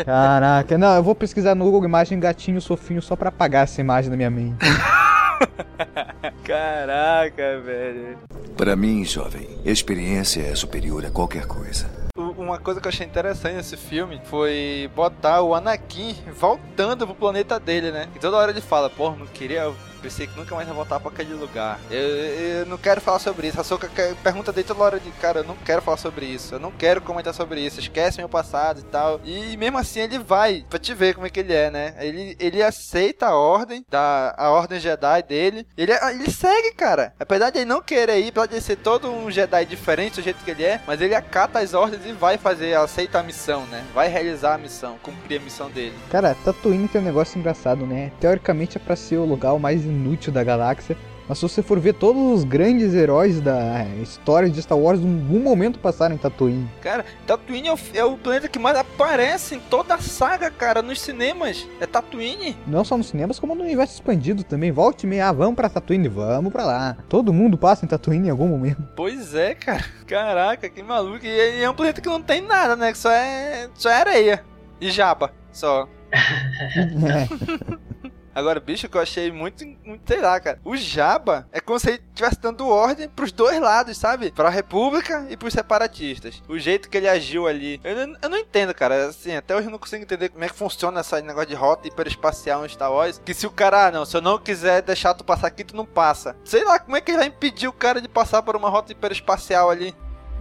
Caraca, 0.05 0.77
não, 0.77 0.95
eu 0.95 1.03
vou 1.03 1.15
pesquisar 1.15 1.53
no 1.53 1.65
Google 1.65 1.83
Imagem 1.83 2.17
gatinho 2.17 2.61
sofinho 2.61 3.01
só 3.01 3.17
pra 3.17 3.27
apagar 3.27 3.65
essa 3.65 3.81
imagem 3.81 4.09
da 4.09 4.15
minha 4.15 4.29
mente. 4.29 4.55
Caraca, 6.45 7.59
velho. 7.59 8.19
Para 8.55 8.73
mim, 8.77 9.03
jovem, 9.03 9.49
experiência 9.65 10.43
é 10.43 10.55
superior 10.55 11.05
a 11.05 11.11
qualquer 11.11 11.45
coisa. 11.45 12.02
Uma 12.15 12.59
coisa 12.59 12.79
que 12.79 12.85
eu 12.85 12.91
achei 12.91 13.07
interessante 13.07 13.55
nesse 13.55 13.75
filme 13.75 14.21
foi 14.25 14.87
botar 14.95 15.41
o 15.41 15.55
Anakin 15.55 16.13
voltando 16.31 17.07
pro 17.07 17.15
planeta 17.15 17.59
dele, 17.59 17.91
né? 17.91 18.07
E 18.15 18.19
toda 18.19 18.37
hora 18.37 18.51
ele 18.51 18.61
fala, 18.61 18.87
pô, 18.87 19.09
não 19.09 19.25
queria 19.25 19.73
pensei 20.03 20.27
que 20.27 20.37
nunca 20.37 20.53
mais 20.53 20.67
ia 20.67 20.73
voltar 20.73 20.99
pra 20.99 21.09
aquele 21.09 21.33
lugar. 21.33 21.79
Eu, 21.89 21.99
eu 21.99 22.65
não 22.65 22.77
quero 22.77 22.99
falar 22.99 23.19
sobre 23.19 23.47
isso. 23.47 23.59
A 23.59 23.63
Soka 23.63 23.89
pergunta 24.21 24.51
dele 24.51 24.67
toda 24.67 24.83
hora 24.83 24.99
de, 24.99 25.09
cara, 25.11 25.39
eu 25.39 25.43
não 25.45 25.55
quero 25.55 25.81
falar 25.81 25.97
sobre 25.97 26.25
isso. 26.25 26.55
Eu 26.55 26.59
não 26.59 26.71
quero 26.71 27.01
comentar 27.01 27.33
sobre 27.33 27.61
isso. 27.61 27.79
Esquece 27.79 28.17
meu 28.17 28.27
passado 28.27 28.81
e 28.81 28.83
tal. 28.83 29.21
E 29.23 29.55
mesmo 29.55 29.77
assim 29.77 30.01
ele 30.01 30.19
vai, 30.19 30.65
pra 30.69 30.77
te 30.77 30.93
ver 30.93 31.15
como 31.15 31.25
é 31.25 31.29
que 31.29 31.39
ele 31.39 31.53
é, 31.53 31.71
né? 31.71 31.95
Ele, 31.99 32.35
ele 32.37 32.61
aceita 32.61 33.27
a 33.27 33.35
ordem, 33.35 33.85
da, 33.89 34.35
a 34.37 34.51
ordem 34.51 34.79
Jedi 34.79 35.23
dele. 35.23 35.65
Ele, 35.77 35.93
ele 35.93 36.29
segue, 36.29 36.73
cara. 36.73 37.13
Apesar 37.17 37.49
de 37.49 37.59
ele 37.59 37.65
não 37.65 37.81
querer 37.81 38.19
ir, 38.19 38.29
apesar 38.29 38.47
de 38.47 38.55
ele 38.55 38.61
ser 38.61 38.75
todo 38.75 39.09
um 39.09 39.31
Jedi 39.31 39.65
diferente 39.65 40.15
do 40.15 40.21
jeito 40.21 40.43
que 40.43 40.51
ele 40.51 40.65
é, 40.65 40.81
mas 40.85 40.99
ele 40.99 41.15
acata 41.15 41.59
as 41.59 41.73
ordens 41.73 42.05
e 42.05 42.11
vai 42.11 42.37
fazer, 42.37 42.75
aceita 42.75 43.19
a 43.19 43.23
missão, 43.23 43.65
né? 43.67 43.83
Vai 43.93 44.09
realizar 44.09 44.55
a 44.55 44.57
missão, 44.57 44.97
cumprir 45.01 45.39
a 45.39 45.43
missão 45.43 45.69
dele. 45.69 45.95
Cara, 46.09 46.35
Tatooine 46.43 46.89
tem 46.89 46.99
um 46.99 47.05
negócio 47.05 47.39
engraçado, 47.39 47.85
né? 47.85 48.11
Teoricamente 48.19 48.77
é 48.77 48.79
pra 48.79 48.95
ser 48.95 49.17
o 49.17 49.25
lugar 49.25 49.57
mais 49.59 49.85
inútil 49.93 50.33
da 50.33 50.43
galáxia. 50.43 50.97
Mas 51.27 51.37
se 51.37 51.43
você 51.43 51.61
for 51.61 51.79
ver 51.79 51.93
todos 51.93 52.21
os 52.21 52.43
grandes 52.43 52.93
heróis 52.93 53.39
da 53.39 53.85
história 54.01 54.49
de 54.49 54.61
Star 54.61 54.77
Wars, 54.77 54.99
em 54.99 55.21
algum 55.21 55.39
momento 55.39 55.79
passaram 55.79 56.15
em 56.15 56.17
Tatooine. 56.17 56.69
Cara, 56.81 57.05
Tatooine 57.25 57.69
é 57.69 57.73
o, 57.73 57.79
é 57.93 58.03
o, 58.03 58.17
planeta 58.17 58.47
que 58.47 58.59
mais 58.59 58.77
aparece 58.77 59.55
em 59.55 59.59
toda 59.59 59.95
a 59.95 59.99
saga, 59.99 60.51
cara, 60.51 60.81
nos 60.81 60.99
cinemas. 60.99 61.67
É 61.79 61.85
Tatooine. 61.85 62.57
Não 62.67 62.83
só 62.83 62.97
nos 62.97 63.07
cinemas, 63.07 63.39
como 63.39 63.55
no 63.55 63.63
universo 63.63 63.93
expandido 63.93 64.43
também. 64.43 64.71
Volte 64.71 65.05
e 65.05 65.09
meia, 65.09 65.29
ah, 65.29 65.31
vamos 65.31 65.55
pra 65.55 65.69
Tatooine, 65.69 66.09
vamos 66.09 66.51
pra 66.51 66.65
lá. 66.65 66.97
Todo 67.07 67.33
mundo 67.33 67.57
passa 67.57 67.85
em 67.85 67.87
Tatooine 67.87 68.27
em 68.27 68.31
algum 68.31 68.47
momento. 68.47 68.83
Pois 68.95 69.33
é, 69.33 69.55
cara. 69.55 69.85
Caraca, 70.05 70.69
que 70.69 70.83
maluco. 70.83 71.25
E 71.25 71.63
é 71.63 71.69
um 71.69 71.73
planeta 71.73 72.01
que 72.01 72.09
não 72.09 72.21
tem 72.21 72.41
nada, 72.41 72.75
né? 72.75 72.91
Que 72.91 72.97
só 72.97 73.11
é, 73.11 73.69
só 73.73 73.89
é 73.89 73.95
areia. 73.95 74.43
E 74.81 74.91
jaba, 74.91 75.31
só. 75.53 75.87
é. 76.11 77.83
Agora, 78.33 78.59
bicho, 78.59 78.89
que 78.89 78.97
eu 78.97 79.01
achei 79.01 79.31
muito, 79.31 79.65
muito, 79.85 80.01
sei 80.07 80.21
lá, 80.21 80.39
cara. 80.39 80.59
O 80.63 80.75
Jabba 80.75 81.47
é 81.51 81.59
como 81.59 81.79
se 81.79 81.89
ele 81.89 82.03
estivesse 82.09 82.39
dando 82.39 82.67
ordem 82.67 83.07
pros 83.07 83.31
dois 83.31 83.59
lados, 83.59 83.97
sabe? 83.97 84.31
Pra 84.31 84.49
República 84.49 85.25
e 85.29 85.37
pros 85.37 85.53
separatistas. 85.53 86.41
O 86.47 86.57
jeito 86.57 86.89
que 86.89 86.97
ele 86.97 87.07
agiu 87.07 87.47
ali. 87.47 87.79
Eu, 87.83 88.15
eu 88.21 88.29
não 88.29 88.37
entendo, 88.37 88.73
cara. 88.73 89.07
Assim, 89.07 89.35
até 89.35 89.55
hoje 89.55 89.67
eu 89.67 89.71
não 89.71 89.79
consigo 89.79 90.03
entender 90.03 90.29
como 90.29 90.43
é 90.43 90.49
que 90.49 90.55
funciona 90.55 91.01
esse 91.01 91.21
negócio 91.21 91.49
de 91.49 91.55
rota 91.55 91.87
hiperespacial 91.87 92.61
no 92.61 92.69
Star 92.69 92.91
Wars. 92.91 93.21
Que 93.23 93.33
se 93.33 93.45
o 93.45 93.51
cara, 93.51 93.87
ah, 93.87 93.91
não, 93.91 94.05
se 94.05 94.15
eu 94.17 94.21
não 94.21 94.37
quiser 94.37 94.81
deixar 94.81 95.13
tu 95.13 95.23
passar 95.23 95.47
aqui, 95.47 95.63
tu 95.63 95.75
não 95.75 95.85
passa. 95.85 96.35
Sei 96.43 96.63
lá, 96.63 96.79
como 96.79 96.97
é 96.97 97.01
que 97.01 97.11
ele 97.11 97.19
vai 97.19 97.27
impedir 97.27 97.67
o 97.67 97.73
cara 97.73 98.01
de 98.01 98.07
passar 98.07 98.41
por 98.41 98.55
uma 98.55 98.69
rota 98.69 98.91
hiperespacial 98.91 99.69
ali? 99.69 99.95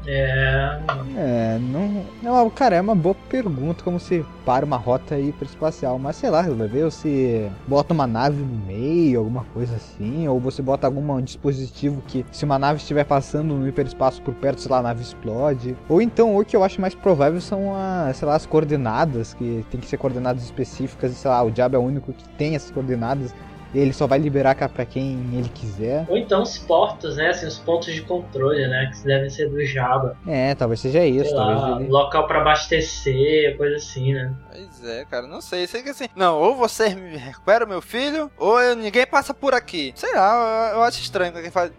É. 0.06 0.78
É, 1.16 1.58
não. 1.60 2.04
não 2.22 2.50
cara, 2.50 2.76
é 2.76 2.80
uma 2.80 2.94
boa 2.94 3.14
pergunta 3.28 3.84
como 3.84 4.00
se 4.00 4.24
para 4.44 4.64
uma 4.64 4.76
rota 4.76 5.18
hiperespacial. 5.18 5.98
Mas 5.98 6.16
sei 6.16 6.30
lá, 6.30 6.42
ver 6.42 6.90
se 6.90 7.48
bota 7.66 7.92
uma 7.92 8.06
nave 8.06 8.42
no 8.42 8.66
meio, 8.66 9.20
alguma 9.20 9.44
coisa 9.52 9.76
assim. 9.76 10.26
Ou 10.26 10.40
você 10.40 10.62
bota 10.62 10.86
algum 10.86 11.20
dispositivo 11.20 12.02
que, 12.06 12.24
se 12.32 12.44
uma 12.44 12.58
nave 12.58 12.80
estiver 12.80 13.04
passando 13.04 13.54
no 13.54 13.68
hiperespaço 13.68 14.20
por 14.22 14.34
perto, 14.34 14.60
sei 14.60 14.70
lá, 14.70 14.78
a 14.78 14.82
nave 14.82 15.02
explode. 15.02 15.76
Ou 15.88 16.02
então, 16.02 16.36
o 16.36 16.44
que 16.44 16.56
eu 16.56 16.64
acho 16.64 16.80
mais 16.80 16.94
provável 16.94 17.40
são 17.40 17.74
as, 17.76 18.16
sei 18.16 18.26
lá, 18.26 18.34
as 18.34 18.46
coordenadas, 18.46 19.34
que 19.34 19.64
tem 19.70 19.80
que 19.80 19.86
ser 19.86 19.96
coordenadas 19.96 20.42
específicas. 20.42 21.12
Sei 21.12 21.30
lá, 21.30 21.42
o 21.42 21.50
Diabo 21.50 21.76
é 21.76 21.78
o 21.78 21.82
único 21.82 22.12
que 22.12 22.28
tem 22.30 22.54
essas 22.54 22.70
coordenadas 22.70 23.34
ele 23.74 23.92
só 23.92 24.06
vai 24.06 24.18
liberar 24.18 24.54
para 24.68 24.84
quem 24.84 25.18
ele 25.32 25.48
quiser. 25.48 26.06
Ou 26.08 26.16
então 26.16 26.42
os 26.42 26.58
portos, 26.58 27.16
né? 27.16 27.28
Assim, 27.28 27.46
os 27.46 27.58
pontos 27.58 27.92
de 27.92 28.02
controle, 28.02 28.66
né? 28.66 28.90
Que 28.92 29.06
devem 29.06 29.30
ser 29.30 29.48
do 29.48 29.64
Java. 29.64 30.16
É, 30.26 30.54
talvez 30.54 30.80
seja 30.80 31.04
isso. 31.04 31.30
Sei 31.30 31.36
talvez 31.36 31.60
lá, 31.60 31.80
ele... 31.80 31.88
Local 31.88 32.26
para 32.26 32.40
abastecer, 32.40 33.56
coisa 33.56 33.76
assim, 33.76 34.14
né? 34.14 34.32
Pois 34.50 34.84
é, 34.84 35.04
cara, 35.04 35.26
não 35.26 35.40
sei. 35.40 35.66
Sei 35.66 35.82
que 35.82 35.90
assim, 35.90 36.08
não, 36.14 36.38
ou 36.38 36.54
você 36.54 36.94
me 36.94 37.16
recupera 37.16 37.66
meu 37.66 37.80
filho, 37.80 38.30
ou 38.36 38.60
eu, 38.60 38.76
ninguém 38.76 39.06
passa 39.06 39.32
por 39.32 39.54
aqui. 39.54 39.92
Sei 39.94 40.12
lá, 40.14 40.70
eu, 40.70 40.76
eu 40.78 40.82
acho 40.82 41.00
estranho 41.00 41.32
quem 41.32 41.50
faz. 41.50 41.72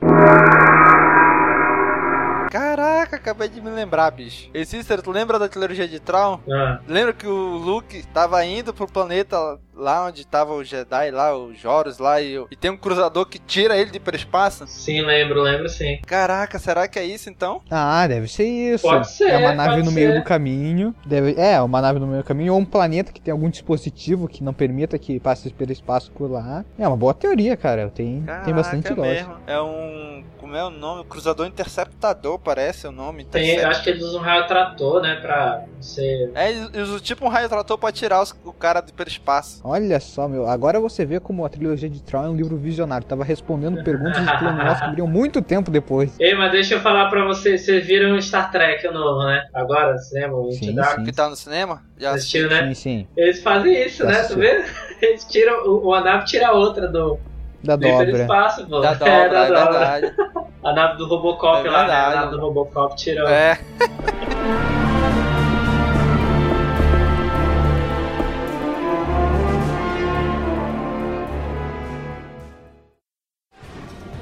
Caraca, 2.53 3.15
acabei 3.15 3.49
de 3.49 3.59
me 3.59 3.71
lembrar, 3.71 4.11
bicho. 4.11 4.47
E 4.53 4.63
Cícero, 4.63 5.01
tu 5.01 5.09
lembra 5.09 5.39
da 5.39 5.49
trilogia 5.49 5.87
de 5.87 5.99
Tron? 5.99 6.39
Ah. 6.47 6.79
Lembra 6.87 7.11
que 7.11 7.25
o 7.25 7.57
Luke 7.57 8.05
tava 8.13 8.45
indo 8.45 8.71
pro 8.71 8.85
planeta 8.85 9.57
lá 9.75 10.05
onde 10.05 10.25
tava 10.25 10.53
o 10.53 10.63
Jedi, 10.63 11.09
lá, 11.09 11.35
o 11.35 11.51
Joros 11.53 11.97
lá, 11.97 12.21
e, 12.21 12.35
e 12.51 12.55
tem 12.55 12.69
um 12.69 12.77
cruzador 12.77 13.25
que 13.25 13.39
tira 13.39 13.75
ele 13.75 13.89
de 13.89 13.97
hiperespaço? 13.97 14.67
Sim, 14.67 15.01
lembro, 15.01 15.41
lembro 15.41 15.67
sim. 15.67 15.99
Caraca, 16.05 16.59
será 16.59 16.87
que 16.87 16.99
é 16.99 17.03
isso 17.03 17.27
então? 17.27 17.59
Ah, 17.71 18.05
deve 18.07 18.27
ser 18.27 18.45
isso. 18.45 18.83
Pode 18.87 19.09
ser. 19.09 19.31
É 19.31 19.37
uma 19.39 19.55
nave 19.55 19.81
no 19.81 19.89
ser. 19.89 19.95
meio 19.95 20.19
do 20.19 20.23
caminho. 20.23 20.93
Deve... 21.05 21.33
É, 21.35 21.59
uma 21.59 21.81
nave 21.81 21.99
no 21.99 22.05
meio 22.05 22.21
do 22.21 22.25
caminho, 22.25 22.53
ou 22.53 22.59
um 22.59 22.65
planeta 22.65 23.11
que 23.11 23.19
tem 23.19 23.31
algum 23.31 23.49
dispositivo 23.49 24.27
que 24.27 24.43
não 24.43 24.53
permita 24.53 24.99
que 24.99 25.19
passe 25.19 25.47
hiperespaço 25.47 26.11
por 26.11 26.29
lá. 26.29 26.63
É 26.77 26.87
uma 26.87 26.97
boa 26.97 27.15
teoria, 27.15 27.57
cara. 27.57 27.89
Tem, 27.89 28.21
Caraca, 28.21 28.45
tem 28.45 28.53
bastante 28.53 28.91
é 28.91 28.95
lógica. 28.95 29.27
Mesmo. 29.27 29.43
É 29.47 29.59
um. 29.59 30.23
Como 30.43 30.57
é 30.57 30.63
o 30.65 30.69
nome? 30.69 31.05
Cruzador 31.05 31.47
Interceptador, 31.47 32.37
parece 32.37 32.85
o 32.85 32.91
nome. 32.91 33.23
Tem, 33.23 33.55
eu 33.55 33.67
acho 33.69 33.81
que 33.81 33.89
eles 33.89 34.03
usam 34.03 34.19
um 34.19 34.23
raio 34.25 34.45
trator, 34.45 35.01
né? 35.01 35.15
Pra 35.21 35.63
ser. 35.79 36.33
É, 36.35 36.51
eles 36.51 36.89
usam 36.89 36.99
tipo 36.99 37.25
um 37.25 37.29
raio 37.29 37.47
trator 37.47 37.77
pra 37.77 37.93
tirar 37.93 38.21
os, 38.21 38.35
o 38.43 38.51
cara 38.51 38.81
do 38.81 38.89
hiperespaço. 38.89 39.61
Olha 39.63 40.01
só, 40.01 40.27
meu. 40.27 40.45
Agora 40.45 40.81
você 40.81 41.05
vê 41.05 41.17
como 41.17 41.45
a 41.45 41.49
trilogia 41.49 41.89
de 41.89 42.03
Tron 42.03 42.25
é 42.25 42.27
um 42.27 42.35
livro 42.35 42.57
visionário. 42.57 43.07
Tava 43.07 43.23
respondendo 43.23 43.81
perguntas 43.85 44.19
que 44.19 44.89
viriam 44.89 45.07
muito 45.07 45.41
tempo 45.41 45.71
depois. 45.71 46.19
Ei, 46.19 46.35
mas 46.35 46.51
deixa 46.51 46.73
eu 46.73 46.81
falar 46.81 47.09
pra 47.09 47.23
vocês. 47.23 47.61
Vocês 47.61 47.87
viram 47.87 48.21
Star 48.21 48.51
Trek 48.51 48.85
novo, 48.89 49.23
né? 49.23 49.47
Agora, 49.53 49.97
cinema, 49.97 50.35
o 50.35 50.51
Sim, 50.51 50.75
sim. 50.75 51.03
Que 51.05 51.13
tá 51.13 51.29
no 51.29 51.37
cinema? 51.37 51.81
Já 51.97 52.15
Assistiu, 52.15 52.49
né? 52.49 52.67
Sim, 52.67 52.73
sim. 52.73 53.07
Eles 53.15 53.41
fazem 53.41 53.81
isso, 53.81 54.03
Já 54.03 54.09
né? 54.09 54.19
assistiu. 54.19 54.35
Tu 54.35 54.41
vê? 54.41 54.65
Eles 55.07 55.23
tiram. 55.23 55.65
O, 55.67 55.87
o 55.87 55.93
a 55.93 56.01
nave 56.01 56.25
tira 56.25 56.49
a 56.49 56.51
outra 56.51 56.89
do. 56.89 57.17
Da 57.63 57.75
do 57.77 57.87
dobra. 57.87 58.03
hiperespaço, 58.09 58.67
pô. 58.67 58.79
Da 58.81 58.91
É, 58.91 58.93
dobra, 58.95 59.29
da 59.29 59.45
é 59.45 59.47
dobra. 59.47 59.79
verdade. 59.79 60.15
A 60.63 60.73
nave 60.73 60.97
do 60.97 61.07
Robocop 61.07 61.67
É 61.67 61.71
lá, 61.71 61.87
né? 61.87 61.93
A 61.93 62.15
nave 62.15 62.31
do 62.31 62.39
Robocop 62.41 62.95
tirou. 62.95 63.27
É. 63.27 63.57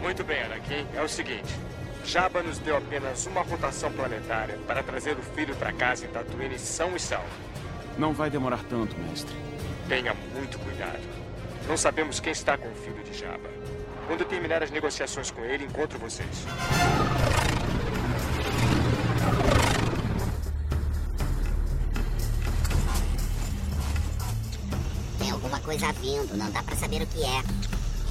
Muito 0.01 0.23
bem, 0.23 0.43
Anakin. 0.43 0.85
É 0.95 1.01
o 1.01 1.07
seguinte. 1.07 1.55
Jabba 2.05 2.41
nos 2.41 2.57
deu 2.57 2.77
apenas 2.77 3.25
uma 3.27 3.41
rotação 3.41 3.91
planetária 3.91 4.57
para 4.67 4.81
trazer 4.83 5.17
o 5.17 5.21
filho 5.21 5.55
para 5.55 5.71
casa 5.71 6.05
em 6.05 6.09
Tatooine 6.09 6.57
são 6.57 6.95
e 6.95 6.99
salvo. 6.99 7.27
Não 7.97 8.11
vai 8.11 8.29
demorar 8.29 8.59
tanto, 8.69 8.95
mestre. 8.97 9.35
Tenha 9.87 10.13
muito 10.35 10.57
cuidado. 10.59 11.20
Não 11.67 11.77
sabemos 11.77 12.19
quem 12.19 12.31
está 12.31 12.57
com 12.57 12.69
o 12.69 12.75
filho 12.75 13.03
de 13.03 13.17
Jabba. 13.17 13.49
Quando 14.07 14.25
terminar 14.25 14.61
as 14.61 14.71
negociações 14.71 15.31
com 15.31 15.43
ele, 15.45 15.65
encontro 15.65 15.97
vocês. 15.99 16.27
Tem 25.17 25.31
alguma 25.31 25.59
coisa 25.61 25.91
vindo, 25.93 26.35
não 26.35 26.51
dá 26.51 26.61
pra 26.63 26.75
saber 26.75 27.01
o 27.03 27.07
que 27.07 27.23
é. 27.23 27.41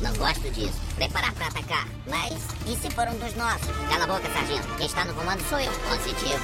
Não 0.01 0.15
gosto 0.15 0.51
disso. 0.51 0.81
Preparar 0.97 1.33
pra 1.35 1.49
atacar. 1.49 1.87
Mas 2.09 2.33
e 2.67 2.75
se 2.77 2.91
for 2.91 3.07
um 3.09 3.19
dos 3.19 3.35
nossos? 3.35 3.69
Cala 3.91 4.05
a 4.05 4.07
boca, 4.07 4.33
sargento. 4.33 4.67
Quem 4.77 4.87
está 4.87 5.05
no 5.05 5.13
comando 5.13 5.43
sou 5.43 5.61
eu. 5.61 5.73
Positivo. 5.73 6.41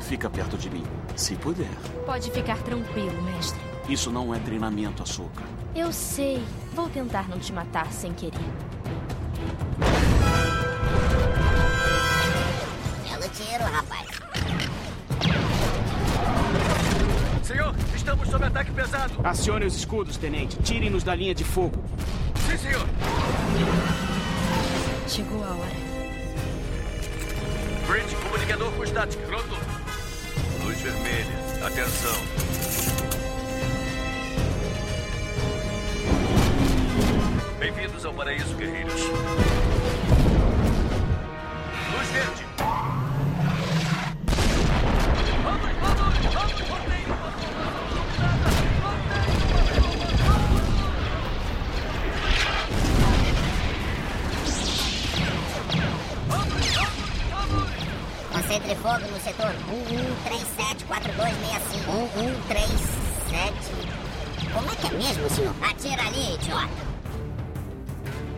Fica 0.00 0.28
perto 0.28 0.58
de 0.58 0.68
mim, 0.68 0.84
se 1.16 1.34
puder. 1.36 1.70
Pode 2.06 2.30
ficar 2.30 2.58
tranquilo, 2.58 3.20
mestre. 3.22 3.60
Isso 3.88 4.10
não 4.10 4.34
é 4.34 4.38
treinamento, 4.38 5.02
açúcar. 5.02 5.44
Eu 5.74 5.92
sei. 5.92 6.42
Vou 6.74 6.88
tentar 6.88 7.28
não 7.28 7.38
te 7.38 7.52
matar 7.52 7.92
sem 7.92 8.12
querer. 8.12 8.38
Belo 13.08 13.28
tiro, 13.32 13.64
rapaz. 13.64 14.08
Senhor, 17.42 17.74
estamos 17.94 18.28
sob 18.28 18.44
ataque 18.44 18.70
pesado. 18.72 19.12
Acione 19.24 19.66
os 19.66 19.76
escudos, 19.76 20.16
tenente. 20.16 20.56
Tirem-nos 20.62 21.02
da 21.02 21.14
linha 21.14 21.34
de 21.34 21.44
fogo. 21.44 21.82
Sim, 22.48 22.56
senhor. 22.58 22.86
Chegou 25.08 25.44
a 25.44 25.48
hora. 25.48 25.92
Bridge, 27.86 28.16
comunicador 28.16 28.72
com 28.72 28.84
estática. 28.84 29.26
Pronto. 29.26 29.71
Luz 30.72 30.80
vermelha. 30.80 31.66
Atenção. 31.66 32.16
Bem-vindos 37.58 38.06
ao 38.06 38.14
paraíso, 38.14 38.56
guerreiros. 38.56 39.02
Luz 41.92 42.08
verde. 42.08 42.51
Fogo 58.60 59.06
no 59.10 59.18
setor 59.20 59.50
11374265. 60.28 62.16
1137. 62.16 64.52
Como 64.52 64.70
é 64.70 64.76
que 64.76 64.86
é 64.86 64.90
mesmo, 64.90 65.30
senhor? 65.30 65.54
Atira 65.62 66.02
ali, 66.02 66.34
idiota. 66.34 66.91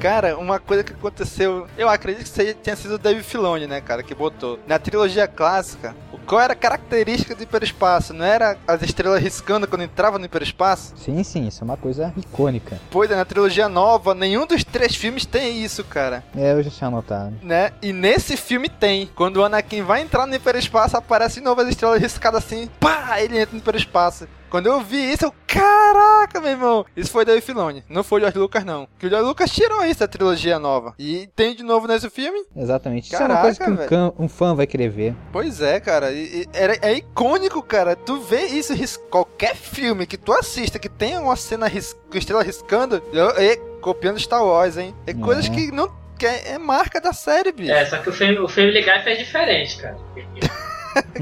Cara, 0.04 0.36
uma 0.36 0.60
coisa 0.60 0.84
que 0.84 0.92
aconteceu, 0.92 1.66
eu 1.78 1.88
acredito 1.88 2.30
que 2.30 2.52
tenha 2.52 2.76
sido 2.76 2.96
o 2.96 2.98
David 2.98 3.24
Filoni, 3.24 3.66
né, 3.66 3.80
cara, 3.80 4.02
que 4.02 4.14
botou. 4.14 4.58
Na 4.66 4.78
trilogia 4.78 5.26
clássica, 5.26 5.96
qual 6.26 6.42
era 6.42 6.52
a 6.52 6.56
característica 6.56 7.34
do 7.34 7.42
hiperespaço? 7.42 8.12
Não 8.12 8.22
era 8.22 8.58
as 8.68 8.82
estrelas 8.82 9.22
riscando 9.22 9.66
quando 9.66 9.82
entrava 9.82 10.18
no 10.18 10.26
hiperespaço? 10.26 10.92
Sim, 10.98 11.24
sim, 11.24 11.46
isso 11.46 11.62
é 11.62 11.64
uma 11.64 11.78
coisa 11.78 12.12
icônica. 12.18 12.78
Pois 12.90 13.10
é, 13.10 13.16
na 13.16 13.24
trilogia 13.24 13.66
nova, 13.66 14.14
nenhum 14.14 14.46
dos 14.46 14.62
três 14.62 14.94
filmes 14.94 15.24
tem 15.24 15.64
isso, 15.64 15.82
cara. 15.82 16.22
É, 16.36 16.52
eu 16.52 16.62
já 16.62 16.70
tinha 16.70 16.88
anotado. 16.88 17.36
Né? 17.42 17.72
E 17.80 17.90
nesse 17.90 18.36
filme 18.36 18.68
tem. 18.68 19.06
Quando 19.14 19.38
o 19.38 19.44
Anakin 19.44 19.84
vai 19.84 20.02
entrar 20.02 20.26
no 20.26 20.34
hiperespaço, 20.34 20.98
aparecem 20.98 21.42
novas 21.42 21.66
estrelas 21.66 22.02
riscadas 22.02 22.44
assim, 22.44 22.68
pá, 22.78 23.22
ele 23.22 23.38
entra 23.38 23.54
no 23.54 23.60
hiperespaço. 23.60 24.28
Quando 24.54 24.68
eu 24.68 24.80
vi 24.82 25.12
isso, 25.12 25.24
eu, 25.24 25.34
caraca, 25.48 26.40
meu 26.40 26.52
irmão. 26.52 26.86
Isso 26.96 27.10
foi 27.10 27.24
Dave 27.24 27.40
Filoni, 27.40 27.82
não 27.88 28.04
foi 28.04 28.18
o 28.18 28.20
George 28.20 28.38
Lucas, 28.38 28.64
não. 28.64 28.86
Que 28.96 29.06
o 29.06 29.10
George 29.10 29.26
Lucas 29.26 29.50
tirou 29.50 29.84
isso 29.84 29.98
da 29.98 30.06
trilogia 30.06 30.60
nova. 30.60 30.94
E 30.96 31.28
tem 31.34 31.56
de 31.56 31.64
novo 31.64 31.88
nesse 31.88 32.08
filme. 32.08 32.38
Exatamente. 32.54 33.10
Caraca, 33.10 33.50
isso 33.50 33.60
é 33.60 33.66
uma 33.66 33.76
coisa 33.76 33.88
que 33.88 34.22
um, 34.22 34.26
um, 34.26 34.28
fã 34.28 34.54
vai 34.54 34.64
querer 34.64 34.90
ver. 34.90 35.16
Pois 35.32 35.60
é, 35.60 35.80
cara. 35.80 36.12
E, 36.12 36.42
e, 36.42 36.48
é, 36.52 36.92
é, 36.92 36.92
icônico, 36.92 37.60
cara. 37.64 37.96
Tu 37.96 38.20
vê 38.20 38.42
isso, 38.42 39.00
qualquer 39.10 39.56
filme 39.56 40.06
que 40.06 40.16
tu 40.16 40.32
assista 40.32 40.78
que 40.78 40.88
tenha 40.88 41.18
uma 41.18 41.34
cena 41.34 41.66
ris, 41.66 41.92
com 42.08 42.16
estrela 42.16 42.44
riscando, 42.44 43.02
é 43.36 43.56
copiando 43.80 44.20
Star 44.20 44.44
Wars, 44.44 44.76
hein? 44.76 44.94
É, 45.04 45.10
é. 45.10 45.14
coisas 45.14 45.48
que 45.48 45.72
não. 45.72 45.92
Que 46.16 46.26
é, 46.26 46.52
é, 46.52 46.58
marca 46.58 47.00
da 47.00 47.12
série, 47.12 47.50
bicho. 47.50 47.72
É, 47.72 47.84
só 47.86 47.98
que 47.98 48.08
o 48.08 48.12
filme, 48.12 48.38
o 48.38 48.46
filme 48.46 48.70
ligar 48.70 49.02
fez 49.02 49.18
diferente, 49.18 49.78
cara. 49.78 49.96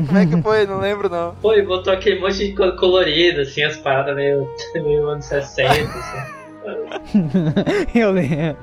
Como 0.06 0.18
é 0.18 0.26
que 0.26 0.42
foi? 0.42 0.66
Não 0.66 0.80
lembro, 0.80 1.08
não. 1.08 1.34
Foi, 1.40 1.62
botou 1.62 1.92
aquele 1.92 2.20
monte 2.20 2.48
de 2.48 2.76
colorido, 2.76 3.42
assim, 3.42 3.62
as 3.62 3.76
paradas 3.76 4.14
meio, 4.14 4.48
meio 4.74 5.08
anos 5.08 5.24
60, 5.26 5.70
assim. 5.70 6.38
eu 7.94 8.12
lembro. 8.12 8.56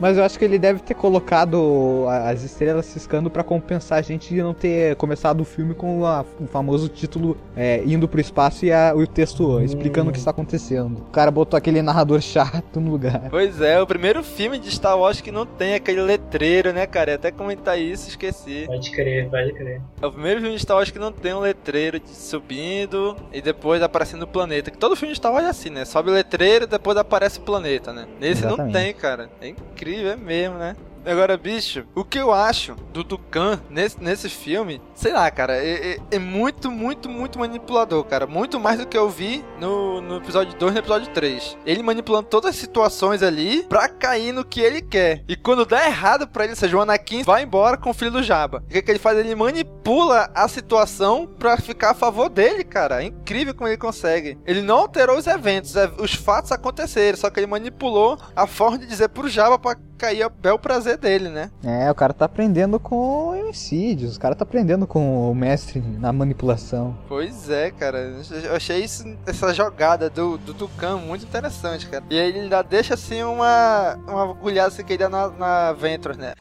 Mas 0.00 0.16
eu 0.18 0.24
acho 0.24 0.38
que 0.38 0.44
ele 0.44 0.58
deve 0.58 0.80
ter 0.80 0.94
colocado 0.94 2.06
as 2.08 2.42
estrelas 2.42 2.86
ciscando 2.86 3.30
para 3.30 3.44
compensar 3.44 3.98
a 3.98 4.02
gente 4.02 4.34
de 4.34 4.42
não 4.42 4.54
ter 4.54 4.96
começado 4.96 5.40
o 5.40 5.44
filme 5.44 5.74
com 5.74 6.04
a, 6.06 6.24
o 6.40 6.46
famoso 6.46 6.88
título 6.88 7.36
é, 7.56 7.82
indo 7.84 8.08
pro 8.08 8.20
espaço 8.20 8.64
e 8.64 8.72
a, 8.72 8.92
o 8.94 9.06
texto 9.06 9.60
explicando 9.60 10.06
hum. 10.06 10.10
o 10.10 10.12
que 10.12 10.18
está 10.18 10.30
acontecendo. 10.30 10.98
O 10.98 11.12
cara 11.12 11.30
botou 11.30 11.56
aquele 11.56 11.82
narrador 11.82 12.20
chato 12.20 12.80
no 12.80 12.90
lugar. 12.90 13.28
Pois 13.30 13.60
é, 13.60 13.80
o 13.80 13.86
primeiro 13.86 14.22
filme 14.22 14.58
de 14.58 14.70
Star 14.70 14.98
Wars 14.98 15.20
que 15.20 15.30
não 15.30 15.46
tem 15.46 15.74
aquele 15.74 16.02
letreiro, 16.02 16.72
né, 16.72 16.86
cara? 16.86 17.10
até 17.20 17.30
comentar 17.30 17.78
isso, 17.78 18.08
esqueci. 18.08 18.64
Pode 18.66 18.90
crer, 18.90 19.28
pode 19.28 19.52
crer. 19.52 19.80
É 20.00 20.06
o 20.06 20.12
primeiro 20.12 20.40
filme 20.40 20.56
de 20.56 20.62
Star 20.62 20.76
Wars 20.76 20.90
que 20.90 20.98
não 20.98 21.12
tem 21.12 21.34
um 21.34 21.40
letreiro 21.40 22.00
de 22.00 22.10
subindo 22.10 23.16
e 23.32 23.42
depois 23.42 23.82
aparecendo 23.82 24.22
o 24.22 24.26
planeta. 24.26 24.70
Que 24.70 24.78
todo 24.78 24.96
filme 24.96 25.12
de 25.12 25.18
Star 25.18 25.32
Wars 25.32 25.44
é 25.44 25.48
assim, 25.50 25.70
né? 25.70 25.84
Sobe 25.84 26.10
o 26.10 26.12
letreiro 26.14 26.64
e 26.64 26.66
depois 26.66 26.96
aparece 26.96 27.38
o 27.38 27.42
planeta, 27.42 27.92
né? 27.92 28.06
Nesse 28.18 28.44
Exatamente. 28.44 28.74
não 28.74 28.80
tem, 28.80 28.94
cara. 28.94 29.30
É 29.40 29.48
incrível, 29.48 30.10
é 30.12 30.16
mesmo, 30.16 30.58
né? 30.58 30.76
Agora, 31.04 31.36
bicho, 31.36 31.84
o 31.94 32.04
que 32.04 32.18
eu 32.18 32.32
acho 32.32 32.74
do 32.92 33.02
Tucan 33.02 33.60
nesse, 33.70 34.02
nesse 34.02 34.28
filme, 34.28 34.80
sei 34.94 35.12
lá, 35.12 35.30
cara, 35.30 35.56
é, 35.56 35.92
é, 35.92 35.98
é, 36.10 36.18
muito, 36.18 36.70
muito, 36.70 37.08
muito 37.08 37.38
manipulador, 37.38 38.04
cara. 38.04 38.26
Muito 38.26 38.60
mais 38.60 38.78
do 38.78 38.86
que 38.86 38.96
eu 38.96 39.08
vi 39.08 39.44
no, 39.58 40.00
no 40.00 40.16
episódio 40.16 40.56
2 40.58 40.70
e 40.70 40.74
no 40.74 40.80
episódio 40.80 41.12
3. 41.12 41.58
Ele 41.64 41.82
manipulando 41.82 42.28
todas 42.28 42.50
as 42.50 42.56
situações 42.56 43.22
ali 43.22 43.62
pra 43.64 43.88
cair 43.88 44.32
no 44.32 44.44
que 44.44 44.60
ele 44.60 44.82
quer. 44.82 45.24
E 45.26 45.36
quando 45.36 45.64
dá 45.64 45.86
errado 45.86 46.28
pra 46.28 46.44
ele, 46.44 46.54
seja, 46.54 46.76
o 46.76 46.80
Anakin 46.80 47.22
vai 47.22 47.42
embora 47.42 47.76
com 47.76 47.90
o 47.90 47.94
filho 47.94 48.10
do 48.10 48.22
Jabba. 48.22 48.62
O 48.66 48.68
que, 48.68 48.82
que 48.82 48.90
ele 48.90 48.98
faz? 48.98 49.18
Ele 49.18 49.34
manipula 49.34 50.30
a 50.34 50.46
situação 50.48 51.26
pra 51.26 51.56
ficar 51.56 51.90
a 51.90 51.94
favor 51.94 52.28
dele, 52.28 52.62
cara. 52.62 53.02
É 53.02 53.06
incrível 53.06 53.54
como 53.54 53.68
ele 53.68 53.78
consegue. 53.78 54.38
Ele 54.46 54.60
não 54.60 54.78
alterou 54.78 55.16
os 55.16 55.26
eventos, 55.26 55.76
é, 55.76 55.90
os 55.98 56.14
fatos 56.14 56.52
aconteceram, 56.52 57.16
só 57.16 57.30
que 57.30 57.40
ele 57.40 57.46
manipulou 57.46 58.18
a 58.36 58.46
forma 58.46 58.78
de 58.78 58.86
dizer 58.86 59.08
pro 59.08 59.28
Jabba 59.28 59.58
pra 59.58 59.76
cair 60.00 60.22
a 60.22 60.30
bel 60.30 60.58
prazer 60.58 60.96
dele, 60.96 61.28
né? 61.28 61.50
É, 61.62 61.90
o 61.90 61.94
cara 61.94 62.14
tá 62.14 62.24
aprendendo 62.24 62.80
com 62.80 63.38
homicídios, 63.38 64.16
o 64.16 64.20
cara 64.20 64.34
tá 64.34 64.44
aprendendo 64.44 64.86
com 64.86 65.30
o 65.30 65.34
mestre 65.34 65.80
na 65.80 66.10
manipulação. 66.10 66.96
Pois 67.06 67.50
é, 67.50 67.70
cara. 67.70 67.98
Eu 68.44 68.56
achei 68.56 68.82
isso, 68.82 69.04
essa 69.26 69.52
jogada 69.52 70.08
do, 70.08 70.38
do 70.38 70.54
Tucano 70.54 70.98
muito 71.00 71.26
interessante, 71.26 71.86
cara. 71.86 72.02
E 72.08 72.18
aí 72.18 72.28
ele 72.30 72.40
ainda 72.40 72.62
deixa 72.62 72.94
assim 72.94 73.22
uma, 73.22 73.96
uma 74.08 74.30
agulhada 74.30 74.68
assim, 74.68 74.82
que 74.82 74.94
ele 74.94 75.02
dá 75.02 75.10
na, 75.10 75.28
na 75.28 75.72
Ventress, 75.74 76.18
né? 76.18 76.32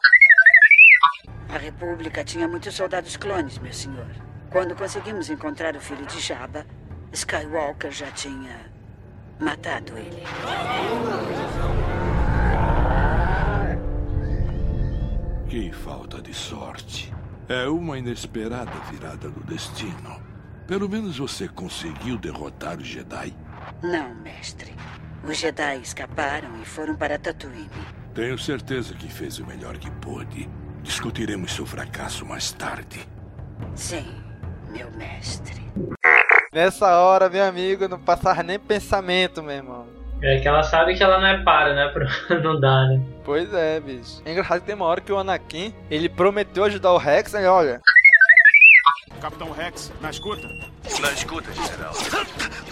A 1.49 1.57
República 1.57 2.23
tinha 2.23 2.47
muitos 2.47 2.73
soldados 2.73 3.17
clones, 3.17 3.57
meu 3.57 3.73
senhor. 3.73 4.07
Quando 4.49 4.73
conseguimos 4.73 5.29
encontrar 5.29 5.75
o 5.75 5.81
filho 5.81 6.05
de 6.05 6.19
Jabba, 6.19 6.65
Skywalker 7.11 7.91
já 7.91 8.09
tinha 8.11 8.71
matado 9.39 9.97
ele. 9.97 10.23
Que 15.49 15.71
falta 15.71 16.21
de 16.21 16.31
sorte. 16.31 17.11
É 17.47 17.67
uma 17.67 17.97
inesperada 17.97 18.71
virada 18.91 19.31
do 19.31 19.39
destino. 19.45 20.21
Pelo 20.67 20.87
menos 20.87 21.17
você 21.17 21.47
conseguiu 21.47 22.19
derrotar 22.19 22.77
os 22.77 22.85
Jedi. 22.85 23.33
Não, 23.81 24.13
mestre. 24.13 24.75
Os 25.23 25.37
Jedi 25.37 25.81
escaparam 25.81 26.61
e 26.61 26.65
foram 26.65 26.95
para 26.95 27.17
Tatooine. 27.17 27.67
Tenho 28.13 28.37
certeza 28.37 28.93
que 28.93 29.07
fez 29.07 29.39
o 29.39 29.47
melhor 29.47 29.79
que 29.79 29.89
pôde. 29.89 30.47
Discutiremos 30.83 31.55
seu 31.55 31.65
fracasso 31.65 32.27
mais 32.27 32.51
tarde. 32.51 33.09
Sim, 33.73 34.05
meu 34.69 34.91
mestre. 34.91 35.59
Nessa 36.53 36.95
hora, 36.99 37.27
meu 37.27 37.43
amigo, 37.43 37.87
não 37.87 37.99
passava 37.99 38.43
nem 38.43 38.59
pensamento, 38.59 39.41
meu 39.41 39.55
irmão. 39.55 39.98
É 40.21 40.39
que 40.39 40.47
ela 40.47 40.63
sabe 40.63 40.95
que 40.95 41.03
ela 41.03 41.19
não 41.19 41.27
é 41.27 41.41
para, 41.43 41.73
né? 41.73 41.93
não 42.43 42.59
dá, 42.59 42.87
né? 42.87 43.01
Pois 43.23 43.53
é, 43.53 43.79
bicho. 43.79 44.21
É 44.25 44.31
engraçado 44.31 44.59
que 44.59 44.65
tem 44.65 44.75
uma 44.75 44.85
hora 44.85 44.99
que 44.99 45.11
o 45.11 45.17
Anakin, 45.17 45.73
ele 45.89 46.09
prometeu 46.09 46.65
ajudar 46.65 46.91
o 46.91 46.97
Rex, 46.97 47.33
aí 47.35 47.45
olha... 47.45 47.79
Capitão 49.21 49.51
Rex, 49.51 49.91
na 50.01 50.09
escuta? 50.09 50.47
Na 51.01 51.11
escuta, 51.11 51.51
general. 51.51 51.93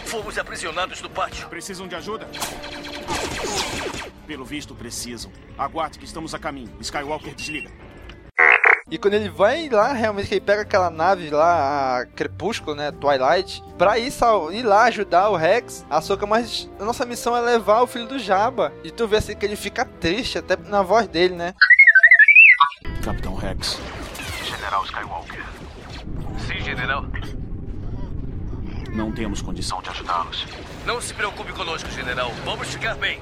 Fomos 0.06 0.38
aprisionados 0.38 1.02
no 1.02 1.10
pátio. 1.10 1.48
Precisam 1.50 1.88
de 1.88 1.96
ajuda? 1.96 2.26
Pelo 4.26 4.46
visto, 4.46 4.74
precisam. 4.74 5.32
Aguarde 5.58 6.00
que 6.00 6.06
estamos 6.06 6.34
a 6.34 6.40
caminho. 6.40 6.72
Skywalker 6.80 7.34
desliga. 7.34 7.70
E 8.90 8.98
quando 8.98 9.16
ele 9.16 9.30
vai 9.30 9.68
lá, 9.68 9.92
realmente, 9.92 10.30
que 10.30 10.36
ele 10.36 10.42
pega 10.42 10.62
aquela 10.62 10.90
nave 10.90 11.30
lá, 11.30 12.00
a 12.00 12.06
Crepúsculo, 12.06 12.76
né? 12.76 12.92
Twilight, 12.92 13.62
pra 13.78 14.00
ir, 14.00 14.12
sal 14.12 14.52
ir 14.54 14.64
lá 14.64 14.84
ajudar 14.86 15.30
o 15.30 15.36
Rex, 15.36 15.86
a 15.90 16.00
Soca, 16.00 16.26
mas 16.26 16.70
a 16.80 16.86
nossa 16.86 17.06
missão 17.06 17.36
é 17.36 17.42
levar 17.42 17.82
o 17.82 17.88
filho 17.88 18.08
do 18.08 18.18
Jabba. 18.18 18.72
E 18.86 18.92
tu 18.92 19.06
vê 19.06 19.18
assim 19.18 19.36
que 19.36 19.46
ele 19.46 19.58
fica 19.58 19.84
triste, 19.84 20.38
até 20.38 20.56
na 20.56 20.82
voz 20.82 21.06
dele, 21.08 21.36
né? 21.36 21.54
Capitão 23.04 23.36
Rex. 23.36 23.78
General 24.46 24.84
Skywalker. 24.86 25.44
Sim, 26.46 26.64
general. 26.64 27.06
Não 28.94 29.12
temos 29.12 29.42
condição 29.42 29.82
de 29.82 29.90
ajudá-los. 29.90 30.48
Não 30.86 31.02
se 31.02 31.14
preocupe 31.14 31.52
conosco, 31.52 31.90
general. 31.92 32.32
Vamos 32.46 32.70
ficar 32.70 32.96
bem. 32.96 33.22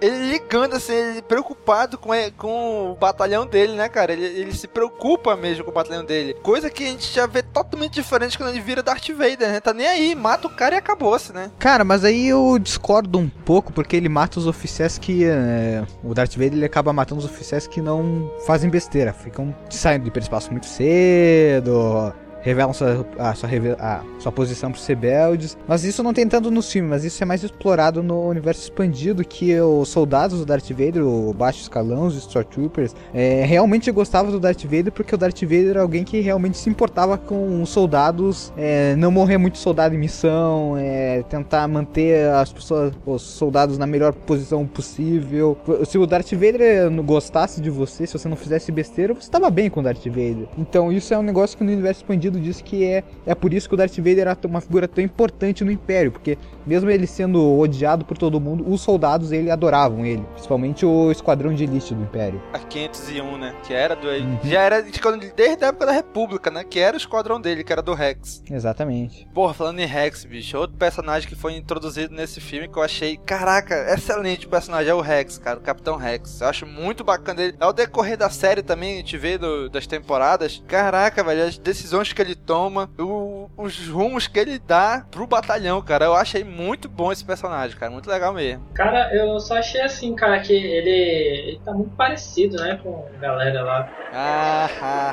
Ele 0.00 0.30
ligando, 0.30 0.74
assim, 0.74 0.92
ele 0.92 1.22
preocupado 1.22 1.98
com, 1.98 2.10
com 2.36 2.92
o 2.92 2.94
batalhão 2.94 3.46
dele, 3.46 3.74
né, 3.74 3.88
cara? 3.88 4.12
Ele, 4.12 4.24
ele 4.24 4.54
se 4.54 4.66
preocupa 4.66 5.36
mesmo 5.36 5.64
com 5.64 5.70
o 5.70 5.74
batalhão 5.74 6.04
dele. 6.04 6.34
Coisa 6.42 6.70
que 6.70 6.84
a 6.84 6.86
gente 6.86 7.12
já 7.12 7.26
vê 7.26 7.42
totalmente 7.42 7.94
diferente 7.94 8.36
quando 8.36 8.50
ele 8.50 8.60
vira 8.60 8.82
Darth 8.82 9.08
Vader, 9.10 9.50
né? 9.50 9.60
Tá 9.60 9.72
nem 9.72 9.86
aí, 9.86 10.14
mata 10.14 10.46
o 10.46 10.50
cara 10.50 10.74
e 10.74 10.78
acabou-se, 10.78 11.32
né? 11.32 11.50
Cara, 11.58 11.84
mas 11.84 12.04
aí 12.04 12.28
eu 12.28 12.58
discordo 12.58 13.18
um 13.18 13.28
pouco, 13.28 13.72
porque 13.72 13.96
ele 13.96 14.08
mata 14.08 14.38
os 14.38 14.46
oficiais 14.46 14.98
que. 14.98 15.24
É, 15.24 15.84
o 16.02 16.14
Darth 16.14 16.32
Vader 16.32 16.54
ele 16.54 16.64
acaba 16.64 16.92
matando 16.92 17.20
os 17.20 17.26
oficiais 17.26 17.66
que 17.66 17.80
não 17.80 18.30
fazem 18.46 18.70
besteira, 18.70 19.12
ficam 19.12 19.54
saindo 19.68 20.02
do 20.02 20.08
hiperespaço 20.08 20.50
muito 20.50 20.66
cedo 20.66 22.14
revelam 22.42 22.72
sua, 22.72 23.06
a, 23.18 23.34
sua, 23.34 23.48
a 23.78 24.02
sua 24.18 24.32
posição 24.32 24.70
para 24.70 24.78
os 24.78 24.86
rebeldes. 24.86 25.56
Mas 25.66 25.84
isso 25.84 26.02
não 26.02 26.12
tem 26.12 26.26
tanto 26.26 26.50
nos 26.50 26.70
filmes, 26.70 26.90
mas 26.90 27.04
isso 27.04 27.22
é 27.22 27.26
mais 27.26 27.42
explorado 27.42 28.02
no 28.02 28.28
universo 28.28 28.62
expandido, 28.62 29.24
que 29.24 29.58
os 29.60 29.88
soldados 29.88 30.38
do 30.38 30.46
Darth 30.46 30.70
Vader, 30.70 31.06
o 31.06 31.32
baixo 31.32 31.60
escalão, 31.60 32.06
os 32.06 32.16
Stormtroopers, 32.16 32.94
é, 33.12 33.44
realmente 33.44 33.90
gostavam 33.90 34.30
do 34.30 34.40
Darth 34.40 34.62
Vader 34.64 34.92
porque 34.92 35.14
o 35.14 35.18
Darth 35.18 35.40
Vader 35.42 35.70
era 35.70 35.82
alguém 35.82 36.04
que 36.04 36.20
realmente 36.20 36.58
se 36.58 36.68
importava 36.68 37.16
com 37.18 37.62
os 37.62 37.70
soldados, 37.70 38.52
é, 38.56 38.94
não 38.96 39.10
morrer 39.10 39.38
muito 39.38 39.58
soldado 39.58 39.94
em 39.94 39.98
missão, 39.98 40.76
é, 40.78 41.22
tentar 41.28 41.66
manter 41.68 42.28
as 42.30 42.52
pessoas, 42.52 42.92
os 43.06 43.22
soldados 43.22 43.78
na 43.78 43.86
melhor 43.86 44.12
posição 44.12 44.66
possível. 44.66 45.56
Se 45.86 45.98
o 45.98 46.06
Darth 46.06 46.32
Vader 46.32 46.90
gostasse 47.04 47.60
de 47.60 47.70
você, 47.70 48.06
se 48.06 48.18
você 48.18 48.28
não 48.28 48.36
fizesse 48.36 48.72
besteira, 48.72 49.14
você 49.14 49.20
estava 49.20 49.50
bem 49.50 49.68
com 49.70 49.80
o 49.80 49.82
Darth 49.82 50.04
Vader. 50.06 50.48
Então 50.58 50.92
isso 50.92 51.12
é 51.12 51.18
um 51.18 51.22
negócio 51.22 51.56
que 51.56 51.64
no 51.64 51.72
universo 51.72 52.00
expandido 52.00 52.29
sentido 52.30 52.40
disso 52.40 52.64
que 52.64 52.84
é, 52.84 53.04
é 53.26 53.34
por 53.34 53.52
isso 53.52 53.68
que 53.68 53.74
o 53.74 53.76
Darth 53.76 53.96
Vader 53.96 54.20
era 54.20 54.38
uma 54.44 54.60
figura 54.60 54.86
tão 54.86 55.02
importante 55.02 55.64
no 55.64 55.70
Império, 55.70 56.12
porque 56.12 56.38
mesmo 56.66 56.90
ele 56.90 57.06
sendo 57.06 57.58
odiado 57.58 58.04
por 58.04 58.16
todo 58.16 58.40
mundo, 58.40 58.64
os 58.70 58.80
soldados 58.80 59.32
ele 59.32 59.50
adoravam 59.50 60.04
ele, 60.04 60.24
principalmente 60.32 60.86
o 60.86 61.10
esquadrão 61.10 61.52
de 61.52 61.64
elite 61.64 61.94
do 61.94 62.02
Império. 62.02 62.40
A 62.52 62.58
501, 62.58 63.38
né? 63.38 63.54
Que 63.66 63.74
era 63.74 63.96
do. 63.96 64.08
Uhum. 64.08 64.38
Já 64.44 64.62
era 64.62 64.82
desde 64.82 65.64
a 65.64 65.68
época 65.68 65.86
da 65.86 65.92
República, 65.92 66.50
né? 66.50 66.64
Que 66.64 66.78
era 66.78 66.96
o 66.96 66.98
esquadrão 66.98 67.40
dele, 67.40 67.64
que 67.64 67.72
era 67.72 67.82
do 67.82 67.94
Rex. 67.94 68.42
Exatamente. 68.50 69.26
Porra, 69.34 69.54
falando 69.54 69.80
em 69.80 69.86
Rex, 69.86 70.24
bicho, 70.24 70.56
outro 70.56 70.76
personagem 70.76 71.28
que 71.28 71.34
foi 71.34 71.56
introduzido 71.56 72.14
nesse 72.14 72.40
filme 72.40 72.68
que 72.68 72.78
eu 72.78 72.82
achei, 72.82 73.16
caraca, 73.16 73.92
excelente 73.92 74.46
o 74.46 74.50
personagem 74.50 74.90
é 74.90 74.94
o 74.94 75.00
Rex, 75.00 75.38
cara, 75.38 75.58
o 75.58 75.62
Capitão 75.62 75.96
Rex. 75.96 76.40
Eu 76.40 76.48
acho 76.48 76.66
muito 76.66 77.02
bacana 77.02 77.42
ele. 77.42 77.56
Ao 77.58 77.72
decorrer 77.72 78.16
da 78.16 78.30
série 78.30 78.62
também, 78.62 78.94
a 78.94 78.96
gente 78.98 79.16
vê 79.16 79.38
do, 79.38 79.68
das 79.68 79.86
temporadas, 79.86 80.62
caraca, 80.66 81.22
velho, 81.22 81.44
as 81.44 81.58
decisões 81.58 82.12
que 82.12 82.19
ele 82.20 82.34
toma, 82.34 82.90
o, 82.98 83.48
os 83.56 83.88
rumos 83.88 84.26
que 84.26 84.38
ele 84.38 84.58
dá 84.58 85.04
pro 85.10 85.26
batalhão, 85.26 85.80
cara. 85.82 86.06
Eu 86.06 86.14
achei 86.14 86.44
muito 86.44 86.88
bom 86.88 87.12
esse 87.12 87.24
personagem, 87.24 87.76
cara, 87.76 87.90
muito 87.90 88.08
legal 88.08 88.32
mesmo. 88.32 88.64
Cara, 88.74 89.14
eu 89.14 89.38
só 89.40 89.58
achei 89.58 89.80
assim, 89.80 90.14
cara, 90.14 90.40
que 90.40 90.52
ele, 90.52 90.90
ele 90.90 91.60
tá 91.64 91.72
muito 91.72 91.94
parecido, 91.96 92.56
né, 92.56 92.78
com 92.82 93.06
a 93.16 93.20
galera 93.20 93.62
lá. 93.62 93.88
Ah, 94.12 94.68
ah, 94.82 95.12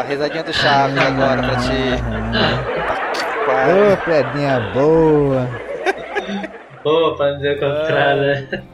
ah 0.00 0.04
risadinha 0.08 0.42
do 0.42 0.52
Chaves 0.52 0.98
agora 0.98 1.42
pra 1.42 1.56
ti. 1.56 2.90
Ô, 3.50 3.92
oh, 3.92 3.96
pedrinha 4.04 4.60
boa. 4.72 5.48
Boa, 6.82 7.16
pra 7.16 7.32
dizer 7.32 7.56
o 7.56 7.60
contrário, 7.60 8.22
né? 8.22 8.64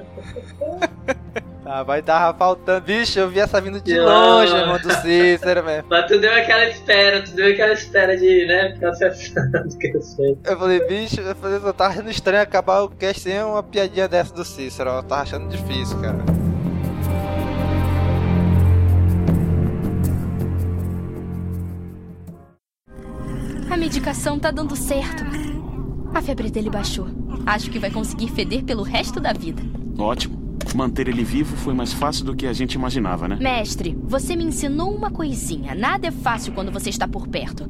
Ah, 1.68 1.82
vai 1.82 2.00
dar 2.00 2.32
faltando. 2.38 2.80
Bicho, 2.80 3.18
eu 3.18 3.28
vi 3.28 3.40
essa 3.40 3.60
vindo 3.60 3.80
de 3.80 3.98
longe, 3.98 4.54
irmão 4.54 4.78
do 4.78 4.92
Cícero, 5.02 5.64
mesmo. 5.64 5.88
Mas 5.90 6.06
tu 6.06 6.16
deu 6.20 6.32
aquela 6.32 6.64
espera, 6.66 7.20
tu 7.22 7.32
deu 7.32 7.52
aquela 7.52 7.72
espera 7.72 8.16
de, 8.16 8.46
né, 8.46 8.72
ficar 8.74 8.90
acessando 8.90 9.76
que 9.76 9.88
eu 9.88 10.00
sei. 10.00 10.38
Eu 10.44 10.56
falei, 10.56 10.86
bicho, 10.86 11.20
eu, 11.20 11.34
falei, 11.34 11.56
eu 11.56 11.74
tava 11.74 11.90
achando 11.90 12.08
estranho 12.08 12.42
acabar 12.44 12.82
o 12.82 12.88
cast 12.88 13.20
sem 13.20 13.42
uma 13.42 13.64
piadinha 13.64 14.06
dessa 14.06 14.32
do 14.32 14.44
Cícero, 14.44 14.90
eu 14.90 15.02
tava 15.02 15.22
achando 15.22 15.48
difícil, 15.48 16.00
cara. 16.00 16.24
A 23.68 23.76
medicação 23.76 24.38
tá 24.38 24.52
dando 24.52 24.76
certo. 24.76 25.24
A 26.14 26.22
febre 26.22 26.48
dele 26.48 26.70
baixou. 26.70 27.08
Acho 27.44 27.70
que 27.70 27.80
vai 27.80 27.90
conseguir 27.90 28.28
feder 28.28 28.62
pelo 28.62 28.84
resto 28.84 29.18
da 29.18 29.32
vida. 29.32 29.60
Ótimo. 29.98 30.45
Manter 30.76 31.08
ele 31.08 31.24
vivo 31.24 31.56
foi 31.56 31.72
mais 31.72 31.90
fácil 31.90 32.26
do 32.26 32.36
que 32.36 32.46
a 32.46 32.52
gente 32.52 32.74
imaginava, 32.74 33.26
né? 33.26 33.38
Mestre, 33.40 33.96
você 34.04 34.36
me 34.36 34.44
ensinou 34.44 34.94
uma 34.94 35.10
coisinha. 35.10 35.74
Nada 35.74 36.08
é 36.08 36.10
fácil 36.10 36.52
quando 36.52 36.70
você 36.70 36.90
está 36.90 37.08
por 37.08 37.26
perto. 37.26 37.66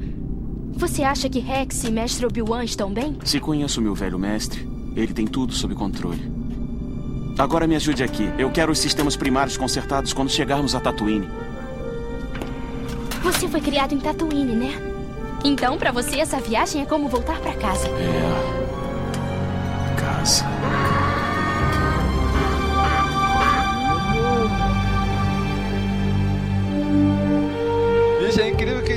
Você 0.73 1.03
acha 1.03 1.29
que 1.29 1.39
Rex 1.39 1.85
e 1.85 1.91
Mestre 1.91 2.25
Obi-Wan 2.25 2.65
estão 2.65 2.91
bem? 2.91 3.17
Se 3.23 3.39
conheço 3.39 3.81
meu 3.81 3.95
velho 3.95 4.19
mestre, 4.19 4.67
ele 4.93 5.13
tem 5.13 5.25
tudo 5.25 5.53
sob 5.53 5.73
controle. 5.73 6.29
Agora 7.37 7.65
me 7.65 7.77
ajude 7.77 8.03
aqui. 8.03 8.29
Eu 8.37 8.51
quero 8.51 8.73
os 8.73 8.79
sistemas 8.79 9.15
primários 9.15 9.55
consertados 9.55 10.11
quando 10.11 10.29
chegarmos 10.29 10.75
a 10.75 10.81
Tatooine. 10.81 11.29
Você 13.23 13.47
foi 13.47 13.61
criado 13.61 13.93
em 13.93 13.99
Tatooine, 13.99 14.53
né? 14.53 14.73
Então, 15.45 15.77
para 15.77 15.93
você, 15.93 16.19
essa 16.19 16.41
viagem 16.41 16.81
é 16.81 16.85
como 16.85 17.07
voltar 17.07 17.39
para 17.39 17.53
casa. 17.53 17.87
É. 17.87 18.65
Casa. 19.95 20.56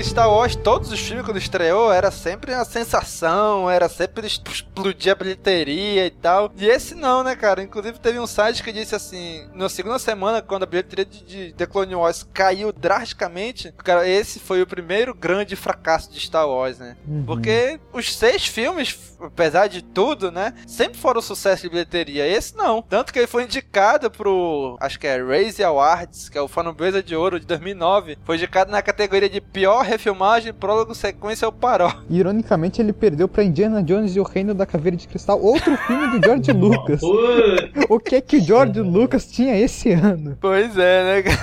Que 0.01 0.07
Star 0.07 0.30
Wars, 0.30 0.57
todos 0.57 0.90
os 0.90 0.98
filmes 0.98 1.26
quando 1.26 1.36
estreou, 1.36 1.92
era 1.92 2.11
sempre 2.11 2.55
uma 2.55 2.64
sensação, 2.64 3.68
era 3.68 3.86
sempre 3.86 4.26
explodir 4.26 5.12
a 5.12 5.14
bilheteria 5.14 6.07
e 6.07 6.11
tal. 6.11 6.51
E 6.57 6.66
esse 6.66 6.94
não, 6.94 7.22
né, 7.22 7.36
cara? 7.36 7.62
Inclusive 7.62 7.98
teve 7.98 8.18
um 8.18 8.26
site 8.26 8.62
que 8.62 8.72
disse 8.72 8.94
assim, 8.94 9.46
na 9.53 9.68
segunda 9.68 9.98
semana, 9.98 10.40
quando 10.40 10.62
a 10.62 10.66
bilheteria 10.66 11.05
de 11.05 11.53
The 11.53 11.66
Clone 11.66 11.94
Wars 11.94 12.26
caiu 12.32 12.72
drasticamente, 12.72 13.74
cara, 13.76 14.09
esse 14.09 14.40
foi 14.40 14.62
o 14.62 14.66
primeiro 14.66 15.12
grande 15.12 15.55
fracasso 15.55 16.11
de 16.11 16.18
Star 16.18 16.48
Wars, 16.48 16.78
né? 16.78 16.96
Uhum. 17.07 17.24
Porque 17.26 17.78
os 17.92 18.16
seis 18.16 18.46
filmes, 18.46 19.18
apesar 19.20 19.66
de 19.66 19.82
tudo, 19.82 20.32
né, 20.32 20.55
sempre 20.66 20.98
foram 20.98 21.20
sucesso 21.20 21.64
de 21.64 21.68
bilheteria. 21.68 22.26
Esse 22.26 22.57
não. 22.57 22.80
Tanto 22.80 23.12
que 23.12 23.18
ele 23.18 23.26
foi 23.26 23.44
indicado 23.44 24.11
pro, 24.11 24.78
acho 24.80 24.98
que 24.98 25.07
é 25.07 25.22
Raise 25.22 25.62
Awards, 25.62 26.30
que 26.30 26.38
é 26.38 26.40
o 26.40 26.48
Fanbase 26.48 27.03
de 27.03 27.14
Ouro 27.14 27.38
de 27.38 27.44
2009. 27.44 28.16
Foi 28.24 28.36
indicado 28.36 28.70
na 28.70 28.80
categoria 28.80 29.28
de 29.28 29.42
pior 29.42 29.89
refilmagem, 29.91 30.53
prólogo, 30.53 30.95
sequência 30.95 31.47
ou 31.47 31.53
paró. 31.53 31.93
Ironicamente, 32.09 32.80
ele 32.80 32.93
perdeu 32.93 33.28
pra 33.28 33.43
Indiana 33.45 33.82
Jones 33.82 34.14
e 34.14 34.20
o 34.20 34.22
Reino 34.22 34.55
da 34.55 34.64
Caveira 34.64 34.97
de 34.97 35.07
Cristal, 35.09 35.41
outro 35.43 35.76
filme 35.76 36.18
do 36.18 36.24
George 36.24 36.53
Lucas. 36.53 37.01
o 37.88 37.99
que 37.99 38.16
é 38.16 38.20
que 38.20 38.36
o 38.36 38.41
George 38.41 38.80
Lucas 38.80 39.26
tinha 39.30 39.59
esse 39.59 39.93
ano? 39.93 40.38
Pois 40.41 40.76
é, 40.78 41.22
né, 41.24 41.36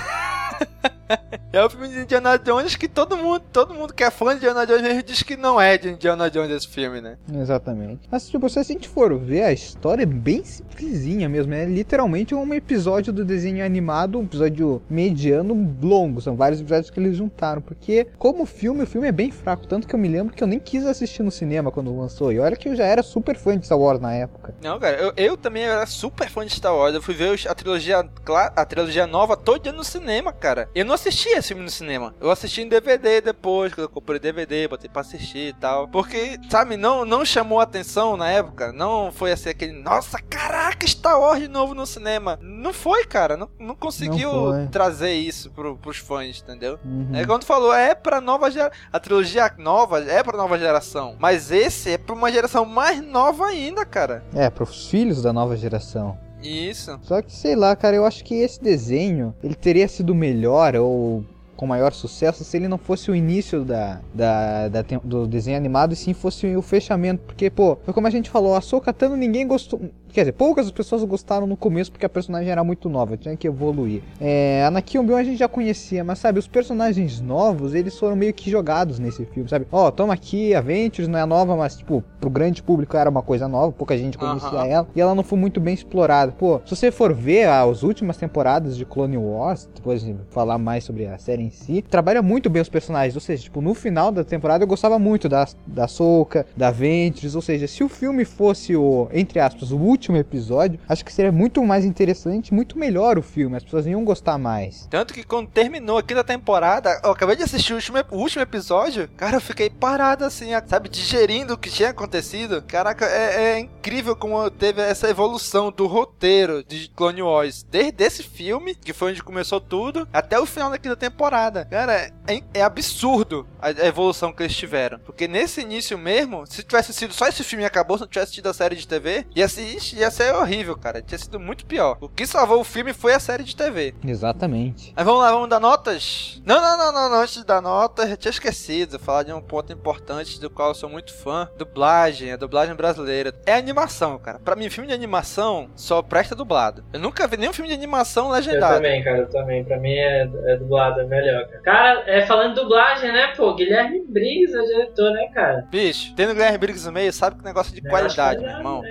É 1.50 1.64
o 1.64 1.70
filme 1.70 1.88
de 1.88 2.00
Indiana 2.00 2.36
Jones 2.36 2.76
que 2.76 2.86
todo 2.86 3.16
mundo, 3.16 3.42
todo 3.50 3.72
mundo 3.72 3.94
que 3.94 4.04
é 4.04 4.10
fã 4.10 4.32
de 4.32 4.36
Indiana 4.36 4.66
Jones 4.66 5.02
diz 5.02 5.22
que 5.22 5.34
não 5.34 5.58
é 5.58 5.78
de 5.78 5.88
Indiana 5.88 6.30
Jones 6.30 6.50
esse 6.50 6.68
filme, 6.68 7.00
né? 7.00 7.16
Exatamente. 7.32 8.06
Mas, 8.10 8.28
tipo, 8.28 8.50
se 8.50 8.58
a 8.58 8.62
gente 8.62 8.86
for 8.86 9.18
ver, 9.18 9.44
a 9.44 9.52
história 9.52 10.02
é 10.02 10.06
bem 10.06 10.44
simplesinha 10.44 11.26
mesmo. 11.26 11.54
É 11.54 11.64
literalmente 11.64 12.34
um 12.34 12.52
episódio 12.52 13.14
do 13.14 13.24
desenho 13.24 13.64
animado, 13.64 14.18
um 14.18 14.24
episódio 14.24 14.82
mediano 14.90 15.74
longo. 15.80 16.20
São 16.20 16.36
vários 16.36 16.60
episódios 16.60 16.90
que 16.90 17.00
eles 17.00 17.16
juntaram. 17.16 17.62
Porque, 17.62 18.06
como 18.18 18.44
filme, 18.44 18.82
o 18.82 18.86
filme 18.86 19.08
é 19.08 19.12
bem 19.12 19.30
fraco. 19.30 19.66
Tanto 19.66 19.88
que 19.88 19.94
eu 19.94 19.98
me 19.98 20.08
lembro 20.08 20.34
que 20.34 20.44
eu 20.44 20.48
nem 20.48 20.60
quis 20.60 20.84
assistir 20.84 21.22
no 21.22 21.30
cinema 21.30 21.72
quando 21.72 21.98
lançou. 21.98 22.30
E 22.30 22.38
olha 22.38 22.56
que 22.56 22.68
eu 22.68 22.76
já 22.76 22.84
era 22.84 23.02
super 23.02 23.38
fã 23.38 23.56
de 23.56 23.64
Star 23.64 23.78
Wars 23.78 24.00
na 24.00 24.12
época. 24.12 24.54
Não, 24.62 24.78
cara, 24.78 24.98
eu, 24.98 25.12
eu 25.16 25.36
também 25.36 25.62
era 25.62 25.86
super 25.86 26.28
fã 26.28 26.44
de 26.44 26.52
Star 26.52 26.76
Wars. 26.76 26.94
Eu 26.94 27.02
fui 27.02 27.14
ver 27.14 27.40
a 27.48 27.54
trilogia, 27.54 28.06
a 28.54 28.64
trilogia 28.66 29.06
nova 29.06 29.34
todo 29.34 29.62
dia 29.62 29.72
no 29.72 29.82
cinema, 29.82 30.30
cara. 30.30 30.68
Eu 30.74 30.84
não 30.84 30.97
assisti 30.98 31.28
esse 31.28 31.48
filme 31.48 31.62
no 31.62 31.70
cinema. 31.70 32.14
Eu 32.20 32.30
assisti 32.30 32.62
em 32.62 32.68
DVD 32.68 33.20
depois, 33.20 33.72
que 33.72 33.80
eu 33.80 33.88
comprei 33.88 34.18
DVD, 34.18 34.68
botei 34.68 34.90
pra 34.90 35.00
assistir 35.00 35.48
e 35.48 35.52
tal. 35.52 35.88
Porque, 35.88 36.38
sabe, 36.50 36.76
não, 36.76 37.04
não 37.04 37.24
chamou 37.24 37.60
atenção 37.60 38.16
na 38.16 38.28
época. 38.28 38.72
Não 38.72 39.10
foi 39.12 39.32
assim 39.32 39.48
aquele, 39.48 39.72
nossa, 39.72 40.18
caraca, 40.20 40.86
Star 40.86 41.18
Wars 41.18 41.40
de 41.40 41.48
novo 41.48 41.74
no 41.74 41.86
cinema. 41.86 42.38
Não 42.42 42.72
foi, 42.72 43.04
cara. 43.04 43.36
Não, 43.36 43.48
não 43.58 43.74
conseguiu 43.74 44.32
não 44.32 44.66
trazer 44.66 45.12
isso 45.12 45.50
pro, 45.50 45.76
pros 45.76 45.98
fãs, 45.98 46.42
entendeu? 46.42 46.78
Uhum. 46.84 47.10
É 47.14 47.24
quando 47.24 47.44
falou, 47.44 47.72
é 47.72 47.94
pra 47.94 48.20
nova 48.20 48.50
geração. 48.50 48.78
A 48.92 49.00
trilogia 49.00 49.52
nova 49.58 50.00
é 50.00 50.22
pra 50.22 50.36
nova 50.36 50.58
geração. 50.58 51.16
Mas 51.18 51.50
esse 51.50 51.92
é 51.92 51.98
pra 51.98 52.14
uma 52.14 52.30
geração 52.32 52.64
mais 52.64 53.00
nova 53.02 53.46
ainda, 53.46 53.84
cara. 53.86 54.24
É, 54.34 54.50
pros 54.50 54.88
filhos 54.88 55.22
da 55.22 55.32
nova 55.32 55.56
geração. 55.56 56.18
Isso. 56.42 56.98
Só 57.02 57.20
que, 57.20 57.32
sei 57.32 57.56
lá, 57.56 57.74
cara, 57.74 57.96
eu 57.96 58.04
acho 58.04 58.24
que 58.24 58.34
esse 58.34 58.62
desenho, 58.62 59.34
ele 59.42 59.54
teria 59.54 59.88
sido 59.88 60.14
melhor 60.14 60.76
ou 60.76 61.24
com 61.58 61.66
maior 61.66 61.92
sucesso 61.92 62.44
se 62.44 62.56
ele 62.56 62.68
não 62.68 62.78
fosse 62.78 63.10
o 63.10 63.16
início 63.16 63.64
da, 63.64 64.00
da, 64.14 64.68
da 64.68 64.82
do 65.02 65.26
desenho 65.26 65.56
animado 65.56 65.92
e 65.92 65.96
sim 65.96 66.14
fosse 66.14 66.54
o 66.54 66.62
fechamento. 66.62 67.20
Porque, 67.26 67.50
pô, 67.50 67.74
como 67.92 68.06
a 68.06 68.10
gente 68.10 68.30
falou, 68.30 68.54
a 68.54 68.60
Sokatano 68.60 69.16
ninguém 69.16 69.44
gostou. 69.44 69.80
Quer 70.12 70.22
dizer, 70.22 70.32
poucas 70.32 70.70
pessoas 70.70 71.04
gostaram 71.04 71.46
no 71.46 71.56
começo 71.56 71.92
porque 71.92 72.06
a 72.06 72.08
personagem 72.08 72.50
era 72.50 72.64
muito 72.64 72.88
nova, 72.88 73.16
tinha 73.16 73.36
que 73.36 73.46
evoluir. 73.46 74.02
É, 74.20 74.64
Anakin 74.64 74.98
Obi-Wan 74.98 75.20
a 75.20 75.24
gente 75.24 75.38
já 75.38 75.48
conhecia, 75.48 76.02
mas 76.02 76.18
sabe, 76.18 76.38
os 76.38 76.48
personagens 76.48 77.20
novos, 77.20 77.74
eles 77.74 77.98
foram 77.98 78.16
meio 78.16 78.32
que 78.32 78.50
jogados 78.50 78.98
nesse 78.98 79.24
filme, 79.26 79.48
sabe? 79.48 79.66
Ó, 79.70 79.86
oh, 79.86 79.92
toma 79.92 80.14
aqui, 80.14 80.54
Avengers 80.54 81.08
não 81.08 81.18
é 81.18 81.24
nova, 81.24 81.56
mas, 81.56 81.76
tipo, 81.76 82.02
pro 82.20 82.30
grande 82.30 82.62
público 82.62 82.96
era 82.96 83.08
uma 83.08 83.22
coisa 83.22 83.46
nova, 83.46 83.72
pouca 83.72 83.96
gente 83.96 84.18
conhecia 84.18 84.48
uh 84.48 84.52
-huh. 84.52 84.66
ela, 84.66 84.88
e 84.94 85.00
ela 85.00 85.14
não 85.14 85.22
foi 85.22 85.38
muito 85.38 85.60
bem 85.60 85.74
explorada. 85.74 86.32
Pô, 86.32 86.60
se 86.64 86.74
você 86.74 86.90
for 86.90 87.12
ver 87.12 87.48
as 87.48 87.82
últimas 87.82 88.16
temporadas 88.16 88.76
de 88.76 88.84
Clone 88.84 89.16
Wars, 89.16 89.68
depois 89.74 90.02
de 90.02 90.16
falar 90.30 90.58
mais 90.58 90.84
sobre 90.84 91.06
a 91.06 91.18
série 91.18 91.42
em 91.42 91.50
si, 91.50 91.82
trabalha 91.82 92.22
muito 92.22 92.50
bem 92.50 92.62
os 92.62 92.68
personagens, 92.68 93.14
ou 93.14 93.20
seja, 93.20 93.42
tipo, 93.42 93.60
no 93.60 93.74
final 93.74 94.10
da 94.10 94.24
temporada 94.24 94.64
eu 94.64 94.68
gostava 94.68 94.98
muito 94.98 95.28
da, 95.28 95.46
da 95.66 95.86
Soca, 95.86 96.46
da 96.56 96.68
Avengers, 96.68 97.34
ou 97.34 97.42
seja, 97.42 97.66
se 97.66 97.84
o 97.84 97.88
filme 97.88 98.24
fosse 98.24 98.74
o, 98.74 99.08
entre 99.12 99.38
aspas, 99.40 99.70
o 99.70 99.76
último 99.76 99.97
último 99.98 100.16
episódio, 100.16 100.78
acho 100.88 101.04
que 101.04 101.12
seria 101.12 101.32
muito 101.32 101.62
mais 101.64 101.84
interessante, 101.84 102.54
muito 102.54 102.78
melhor 102.78 103.18
o 103.18 103.22
filme. 103.22 103.56
As 103.56 103.64
pessoas 103.64 103.86
iam 103.86 104.04
gostar 104.04 104.38
mais. 104.38 104.86
Tanto 104.88 105.12
que 105.12 105.24
quando 105.24 105.48
terminou 105.48 105.98
aqui 105.98 106.14
da 106.14 106.22
temporada, 106.22 107.00
eu 107.02 107.10
acabei 107.10 107.34
de 107.34 107.42
assistir 107.42 107.72
o 107.72 107.76
último, 107.76 107.98
o 108.10 108.18
último 108.18 108.42
episódio, 108.42 109.08
cara, 109.16 109.36
eu 109.36 109.40
fiquei 109.40 109.68
parado 109.68 110.24
assim, 110.24 110.50
sabe, 110.66 110.88
digerindo 110.88 111.54
o 111.54 111.58
que 111.58 111.68
tinha 111.68 111.90
acontecido. 111.90 112.62
Caraca, 112.62 113.04
é, 113.04 113.54
é 113.54 113.58
incrível 113.58 114.14
como 114.14 114.48
teve 114.50 114.80
essa 114.80 115.10
evolução 115.10 115.72
do 115.72 115.86
roteiro 115.86 116.62
de 116.62 116.88
Clone 116.94 117.22
Wars, 117.22 117.66
desde 117.68 118.04
esse 118.04 118.22
filme, 118.22 118.74
que 118.76 118.92
foi 118.92 119.10
onde 119.10 119.22
começou 119.22 119.60
tudo, 119.60 120.08
até 120.12 120.38
o 120.38 120.46
final 120.46 120.70
da 120.70 120.96
temporada. 120.96 121.64
Cara, 121.64 122.12
é, 122.26 122.42
é 122.54 122.62
absurdo 122.62 123.46
a 123.60 123.70
evolução 123.70 124.32
que 124.32 124.44
eles 124.44 124.56
tiveram. 124.56 125.00
Porque 125.00 125.26
nesse 125.26 125.60
início 125.60 125.98
mesmo, 125.98 126.46
se 126.46 126.62
tivesse 126.62 126.92
sido 126.92 127.12
só 127.12 127.26
esse 127.26 127.42
filme 127.42 127.64
e 127.64 127.66
acabou, 127.66 127.96
se 127.98 128.02
não 128.02 128.08
tivesse 128.08 128.32
tido 128.32 128.48
a 128.48 128.54
série 128.54 128.76
de 128.76 128.86
TV, 128.86 129.26
ia 129.34 129.48
se 129.48 129.62
Realmente 129.78 129.87
ia 129.96 130.10
ser 130.10 130.34
horrível, 130.34 130.76
cara. 130.76 131.02
Tinha 131.02 131.18
sido 131.18 131.38
muito 131.38 131.66
pior. 131.66 131.96
O 132.00 132.08
que 132.08 132.26
salvou 132.26 132.60
o 132.60 132.64
filme 132.64 132.92
foi 132.92 133.14
a 133.14 133.20
série 133.20 133.44
de 133.44 133.54
TV. 133.56 133.94
Exatamente. 134.04 134.92
Mas 134.96 135.04
vamos 135.04 135.20
lá, 135.20 135.30
vamos 135.30 135.48
dar 135.48 135.60
notas? 135.60 136.40
Não, 136.44 136.60
não, 136.60 136.76
não, 136.78 136.92
não, 136.92 137.10
não. 137.10 137.20
Antes 137.20 137.36
de 137.36 137.44
dar 137.44 137.60
notas, 137.60 138.10
eu 138.10 138.16
tinha 138.16 138.30
esquecido 138.30 138.98
de 138.98 139.04
falar 139.04 139.22
de 139.22 139.32
um 139.32 139.40
ponto 139.40 139.72
importante 139.72 140.40
do 140.40 140.50
qual 140.50 140.68
eu 140.68 140.74
sou 140.74 140.88
muito 140.88 141.14
fã. 141.14 141.48
Dublagem, 141.56 142.32
a 142.32 142.36
dublagem 142.36 142.74
brasileira. 142.74 143.34
É 143.46 143.54
animação, 143.54 144.18
cara. 144.18 144.38
Pra 144.38 144.56
mim, 144.56 144.70
filme 144.70 144.88
de 144.88 144.94
animação 144.94 145.68
só 145.74 146.02
presta 146.02 146.34
dublado. 146.34 146.84
Eu 146.92 147.00
nunca 147.00 147.26
vi 147.26 147.36
nenhum 147.36 147.52
filme 147.52 147.68
de 147.68 147.74
animação 147.74 148.30
legendado. 148.30 148.74
Eu 148.74 148.82
também, 148.82 149.04
cara, 149.04 149.18
eu 149.18 149.28
também. 149.28 149.64
Pra 149.64 149.78
mim 149.78 149.94
é, 149.94 150.28
é 150.46 150.56
dublado, 150.56 151.00
é 151.00 151.04
melhor, 151.04 151.46
cara. 151.48 151.62
Cara, 151.62 152.02
é, 152.06 152.26
falando 152.26 152.54
de 152.54 152.60
dublagem, 152.60 153.12
né, 153.12 153.28
pô? 153.36 153.54
Guilherme 153.54 154.04
Briggs 154.08 154.56
é 154.56 154.62
diretor, 154.62 155.12
né, 155.12 155.28
cara? 155.34 155.66
Bicho, 155.70 156.14
tendo 156.14 156.32
Guilherme 156.32 156.58
Briggs 156.58 156.86
no 156.86 156.92
meio, 156.92 157.12
sabe 157.12 157.36
que 157.36 157.44
negócio 157.44 157.74
de 157.74 157.82
qualidade, 157.82 158.40
meu 158.40 158.50
é 158.50 158.54
irmão. 158.54 158.82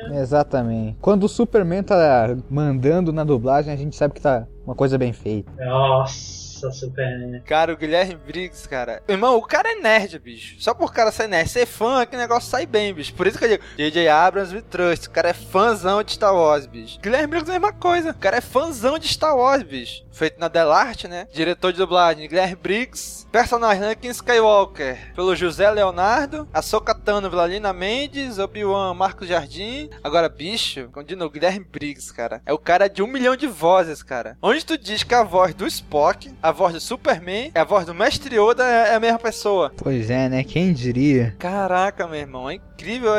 Quando 1.01 1.23
o 1.23 1.29
Superman 1.29 1.83
tá 1.83 2.35
mandando 2.49 3.11
na 3.11 3.23
dublagem, 3.23 3.73
a 3.73 3.77
gente 3.77 3.95
sabe 3.95 4.13
que 4.13 4.21
tá 4.21 4.47
uma 4.65 4.75
coisa 4.75 4.97
bem 4.97 5.13
feita. 5.13 5.51
Nossa, 5.63 6.46
super. 6.71 7.43
Cara, 7.45 7.73
o 7.73 7.77
Guilherme 7.77 8.15
Briggs, 8.15 8.67
cara. 8.67 9.01
Irmão, 9.07 9.37
o 9.37 9.41
cara 9.41 9.71
é 9.71 9.75
nerd, 9.75 10.19
bicho. 10.19 10.55
Só 10.59 10.73
por 10.73 10.93
cara 10.93 11.11
ser 11.11 11.27
nerd, 11.27 11.49
ser 11.49 11.65
fã, 11.65 12.05
que 12.05 12.17
negócio 12.17 12.49
sai 12.49 12.65
bem, 12.65 12.93
bicho. 12.93 13.13
Por 13.13 13.27
isso 13.27 13.37
que 13.37 13.45
eu 13.45 13.49
digo, 13.49 13.63
J.J. 13.77 14.07
Abrams 14.07 14.53
we 14.53 14.61
trust. 14.61 15.07
O 15.07 15.11
cara 15.11 15.29
é 15.29 15.33
fãzão 15.33 16.03
de 16.03 16.13
Star 16.13 16.33
Wars, 16.33 16.65
bicho. 16.65 16.99
Guilherme 16.99 17.27
Briggs 17.27 17.51
é 17.51 17.55
a 17.55 17.59
mesma 17.59 17.73
coisa. 17.73 18.11
O 18.11 18.13
cara 18.13 18.37
é 18.37 18.41
fãzão 18.41 18.97
de 18.97 19.07
Star 19.07 19.35
Wars, 19.35 19.63
bicho. 19.63 20.05
Feito 20.11 20.39
na 20.39 20.47
Delarte, 20.47 21.07
né? 21.07 21.27
Diretor 21.31 21.71
de 21.71 21.77
dublagem, 21.77 22.27
Guilherme 22.27 22.55
Briggs. 22.55 23.27
Personagem 23.31 23.83
Anakin 23.83 24.09
Skywalker, 24.09 25.13
pelo 25.13 25.35
José 25.35 25.69
Leonardo. 25.69 26.47
Ahsoka 26.53 26.95
Tano, 26.95 27.29
Vlalina 27.29 27.71
Mendes. 27.71 28.39
Obi-Wan, 28.39 28.93
Marcos 28.93 29.27
Jardim. 29.27 29.89
Agora, 30.03 30.27
bicho, 30.27 30.89
de 31.05 31.15
novo, 31.15 31.31
Guilherme 31.31 31.65
Briggs, 31.65 32.11
cara. 32.11 32.41
É 32.45 32.53
o 32.53 32.57
cara 32.57 32.87
de 32.87 33.03
um 33.03 33.07
milhão 33.07 33.35
de 33.35 33.47
vozes, 33.47 34.01
cara. 34.01 34.37
Onde 34.41 34.65
tu 34.65 34.77
diz 34.77 35.03
que 35.03 35.13
a 35.13 35.23
voz 35.23 35.53
do 35.53 35.67
Spock, 35.67 36.33
a 36.47 36.51
voz 36.53 36.73
do 36.73 36.79
Superman, 36.79 37.51
a 37.53 37.65
voz 37.65 37.85
do 37.85 37.93
Mestre 37.93 38.37
Yoda 38.39 38.63
é 38.63 38.95
a 38.95 38.99
mesma 39.01 39.19
pessoa. 39.19 39.69
Pois 39.75 40.09
é, 40.09 40.29
né? 40.29 40.45
Quem 40.45 40.71
diria? 40.71 41.35
Caraca, 41.37 42.07
meu 42.07 42.21
irmão, 42.21 42.49
é 42.49 42.53
incrível. 42.53 43.11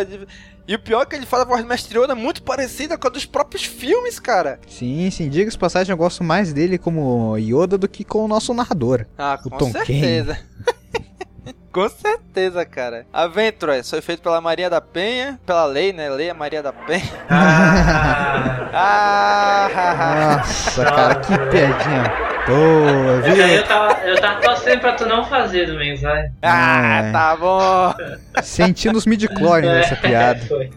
E 0.66 0.74
o 0.74 0.78
pior 0.78 1.02
é 1.02 1.06
que 1.06 1.14
ele 1.14 1.26
fala 1.26 1.42
a 1.42 1.46
voz 1.46 1.60
do 1.60 1.68
Mestre 1.68 1.98
Yoda 1.98 2.14
muito 2.14 2.42
parecida 2.42 2.96
com 2.96 3.06
a 3.06 3.10
dos 3.10 3.26
próprios 3.26 3.64
filmes, 3.64 4.18
cara. 4.18 4.58
Sim, 4.66 5.10
sim. 5.10 5.28
Diga-se 5.28 5.58
passagem, 5.58 5.92
eu 5.92 5.96
gosto 5.98 6.24
mais 6.24 6.54
dele 6.54 6.78
como 6.78 7.36
Yoda 7.36 7.76
do 7.76 7.86
que 7.86 8.02
com 8.02 8.24
o 8.24 8.28
nosso 8.28 8.54
narrador. 8.54 9.04
Ah, 9.18 9.38
o 9.44 9.50
com 9.50 9.58
Tom 9.58 9.72
certeza. 9.72 10.38
com 11.70 11.86
certeza, 11.86 12.64
cara. 12.64 13.04
Aventurous 13.12 13.90
foi 13.90 14.00
feito 14.00 14.22
pela 14.22 14.40
Maria 14.40 14.70
da 14.70 14.80
Penha, 14.80 15.38
pela 15.44 15.66
lei, 15.66 15.92
né? 15.92 16.08
Lei 16.08 16.30
a 16.30 16.34
Maria 16.34 16.62
da 16.62 16.72
Penha. 16.72 17.12
Ah, 18.72 19.68
Nossa, 20.40 20.82
cara, 20.82 21.14
que 21.16 21.36
piadinha 21.50 22.37
boa, 22.48 23.20
viu? 23.22 23.36
Eu, 23.36 23.46
eu, 23.56 23.64
tava, 23.64 24.00
eu 24.06 24.20
tava 24.20 24.40
torcendo 24.40 24.80
pra 24.80 24.92
tu 24.94 25.06
não 25.06 25.24
fazer, 25.24 25.66
Domingos, 25.66 26.00
vai. 26.00 26.30
Ah, 26.42 27.02
É. 27.04 27.12
tá 27.12 27.36
bom. 27.36 27.94
Sentindo 28.42 28.96
os 28.96 29.06
midi-chlorians 29.06 29.72
dessa 29.74 29.96
piada. 29.96 30.40
Foi. 30.46 30.70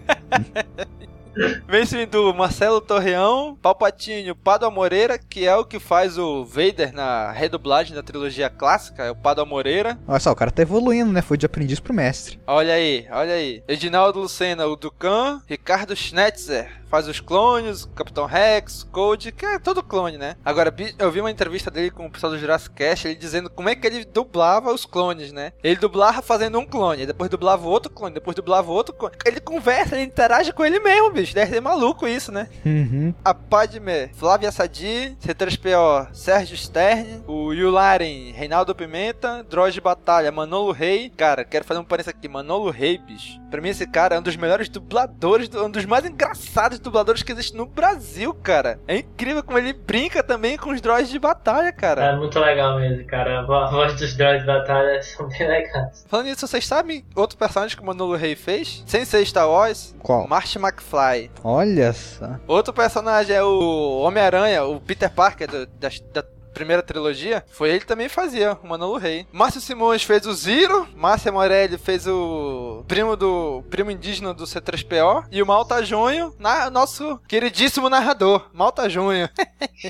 Vencendo 1.65 2.34
Marcelo 2.34 2.82
Torreão, 2.82 3.57
Palpatinho, 3.61 4.36
Padua 4.36 4.69
Moreira, 4.69 5.17
que 5.17 5.47
é 5.47 5.55
o 5.55 5.63
que 5.63 5.80
faz 5.80 6.17
o 6.17 6.43
Vader 6.43 6.93
na 6.93 7.32
redublagem 7.32 7.95
da 7.95 8.03
trilogia 8.03 8.49
clássica, 8.49 9.03
é 9.03 9.11
o 9.11 9.15
Padua 9.15 9.45
Moreira. 9.45 9.97
Olha 10.05 10.19
só, 10.19 10.32
o 10.32 10.36
cara 10.36 10.51
tá 10.51 10.61
evoluindo, 10.61 11.09
né? 11.11 11.22
Foi 11.22 11.38
de 11.38 11.45
aprendiz 11.45 11.80
pro 11.80 11.93
mestre. 11.93 12.38
Olha 12.45 12.74
aí, 12.74 13.07
olha 13.09 13.34
aí. 13.34 13.63
Edinaldo 13.65 14.19
Lucena, 14.19 14.67
o 14.67 14.76
Ducan. 14.76 15.41
Ricardo 15.47 15.95
Schnetzer, 15.95 16.69
faz 16.91 17.07
os 17.07 17.21
clones, 17.21 17.85
Capitão 17.95 18.25
Rex, 18.25 18.83
Code, 18.91 19.31
que 19.31 19.45
é 19.45 19.57
todo 19.57 19.81
clone, 19.81 20.17
né? 20.17 20.35
Agora, 20.43 20.75
eu 20.99 21.09
vi 21.09 21.21
uma 21.21 21.31
entrevista 21.31 21.71
dele 21.71 21.89
com 21.89 22.05
o 22.05 22.11
pessoal 22.11 22.33
do 22.33 22.37
Jurassic 22.37 22.75
Cast, 22.75 23.07
ele 23.07 23.15
dizendo 23.15 23.49
como 23.49 23.69
é 23.69 23.75
que 23.75 23.87
ele 23.87 24.03
dublava 24.03 24.73
os 24.73 24.85
clones, 24.85 25.31
né? 25.31 25.53
Ele 25.63 25.77
dublava 25.77 26.21
fazendo 26.21 26.59
um 26.59 26.65
clone, 26.65 27.05
depois 27.05 27.29
dublava 27.29 27.65
outro 27.65 27.89
clone, 27.89 28.13
depois 28.13 28.35
dublava 28.35 28.69
outro 28.69 28.93
clone. 28.93 29.15
Ele 29.25 29.39
conversa, 29.39 29.95
ele 29.95 30.03
interage 30.03 30.51
com 30.51 30.65
ele 30.65 30.81
mesmo, 30.81 31.11
bicho. 31.11 31.33
Deve 31.33 31.53
ser 31.53 31.61
maluco 31.61 32.05
isso, 32.05 32.29
né? 32.29 32.49
Uhum. 32.65 33.13
A 33.23 33.33
Padme, 33.33 34.09
Flávia 34.13 34.51
Sadi, 34.51 35.15
C3PO, 35.25 36.13
Sérgio 36.13 36.57
Stern, 36.57 37.23
o 37.25 37.53
Yularen, 37.53 38.33
Reinaldo 38.33 38.75
Pimenta, 38.75 39.45
Droid 39.49 39.73
de 39.73 39.79
Batalha, 39.79 40.29
Manolo 40.29 40.73
Rei. 40.73 41.09
Cara, 41.15 41.45
quero 41.45 41.63
fazer 41.63 41.79
um 41.79 41.85
parênteses 41.85 42.13
aqui, 42.17 42.27
Manolo 42.27 42.69
Rei, 42.69 42.97
bicho. 42.97 43.39
Pra 43.49 43.61
mim 43.61 43.69
esse 43.69 43.87
cara 43.87 44.15
é 44.15 44.19
um 44.19 44.21
dos 44.21 44.35
melhores 44.35 44.67
dubladores, 44.67 45.49
um 45.55 45.69
dos 45.69 45.85
mais 45.85 46.05
engraçados 46.05 46.80
dubladores 46.82 47.23
que 47.23 47.32
existe 47.32 47.55
no 47.55 47.65
Brasil, 47.65 48.34
cara. 48.34 48.79
É 48.88 48.97
incrível 48.97 49.43
como 49.43 49.57
ele 49.57 49.73
brinca 49.73 50.21
também 50.23 50.57
com 50.57 50.71
os 50.71 50.82
droids 50.82 51.09
de 51.09 51.19
batalha, 51.19 51.71
cara. 51.71 52.03
É 52.05 52.15
muito 52.15 52.39
legal 52.39 52.79
mesmo, 52.79 53.05
cara. 53.05 53.39
A 53.39 53.43
vo- 53.43 53.53
a 53.53 53.69
voz 53.69 53.93
dos 53.99 54.15
droids 54.15 54.41
de 54.41 54.47
batalha 54.47 55.01
são 55.03 55.27
bem 55.27 55.47
legais. 55.47 56.05
Falando 56.07 56.25
nisso, 56.27 56.47
vocês 56.47 56.65
sabem 56.67 57.05
outro 57.15 57.38
personagem 57.38 57.75
que 57.77 57.84
o 57.84 57.86
Manolo 57.86 58.15
Rei 58.15 58.36
fez? 58.36 58.84
Sem 58.86 59.05
ser 59.05 59.25
Star 59.25 59.49
Wars? 59.49 59.95
Qual? 59.99 60.27
Marty 60.27 60.57
McFly. 60.57 61.32
Olha 61.43 61.93
só. 61.93 62.36
Outro 62.47 62.73
personagem 62.73 63.36
é 63.36 63.43
o 63.43 63.99
Homem-Aranha, 64.01 64.63
o 64.63 64.79
Peter 64.79 65.09
Parker 65.09 65.47
do- 65.49 65.65
da, 65.65 65.89
da 66.13 66.23
primeira 66.53 66.83
trilogia. 66.83 67.43
Foi 67.51 67.69
ele 67.69 67.79
que 67.79 67.85
também 67.85 68.09
fazia, 68.09 68.57
o 68.63 68.67
Manolo 68.67 68.97
Rei. 68.97 69.25
Márcio 69.31 69.61
Simões 69.61 70.03
fez 70.03 70.25
o 70.25 70.33
Ziro. 70.33 70.87
Márcia 70.95 71.31
Morelli 71.31 71.77
fez 71.77 72.07
o 72.07 72.83
primo 72.87 73.15
do 73.15 73.63
primo 73.69 73.91
indígena 73.91 74.33
do 74.33 74.43
C3PO. 74.43 75.25
E 75.31 75.41
o 75.41 75.45
Malta 75.45 75.83
Junho, 75.83 76.33
na, 76.39 76.69
nosso 76.69 77.19
queridíssimo 77.27 77.89
narrador, 77.89 78.49
Malta 78.53 78.89
Junho. 78.89 79.29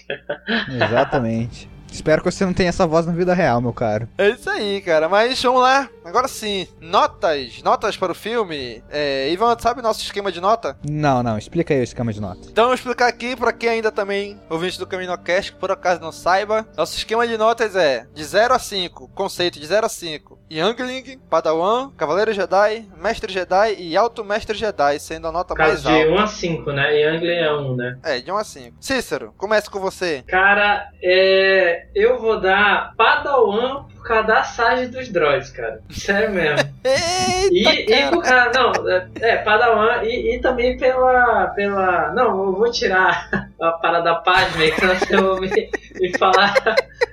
Exatamente. 0.70 1.70
Espero 1.92 2.24
que 2.24 2.32
você 2.32 2.46
não 2.46 2.54
tenha 2.54 2.70
essa 2.70 2.88
voz 2.88 3.06
na 3.06 3.12
vida 3.12 3.34
real, 3.34 3.60
meu 3.60 3.74
caro. 3.74 4.08
É 4.18 4.30
isso 4.30 4.50
aí, 4.50 4.82
cara. 4.82 5.10
Mas 5.10 5.42
vamos 5.44 5.62
lá. 5.62 5.90
Agora 6.04 6.28
sim, 6.28 6.68
notas. 6.80 7.62
Notas 7.64 7.96
para 7.96 8.12
o 8.12 8.16
filme. 8.16 8.84
É, 8.90 9.30
Ivan, 9.32 9.58
sabe 9.60 9.82
nosso 9.82 10.02
esquema 10.02 10.32
de 10.32 10.42
nota? 10.42 10.78
Não, 10.88 11.22
não, 11.22 11.38
explica 11.38 11.74
aí 11.74 11.80
o 11.80 11.84
esquema 11.84 12.12
de 12.12 12.20
nota. 12.20 12.40
Então, 12.50 12.66
eu 12.66 12.70
vou 12.70 12.76
explicar 12.76 13.08
aqui 13.08 13.36
para 13.36 13.54
quem 13.54 13.70
ainda 13.70 13.92
também 13.92 14.40
ouvinte 14.50 14.80
do 14.80 14.88
CaminoCast, 14.88 15.54
que 15.54 15.60
por 15.60 15.72
acaso 15.72 16.02
não 16.02 16.12
saiba. 16.12 16.68
Nosso 16.76 16.98
esquema 16.98 17.28
de 17.28 17.38
notas 17.38 17.76
é 17.76 18.08
de 18.14 18.24
0 18.24 18.54
a 18.54 18.60
5, 18.60 19.10
conceito 19.10 19.60
de 19.60 19.66
0 19.66 19.86
a 19.86 19.90
5. 19.90 20.40
Youngling, 20.52 21.18
Padawan, 21.30 21.92
Cavaleiro 21.92 22.34
Jedi, 22.34 22.86
Mestre 22.98 23.32
Jedi 23.32 23.76
e 23.80 23.96
Alto 23.96 24.26
Mestre 24.26 24.58
Jedi, 24.58 25.00
sendo 25.00 25.28
a 25.28 25.32
nota 25.32 25.54
No 25.54 25.58
caso 25.58 25.72
mais 25.72 25.82
de 25.82 26.10
alta. 26.10 26.22
1 26.22 26.24
a 26.24 26.28
5, 26.28 26.72
né? 26.72 27.00
E 27.00 27.04
Anglin 27.06 27.38
é 27.38 27.54
1, 27.54 27.76
né? 27.76 28.00
É, 28.04 28.20
de 28.20 28.32
1 28.32 28.38
a 28.38 28.44
5. 28.44 28.78
Cícero, 28.82 29.34
começa 29.38 29.72
com 29.72 29.80
você. 29.80 30.24
Cara, 30.28 30.90
é... 31.02 31.88
eu 31.96 32.20
vou 32.20 32.42
dar 32.42 32.94
Padawan 32.98 33.86
por 34.02 34.04
causa 34.04 34.28
da 34.28 34.44
Sage 34.44 34.88
dos 34.88 35.08
droids, 35.10 35.52
cara. 35.52 35.82
Sério 35.92 36.32
mesmo. 36.32 36.58
e, 37.52 37.68
e 37.68 38.10
causa. 38.10 38.52
Não, 38.54 38.90
é, 38.90 39.08
é, 39.22 39.38
Padawan 39.38 40.04
e, 40.04 40.36
e 40.36 40.42
também 40.42 40.78
pela. 40.78 41.48
pela. 41.48 42.14
Não, 42.14 42.46
eu 42.46 42.54
vou 42.54 42.72
tirar 42.72 43.30
a 43.62 43.72
parada 43.74 44.06
da 44.06 44.16
página, 44.16 44.72
que 44.72 45.06
senão 45.06 45.36
você 45.36 45.48
vai 45.48 45.50
me, 45.50 45.70
me 46.00 46.18
falar. 46.18 46.54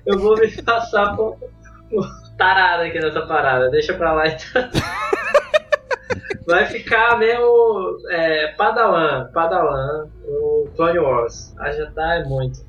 Eu 0.07 0.19
vou 0.19 0.37
me 0.37 0.51
passar 0.63 1.15
por, 1.17 1.37
por 1.91 2.07
tarada 2.37 2.85
aqui 2.85 2.99
nessa 2.99 3.23
parada. 3.23 3.71
Deixa 3.71 3.95
pra 3.95 4.13
lá 4.13 4.27
então. 4.27 4.69
Vai 6.47 6.65
ficar 6.65 7.19
mesmo 7.19 7.99
é, 8.09 8.55
Padawan, 8.57 9.31
Padawan, 9.35 10.09
o 10.25 10.67
Clone 10.75 10.99
Wars. 10.99 11.55
A 11.59 11.71
Jedi 11.71 12.23
é 12.23 12.25
muito. 12.25 12.61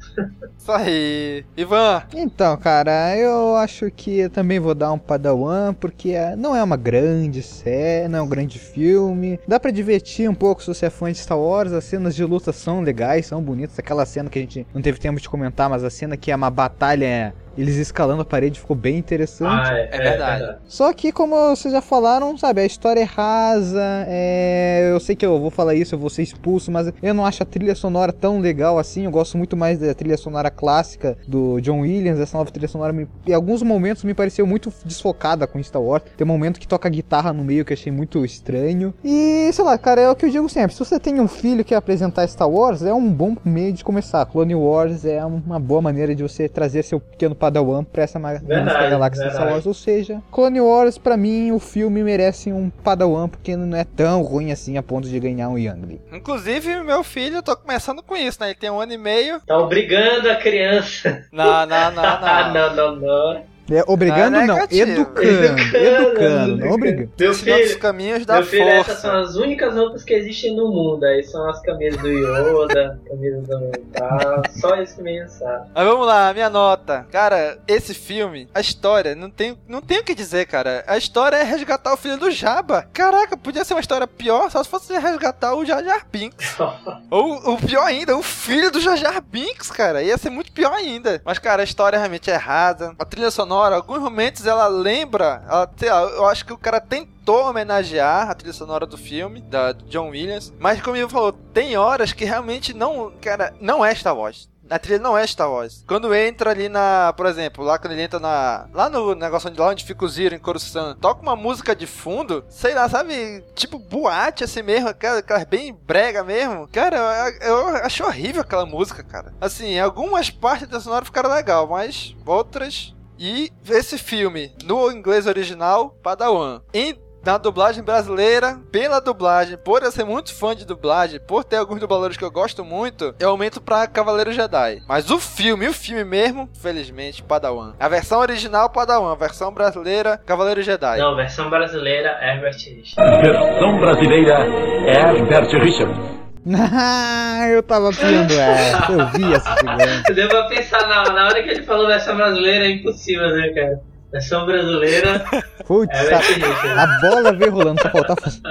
Isso 0.58 0.72
aí. 0.72 1.46
Ivan. 1.56 2.04
Então, 2.14 2.56
cara, 2.58 3.16
eu 3.18 3.56
acho 3.56 3.90
que 3.92 4.20
eu 4.20 4.30
também 4.30 4.60
vou 4.60 4.76
dar 4.76 4.92
um 4.92 5.00
Padawan, 5.00 5.74
porque 5.74 6.12
é- 6.12 6.36
não 6.36 6.56
é 6.56 6.64
uma 6.64 6.78
grande 6.78 7.42
série, 7.42 8.08
não 8.08 8.20
é 8.20 8.22
um 8.22 8.28
grande 8.28 8.60
filme. 8.60 9.40
Dá 9.48 9.60
pra 9.60 9.72
divertir 9.72 10.30
um 10.30 10.36
pouco 10.36 10.62
se 10.62 10.68
você 10.68 10.86
é 10.88 10.90
fã 10.90 11.12
de 11.12 11.18
Star 11.18 11.40
Wars, 11.40 11.72
as 11.74 11.84
cenas 11.86 12.16
de 12.16 12.24
luta 12.24 12.52
são 12.52 12.82
legais, 12.82 13.26
são 13.26 13.42
bonitas. 13.42 13.80
Aquela 13.80 14.06
cena 14.06 14.30
que 14.30 14.38
a 14.40 14.42
gente 14.42 14.68
não 14.74 14.82
teve 14.82 15.00
tempo 15.00 15.20
de 15.20 15.30
comentar, 15.30 15.70
mas 15.70 15.84
a 15.84 15.90
cena 15.90 16.18
que 16.18 16.32
é 16.32 16.36
uma 16.36 16.50
batalha, 16.50 17.34
eles 17.58 17.76
escalando 17.76 18.22
a 18.22 18.26
parede, 18.26 18.60
ficou 18.60 18.76
bem 18.76 18.98
interessante. 18.98 19.70
Ah, 19.70 19.78
é, 19.78 19.90
É 19.92 19.98
verdade. 19.98 20.58
Só 20.68 20.92
que, 20.94 21.12
como 21.12 21.36
vocês 21.56 21.74
já 21.74 21.82
falaram, 21.82 22.38
sabe, 22.38 22.62
a 22.62 22.66
história 22.66 23.02
é 23.02 23.04
rasa, 23.04 24.06
é... 24.08 24.90
eu 24.92 25.00
sei 25.00 25.16
que 25.16 25.26
eu 25.26 25.40
vou 25.40 25.50
falar 25.50 25.76
isso, 25.76 25.96
eu 25.96 26.00
vou 26.00 26.10
ser 26.10 26.24
expulso, 26.24 26.72
mas 26.72 26.92
eu 27.02 27.14
não 27.14 27.26
acho 27.26 27.44
a 27.44 27.46
trilha 27.46 27.76
sonora 27.76 28.14
tão 28.14 28.40
legal 28.40 28.78
assim, 28.78 29.06
eu 29.06 29.12
gosto 29.12 29.38
muito 29.38 29.56
mais 29.58 29.80
da 29.80 29.94
trilha 29.94 30.18
sonora 30.18 30.50
clássica 30.50 31.18
do 31.28 31.60
John 31.62 31.82
Williams, 31.82 32.20
essa 32.20 32.38
nova 32.38 32.52
trilha 32.52 32.68
sonora, 32.68 32.94
me... 32.94 33.08
em 33.26 33.34
alguns 33.34 33.62
momentos 33.62 34.04
me 34.04 34.14
pareceu 34.14 34.46
muito 34.46 34.72
desfocada 34.86 35.48
com 35.48 35.62
Star 35.62 35.82
Wars, 35.82 36.04
tem 36.18 36.26
um 36.26 36.28
momento 36.28 36.60
que 36.60 36.68
toca 36.68 36.88
guitarra 36.90 37.34
no 37.34 37.44
meio 37.44 37.66
que 37.66 37.74
eu 37.74 37.78
achei 37.78 37.92
muito 37.92 38.24
estranho, 38.24 38.94
e 39.04 39.50
sei 39.52 39.64
lá, 39.64 39.78
cara, 39.78 40.02
é 40.02 40.10
o 40.10 40.16
que 40.16 40.26
eu 40.26 40.30
digo 40.30 40.50
sempre, 40.50 40.74
se 40.76 40.80
você 40.80 41.00
tem 41.00 41.20
um 41.20 41.28
filho 41.28 41.64
que 41.64 41.70
quer 41.70 41.76
apresentar 41.76 42.28
Star 42.28 42.50
Wars, 42.50 42.82
é 42.82 42.94
um 42.94 43.12
bom 43.12 43.36
meio 43.46 43.72
de 43.72 43.84
começar, 43.84 44.26
Clone 44.26 44.56
Wars 44.56 45.06
é 45.06 45.24
uma 45.24 45.60
boa 45.60 45.82
maneira 45.82 46.16
de 46.16 46.24
você 46.24 46.50
trazer 46.50 46.84
seu 46.84 47.00
pequeno 47.00 47.36
Padawan 47.40 47.84
pra 47.84 48.04
essa 48.04 48.20
Verdade, 48.20 48.90
galáxia 48.90 49.24
de 49.24 49.30
Star 49.30 49.46
verdade. 49.46 49.54
Wars. 49.54 49.66
Ou 49.66 49.74
seja, 49.74 50.22
Clone 50.32 50.60
Wars, 50.62 50.98
pra 50.98 51.16
mim, 51.16 51.52
o 51.52 51.60
filme 51.60 52.04
merece 52.04 52.52
um 52.52 52.70
Padawan, 52.70 53.30
porque 53.30 53.56
não 53.56 53.78
é 53.78 53.84
tão 53.84 54.22
ruim 54.22 54.52
assim 54.52 54.78
a 54.78 54.84
ponto 54.84 55.08
de 55.08 55.20
ganhar 55.20 55.50
um 55.50 55.58
Youngling. 55.58 56.02
Inclusive, 56.12 56.84
meu 56.84 57.04
filho, 57.04 57.38
eu 57.38 57.44
tô 57.44 57.56
começando 57.56 58.04
com 58.04 58.16
isso, 58.16 58.38
né? 58.42 58.48
Ele 58.48 58.56
tem 58.56 58.70
um 58.70 58.80
ano 58.80 58.94
e 58.94 58.98
meio. 58.98 59.40
Tá 59.48 59.58
obrigando 59.58 60.30
a 60.30 60.36
criança. 60.36 61.26
Não, 61.32 61.66
não, 61.66 61.92
não, 61.92 62.04
não. 62.22 62.54
não, 62.54 62.76
não, 62.76 62.96
não. 62.98 63.44
É, 63.72 63.84
obrigando, 63.88 64.38
Ah, 64.38 64.46
não, 64.46 64.56
negativo. 64.56 64.92
educando. 64.92 65.78
Educando, 65.78 66.58
não 66.58 66.72
obrigando. 66.72 67.12
Meu 67.18 67.32
Ensinando 67.32 67.62
os 67.62 67.68
filho, 67.70 67.80
caminhos 67.80 68.26
da 68.26 68.36
meu 68.36 68.44
filho, 68.46 68.66
força. 68.66 68.92
essas 68.92 69.02
são 69.02 69.16
as 69.20 69.36
únicas 69.36 69.74
roupas 69.76 70.04
que 70.04 70.14
existem 70.14 70.56
no 70.56 70.68
mundo. 70.70 71.04
Aí 71.06 71.24
são 71.24 71.48
as 71.50 71.62
camisas 71.62 72.02
do 72.02 72.08
Yoda, 72.10 73.00
camisas 73.08 73.48
do 73.48 73.72
tal. 73.94 74.42
Só 74.60 74.76
isso 74.82 74.96
que 74.96 75.02
menino 75.04 75.30
sabe. 75.30 75.70
Mas 75.74 75.86
vamos 75.86 76.08
lá, 76.08 76.34
minha 76.34 76.50
nota. 76.50 77.06
Cara, 77.12 77.60
esse 77.68 77.94
filme, 77.94 78.48
a 78.54 78.60
história, 78.60 79.16
não 79.16 79.30
tem, 79.30 79.58
não 79.68 79.82
tem 79.82 80.00
o 80.00 80.04
que 80.04 80.16
dizer, 80.16 80.46
cara. 80.48 80.84
A 80.88 80.98
história 80.98 81.36
é 81.38 81.44
resgatar 81.44 81.94
o 81.94 81.98
filho 81.98 82.18
do 82.18 82.32
Jabba. 82.32 82.88
Caraca, 82.94 83.38
podia 83.38 83.64
ser 83.64 83.74
uma 83.74 83.80
história 83.82 84.08
pior 84.08 84.50
só 84.50 84.64
se 84.64 84.70
fosse 84.70 84.98
resgatar 84.98 85.54
o 85.56 85.66
Jar 85.66 85.84
Jar 85.84 86.06
Binks. 86.12 86.58
Ou 87.10 87.54
o 87.54 87.58
pior 87.58 87.86
ainda, 87.86 88.16
o 88.18 88.24
filho 88.24 88.72
do 88.72 88.80
Jar 88.80 88.98
Jar 88.98 89.22
Binks, 89.22 89.70
cara. 89.72 90.02
Ia 90.02 90.18
ser 90.18 90.30
muito 90.30 90.52
pior 90.52 90.74
ainda. 90.74 91.22
Mas, 91.24 91.40
cara, 91.40 91.62
a 91.62 91.66
história 91.66 91.98
realmente 91.98 92.30
é 92.30 92.34
errada. 92.34 92.94
A 92.98 93.06
trilha 93.06 93.32
sonora, 93.32 93.59
alguns 93.62 94.00
momentos 94.00 94.46
ela 94.46 94.68
lembra. 94.68 95.44
Ela, 95.48 95.72
sei 95.78 95.90
lá, 95.90 96.02
eu 96.02 96.26
acho 96.28 96.46
que 96.46 96.54
o 96.54 96.58
cara 96.58 96.80
tentou 96.80 97.50
homenagear 97.50 98.30
a 98.30 98.36
trilha 98.36 98.54
sonora 98.54 98.86
do 98.86 98.98
filme, 98.98 99.42
da 99.42 99.72
John 99.72 100.10
Williams. 100.10 100.54
Mas, 100.60 100.82
como 100.82 100.98
ele 100.98 101.08
falou, 101.08 101.32
tem 101.32 101.78
horas 101.78 102.14
que 102.14 102.26
realmente 102.26 102.74
não. 102.74 103.12
Cara, 103.22 103.54
não 103.60 103.86
é 103.86 103.94
Star 103.94 104.16
Wars. 104.16 104.50
A 104.70 104.78
trilha 104.78 105.00
não 105.00 105.18
é 105.18 105.26
Star 105.26 105.52
Wars. 105.52 105.84
Quando 105.88 106.14
entra 106.14 106.52
ali 106.52 106.70
na, 106.70 107.12
por 107.18 107.26
exemplo, 107.26 107.64
lá 107.64 107.80
quando 107.80 107.94
ele 107.94 108.04
entra 108.04 108.20
na, 108.20 108.68
lá 108.72 108.88
no 108.88 109.16
negócio 109.16 109.50
onde 109.50 109.60
lá 109.60 109.70
onde 109.70 109.84
fica 109.84 110.06
o 110.06 110.08
Zero 110.08 110.36
em 110.36 110.40
Coruscant, 110.40 110.96
toca 111.00 111.24
uma 111.24 111.36
música 111.36 111.76
de 111.76 111.88
fundo, 111.88 112.46
sei 112.50 112.76
lá, 112.76 112.88
sabe, 112.88 113.44
tipo 113.56 113.80
boate 113.80 114.44
assim 114.44 114.62
mesmo, 114.62 114.90
aquela, 114.90 115.20
aquela 115.20 115.44
bem 115.44 115.74
brega 115.74 116.24
mesmo. 116.24 116.68
Cara, 116.68 116.98
eu, 117.42 117.58
eu 117.58 117.68
achei 117.78 118.06
horrível 118.06 118.42
aquela 118.42 118.66
música, 118.66 119.04
cara. 119.04 119.34
Assim, 119.42 119.80
algumas 119.80 120.30
partes 120.30 120.68
da 120.68 120.80
sonora 120.80 121.04
ficaram 121.04 121.34
legal, 121.34 121.68
mas 121.68 122.16
outras 122.24 122.94
e 123.20 123.52
esse 123.70 123.98
filme, 123.98 124.52
no 124.64 124.92
inglês 124.92 125.28
original, 125.28 125.96
Padawan. 126.02 126.62
Em 126.74 126.98
na 127.24 127.38
dublagem 127.38 127.84
brasileira, 127.84 128.58
pela 128.72 129.02
dublagem, 129.02 129.58
por 129.58 129.84
eu 129.84 129.92
ser 129.92 130.06
muito 130.06 130.34
fã 130.34 130.56
de 130.56 130.66
dublagem, 130.66 131.20
por 131.20 131.44
ter 131.44 131.58
alguns 131.58 131.80
dubladores 131.80 132.16
que 132.16 132.24
eu 132.24 132.32
gosto 132.32 132.64
muito, 132.64 133.14
eu 133.20 133.30
aumento 133.30 133.60
pra 133.60 133.88
Cavaleiro 133.88 134.32
Jedi. 134.32 134.82
Mas 134.88 135.12
o 135.12 135.20
filme, 135.20 135.68
o 135.68 135.74
filme 135.74 136.04
mesmo, 136.04 136.50
felizmente, 136.54 137.22
Padawan. 137.22 137.76
A 137.80 137.90
versão 137.90 138.20
original, 138.20 138.70
Padawan. 138.70 139.12
A 139.12 139.16
versão 139.16 139.52
brasileira, 139.54 140.18
Cavaleiro 140.26 140.62
Jedi. 140.62 140.98
Não, 140.98 141.16
versão 141.16 141.50
brasileira, 141.50 142.18
Herbert 142.22 142.56
Richards. 142.56 142.96
Versão 142.96 143.80
brasileira, 143.80 144.48
Herbert 144.88 145.50
Richards. 145.62 146.19
Ah, 146.48 147.48
eu 147.50 147.62
tava 147.62 147.92
piando 147.92 148.34
essa, 148.34 148.92
eu 148.92 149.08
vi 149.08 149.34
essa 149.34 149.56
chegando. 149.58 150.04
Deu 150.16 150.30
pra 150.30 150.44
pensar 150.48 150.88
na, 150.88 151.04
na 151.12 151.26
hora 151.26 151.44
que 151.44 151.50
ele 151.50 151.64
falou 151.64 151.88
versão 151.88 152.16
brasileira, 152.16 152.66
é 152.66 152.70
impossível, 152.72 153.30
né, 153.30 153.50
cara? 153.50 153.80
Versão 154.12 154.46
brasileira. 154.46 155.24
Putz, 155.68 155.94
Herbert 155.94 156.78
a, 156.78 156.84
a 156.84 156.88
bola 157.02 157.34
veio 157.34 157.52
rolando, 157.52 157.82
só 157.82 157.90
faltava 157.90 158.22
fazer. 158.22 158.42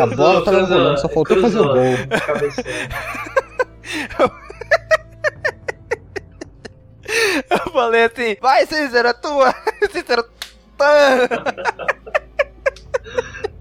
A 0.00 0.06
bola 0.06 0.44
tava 0.44 0.58
cruzou, 0.58 0.78
rolando, 0.78 1.00
só 1.00 1.08
faltou 1.08 1.40
fazer 1.40 1.60
o 1.60 1.62
cruzou. 1.62 1.74
gol. 1.74 1.94
Eu 7.50 7.72
falei 7.72 8.04
assim, 8.04 8.36
vai 8.40 8.66
Cícero, 8.66 9.08
é 9.08 9.12
tua! 9.12 9.54
Cícero, 9.90 10.24
tá! 10.76 11.28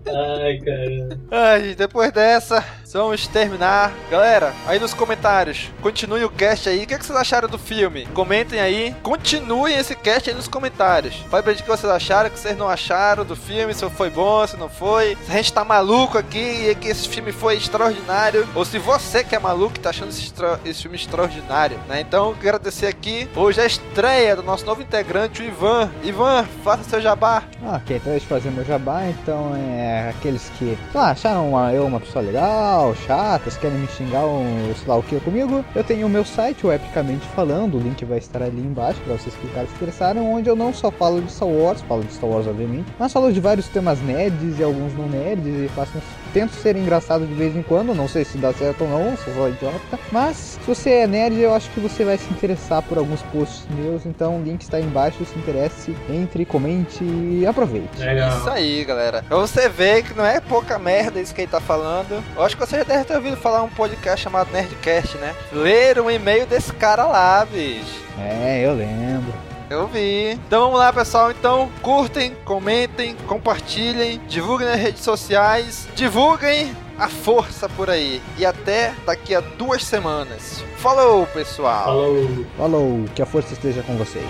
Ai, 0.05 0.57
caramba. 0.59 1.17
Ai, 1.31 1.75
depois 1.75 2.11
dessa, 2.11 2.63
vamos 2.91 3.25
terminar. 3.27 3.91
Galera, 4.11 4.53
aí 4.67 4.77
nos 4.77 4.93
comentários, 4.93 5.71
continue 5.81 6.25
o 6.25 6.29
cast 6.29 6.67
aí. 6.67 6.83
O 6.83 6.87
que, 6.87 6.93
é 6.93 6.97
que 6.99 7.05
vocês 7.05 7.17
acharam 7.17 7.47
do 7.47 7.57
filme? 7.57 8.05
Comentem 8.07 8.59
aí. 8.59 8.93
Continuem 9.01 9.75
esse 9.77 9.95
cast 9.95 10.29
aí 10.29 10.35
nos 10.35 10.47
comentários. 10.47 11.15
Pra 11.29 11.41
gente 11.41 11.61
o 11.61 11.63
que 11.63 11.69
vocês 11.69 11.91
acharam, 11.91 12.27
o 12.27 12.31
que 12.31 12.39
vocês 12.39 12.57
não 12.57 12.67
acharam 12.67 13.23
do 13.23 13.35
filme, 13.35 13.73
se 13.73 13.89
foi 13.91 14.09
bom, 14.09 14.45
se 14.45 14.57
não 14.57 14.67
foi. 14.69 15.17
Se 15.25 15.31
a 15.31 15.35
gente 15.35 15.53
tá 15.53 15.63
maluco 15.63 16.17
aqui 16.17 16.69
e 16.69 16.75
que 16.75 16.89
esse 16.89 17.07
filme 17.07 17.31
foi 17.31 17.55
extraordinário. 17.55 18.47
Ou 18.55 18.65
se 18.65 18.77
você 18.79 19.23
que 19.23 19.35
é 19.35 19.39
maluco 19.39 19.77
e 19.77 19.79
tá 19.79 19.89
achando 19.91 20.09
esse, 20.09 20.21
extra- 20.23 20.59
esse 20.65 20.81
filme 20.81 20.97
extraordinário, 20.97 21.79
né? 21.87 22.01
Então, 22.01 22.33
quero 22.35 22.57
agradecer 22.57 22.87
aqui. 22.87 23.27
Hoje 23.35 23.59
é 23.61 23.63
a 23.63 23.67
estreia 23.67 24.35
do 24.35 24.43
nosso 24.43 24.65
novo 24.65 24.81
integrante, 24.81 25.41
o 25.41 25.45
Ivan. 25.45 25.89
Ivan, 26.03 26.45
faça 26.63 26.83
seu 26.83 26.99
jabá. 27.01 27.43
Ah, 27.65 27.77
ok, 27.77 27.95
então 27.95 28.11
deixa 28.11 28.25
eu 28.25 28.29
fazer 28.29 28.51
meu 28.51 28.65
jabá, 28.65 29.05
então 29.05 29.53
é 29.55 29.92
aqueles 30.09 30.49
que, 30.57 30.77
lá, 30.93 31.11
acharam 31.11 31.49
uma- 31.49 31.73
eu 31.73 31.85
uma 31.85 31.99
pessoa 31.99 32.23
legal, 32.23 32.95
chatas, 32.95 33.57
querem 33.57 33.77
me 33.77 33.87
xingar 33.87 34.25
um, 34.25 34.73
sei 34.75 34.87
lá 34.87 34.97
o 34.97 35.03
que 35.03 35.19
comigo, 35.19 35.63
eu 35.75 35.83
tenho 35.83 36.07
o 36.07 36.09
meu 36.09 36.23
site, 36.25 36.65
o 36.65 36.71
Epicamente 36.71 37.25
Falando, 37.35 37.77
o 37.77 37.79
link 37.79 38.03
vai 38.05 38.17
estar 38.17 38.41
ali 38.41 38.61
embaixo 38.61 38.99
pra 39.01 39.13
vocês 39.17 39.35
clicarem 39.35 39.67
se 39.67 39.75
interessarem, 39.75 40.21
onde 40.21 40.49
eu 40.49 40.55
não 40.55 40.73
só 40.73 40.89
falo 40.91 41.21
de 41.21 41.31
Star 41.31 41.47
Wars, 41.49 41.81
falo 41.81 42.03
de 42.03 42.13
Star 42.13 42.29
Wars 42.29 42.47
obviamente, 42.47 42.85
mas 42.97 43.11
falo 43.13 43.31
de 43.31 43.39
vários 43.39 43.67
temas 43.67 44.01
nerds 44.01 44.59
e 44.59 44.63
alguns 44.63 44.93
não 44.95 45.07
nerds, 45.07 45.45
e 45.45 45.67
faço, 45.75 45.91
tento 46.33 46.53
ser 46.53 46.75
engraçado 46.75 47.25
de 47.25 47.33
vez 47.33 47.55
em 47.55 47.61
quando, 47.61 47.93
não 47.93 48.07
sei 48.07 48.25
se 48.25 48.37
dá 48.37 48.51
certo 48.51 48.83
ou 48.83 48.89
não, 48.89 49.15
sou 49.17 49.33
só 49.33 49.47
idiota, 49.49 49.99
mas 50.11 50.35
se 50.35 50.59
você 50.65 50.89
é 50.89 51.07
nerd, 51.07 51.39
eu 51.39 51.53
acho 51.53 51.69
que 51.71 51.79
você 51.79 52.03
vai 52.03 52.17
se 52.17 52.29
interessar 52.31 52.81
por 52.81 52.97
alguns 52.97 53.21
posts 53.23 53.65
meus, 53.69 54.05
então 54.05 54.37
o 54.37 54.43
link 54.43 54.61
está 54.61 54.77
aí 54.77 54.83
embaixo, 54.83 55.23
se 55.25 55.37
interesse, 55.37 55.95
entre, 56.09 56.45
comente 56.45 57.03
e 57.03 57.45
aproveite. 57.45 57.89
Isso 57.95 58.49
aí, 58.49 58.83
galera. 58.83 59.23
Pra 59.27 59.37
você 59.37 59.69
ver 59.69 60.03
que 60.03 60.13
não 60.13 60.25
é 60.25 60.39
pouca 60.39 60.79
merda 60.79 61.19
isso 61.19 61.33
que 61.33 61.41
ele 61.41 61.51
tá 61.51 61.61
falando. 61.61 62.23
Eu 62.35 62.43
acho 62.43 62.57
que 62.57 62.65
você 62.65 62.77
já 62.77 62.83
deve 62.83 63.05
ter 63.05 63.15
ouvido 63.15 63.37
falar 63.37 63.61
um 63.63 63.69
podcast 63.69 64.23
chamado 64.23 64.51
Nerdcast, 64.51 65.17
né? 65.17 65.35
Ler 65.51 65.99
um 65.99 66.09
e-mail 66.09 66.45
desse 66.45 66.73
cara 66.73 67.05
lá, 67.05 67.45
bicho. 67.45 68.01
É, 68.19 68.61
eu 68.65 68.73
lembro. 68.73 69.52
Eu 69.69 69.87
vi. 69.87 70.31
Então 70.47 70.65
vamos 70.65 70.79
lá, 70.79 70.93
pessoal. 70.93 71.31
Então, 71.31 71.69
curtem, 71.81 72.35
comentem, 72.45 73.15
compartilhem, 73.27 74.19
divulguem 74.27 74.67
nas 74.67 74.79
redes 74.79 75.01
sociais, 75.03 75.87
divulguem 75.95 76.75
a 76.97 77.09
força 77.09 77.67
por 77.69 77.89
aí. 77.89 78.21
E 78.37 78.45
até 78.45 78.93
daqui 79.05 79.33
a 79.33 79.39
duas 79.41 79.83
semanas. 79.83 80.63
Falou, 80.77 81.25
pessoal. 81.27 81.85
Falou. 81.85 82.45
Falou, 82.57 83.05
que 83.15 83.21
a 83.21 83.25
força 83.25 83.53
esteja 83.53 83.81
com 83.83 83.95
vocês. 83.97 84.25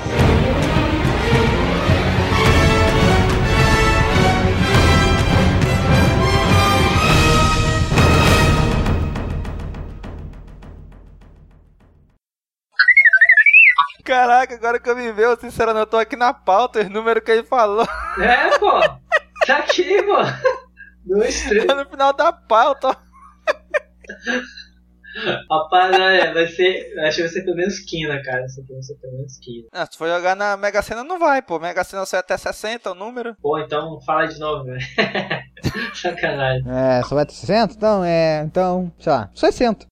Caraca, 14.14 14.54
agora 14.54 14.80
que 14.80 14.88
eu 14.88 14.96
me 14.96 15.12
vejo, 15.12 15.40
sinceramente, 15.42 15.80
eu 15.80 15.88
tô 15.88 15.98
aqui 15.98 16.16
na 16.16 16.32
pauta, 16.32 16.82
os 16.82 16.88
números 16.88 17.24
que 17.24 17.32
ele 17.32 17.42
falou. 17.42 17.84
É, 18.22 18.60
pô. 18.60 18.80
Tá 19.48 19.58
aqui, 19.58 20.04
pô. 20.04 20.18
Dois, 21.04 21.42
três. 21.42 21.66
Tá 21.66 21.74
no 21.74 21.90
final 21.90 22.14
da 22.14 22.32
pauta. 22.32 22.96
Rapaz, 25.50 25.98
é, 25.98 26.32
vai 26.32 26.46
ser. 26.46 26.94
Acho 27.00 27.16
que 27.16 27.22
vai 27.24 27.32
ser 27.32 27.42
pelo 27.44 27.58
menos 27.58 27.80
quina, 27.80 28.22
cara. 28.22 28.46
Isso 28.46 28.62
aqui 28.62 28.72
vai 28.72 28.84
ser 28.84 28.96
pelo 29.02 29.14
menos 29.14 29.40
quina. 29.40 29.68
Ah, 29.72 29.88
se 29.90 29.98
for 29.98 30.08
jogar 30.08 30.36
na 30.36 30.56
Mega 30.58 30.84
Sena, 30.84 31.04
não 31.04 31.18
vai, 31.18 31.42
pô. 31.42 31.60
Mega 31.60 31.84
Sena 31.84 32.06
só 32.06 32.18
é 32.18 32.20
até 32.20 32.38
60 32.38 32.92
o 32.92 32.96
número. 32.96 33.36
Pô, 33.42 33.58
então 33.58 34.00
fala 34.06 34.28
de 34.28 34.40
novo, 34.40 34.66
velho. 34.66 34.80
Sacanagem. 35.96 36.64
É, 36.70 37.02
só 37.02 37.16
vai 37.16 37.26
ter 37.26 37.34
60? 37.34 37.74
Então, 37.74 38.04
é, 38.06 38.44
então, 38.44 38.94
sei 39.00 39.12
lá, 39.12 39.32
60. 39.34 39.88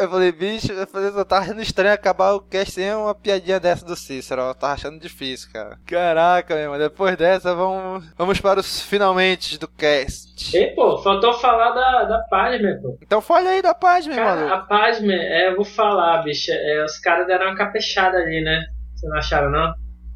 Eu 0.00 0.08
falei, 0.08 0.32
bicho, 0.32 0.72
eu, 0.72 0.86
falei, 0.86 1.08
eu 1.08 1.24
tava 1.24 1.42
achando 1.42 1.60
estranho 1.60 1.92
acabar 1.92 2.32
o 2.32 2.40
cast 2.40 2.72
sem 2.72 2.94
uma 2.94 3.14
piadinha 3.14 3.60
dessa 3.60 3.84
do 3.84 3.94
Cícero. 3.94 4.40
Eu 4.40 4.54
tava 4.54 4.72
achando 4.72 4.98
difícil, 4.98 5.50
cara. 5.52 5.78
Caraca, 5.86 6.54
meu 6.54 6.62
irmão. 6.64 6.78
Depois 6.78 7.16
dessa, 7.16 7.54
vamos, 7.54 8.04
vamos 8.16 8.40
para 8.40 8.60
os 8.60 8.80
finalmente 8.80 9.58
do 9.58 9.68
cast. 9.68 10.56
E, 10.56 10.68
pô, 10.74 10.98
faltou 11.02 11.34
falar 11.34 11.72
da, 11.72 12.04
da 12.04 12.18
Padme, 12.30 12.80
pô. 12.80 12.96
Então 13.02 13.20
fala 13.20 13.50
aí 13.50 13.60
da 13.60 13.74
Padme, 13.74 14.14
Cara, 14.14 14.36
maluco. 14.36 14.54
a 14.54 14.58
Padme, 14.60 15.14
é, 15.14 15.48
eu 15.50 15.56
vou 15.56 15.64
falar, 15.64 16.22
bicho. 16.22 16.50
É, 16.50 16.84
os 16.84 16.98
caras 16.98 17.26
deram 17.26 17.46
uma 17.48 17.56
capechada 17.56 18.16
ali, 18.16 18.42
né? 18.42 18.64
Vocês 18.94 19.10
não 19.10 19.18
acharam, 19.18 19.50
não? 19.50 19.74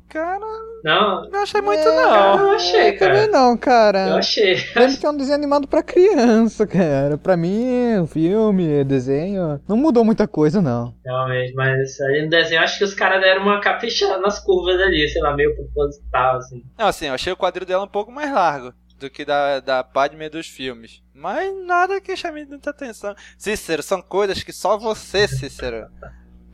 Cara, 0.09 0.45
Não? 0.85 1.29
não 1.29 1.43
achei 1.43 1.61
muito, 1.61 1.83
Cara, 1.83 2.37
não. 2.37 2.39
eu 2.39 2.51
achei, 2.53 2.93
cara. 2.93 3.15
Também 3.15 3.31
não, 3.31 3.57
cara. 3.57 4.09
Eu 4.11 4.17
achei. 4.17 4.55
Lembra 4.77 4.97
que 4.97 5.07
é 5.07 5.11
um 5.11 5.17
desenho 5.17 5.35
animado 5.37 5.67
pra 5.67 5.83
criança, 5.83 6.67
cara. 6.67 7.19
Pra 7.19 7.37
mim, 7.37 8.07
filme, 8.07 8.85
desenho, 8.85 9.61
não 9.67 9.77
mudou 9.77 10.05
muita 10.05 10.29
coisa, 10.29 10.63
não. 10.63 10.95
Realmente, 11.05 11.53
mas 11.55 12.01
ali 12.01 12.23
no 12.23 12.31
desenho, 12.31 12.61
acho 12.63 12.79
que 12.79 12.85
os 12.85 12.95
caras 12.95 13.21
deram 13.21 13.43
uma 13.43 13.61
caprichada 13.61 14.19
nas 14.19 14.39
curvas 14.39 14.81
ali, 14.81 15.09
sei 15.09 15.21
lá, 15.21 15.35
meio 15.35 15.55
proposital, 15.57 16.37
assim. 16.37 16.63
Não, 16.79 16.87
assim, 16.87 17.07
eu 17.07 17.15
achei 17.15 17.33
o 17.33 17.37
quadril 17.37 17.67
dela 17.67 17.85
um 17.85 17.89
pouco 17.89 18.13
mais 18.13 18.33
largo 18.33 18.73
do 19.01 19.11
que 19.11 19.25
da, 19.25 19.59
da 19.59 19.83
Padme 19.83 20.29
dos 20.29 20.47
filmes. 20.47 21.03
Mas 21.13 21.53
nada 21.67 22.01
que 22.01 22.15
chame 22.17 22.45
muita 22.45 22.71
atenção. 22.71 23.15
Cícero, 23.37 23.83
são 23.83 24.01
coisas 24.01 24.43
que 24.45 24.53
só 24.53 24.79
você, 24.79 25.27
Cícero, 25.27 25.89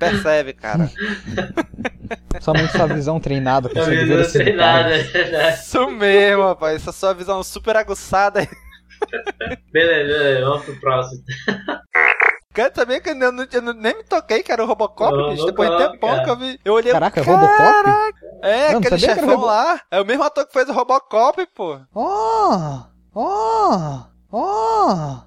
percebe, 0.01 0.53
cara. 0.53 0.90
Somente 2.40 2.72
sua 2.72 2.86
visão 2.88 3.20
treinada 3.20 3.68
consegue 3.68 3.96
ver 3.96 4.05
visão 4.05 4.20
esses 4.20 4.32
treinada, 4.32 4.96
é 4.96 5.03
verdade. 5.05 5.61
Isso 5.61 5.90
mesmo, 5.90 6.42
rapaz. 6.42 6.76
Essa 6.76 6.90
sua 6.92 7.14
visão 7.14 7.42
super 7.44 7.76
aguçada. 7.76 8.40
Beleza, 9.72 10.09
beleza, 10.18 10.44
vamos 10.46 10.64
pro 10.64 10.80
próximo. 10.80 11.22
Cara, 12.53 12.72
sabia 12.74 13.01
que 13.01 13.11
eu, 13.11 13.14
não- 13.14 13.46
eu 13.53 13.62
não- 13.62 13.72
nem 13.72 13.96
me 13.96 14.03
toquei 14.03 14.42
que 14.42 14.51
era 14.51 14.62
o 14.62 14.66
Robocop, 14.66 15.30
bicho. 15.30 15.46
Depois 15.46 15.70
de 15.70 15.76
tempão 15.78 16.11
cara. 16.11 16.24
que 16.24 16.30
eu 16.30 16.36
vi. 16.36 16.61
Eu 16.64 16.74
olhei. 16.74 16.90
Caraca, 16.92 17.22
Caraca, 17.22 17.46
Robocop? 17.46 18.14
É, 18.42 18.72
Não, 18.72 18.78
aquele 18.80 18.98
chefão 18.98 19.28
Robo- 19.36 19.46
lá. 19.46 19.80
É 19.88 20.01
o 20.01 20.05
mesmo 20.05 20.24
ator 20.24 20.44
que 20.46 20.53
fez 20.53 20.68
o 20.68 20.72
Robocop, 20.72 21.46
pô. 21.55 21.78
Oh! 21.94 22.80
Oh! 23.14 24.01
Oh! 24.32 25.20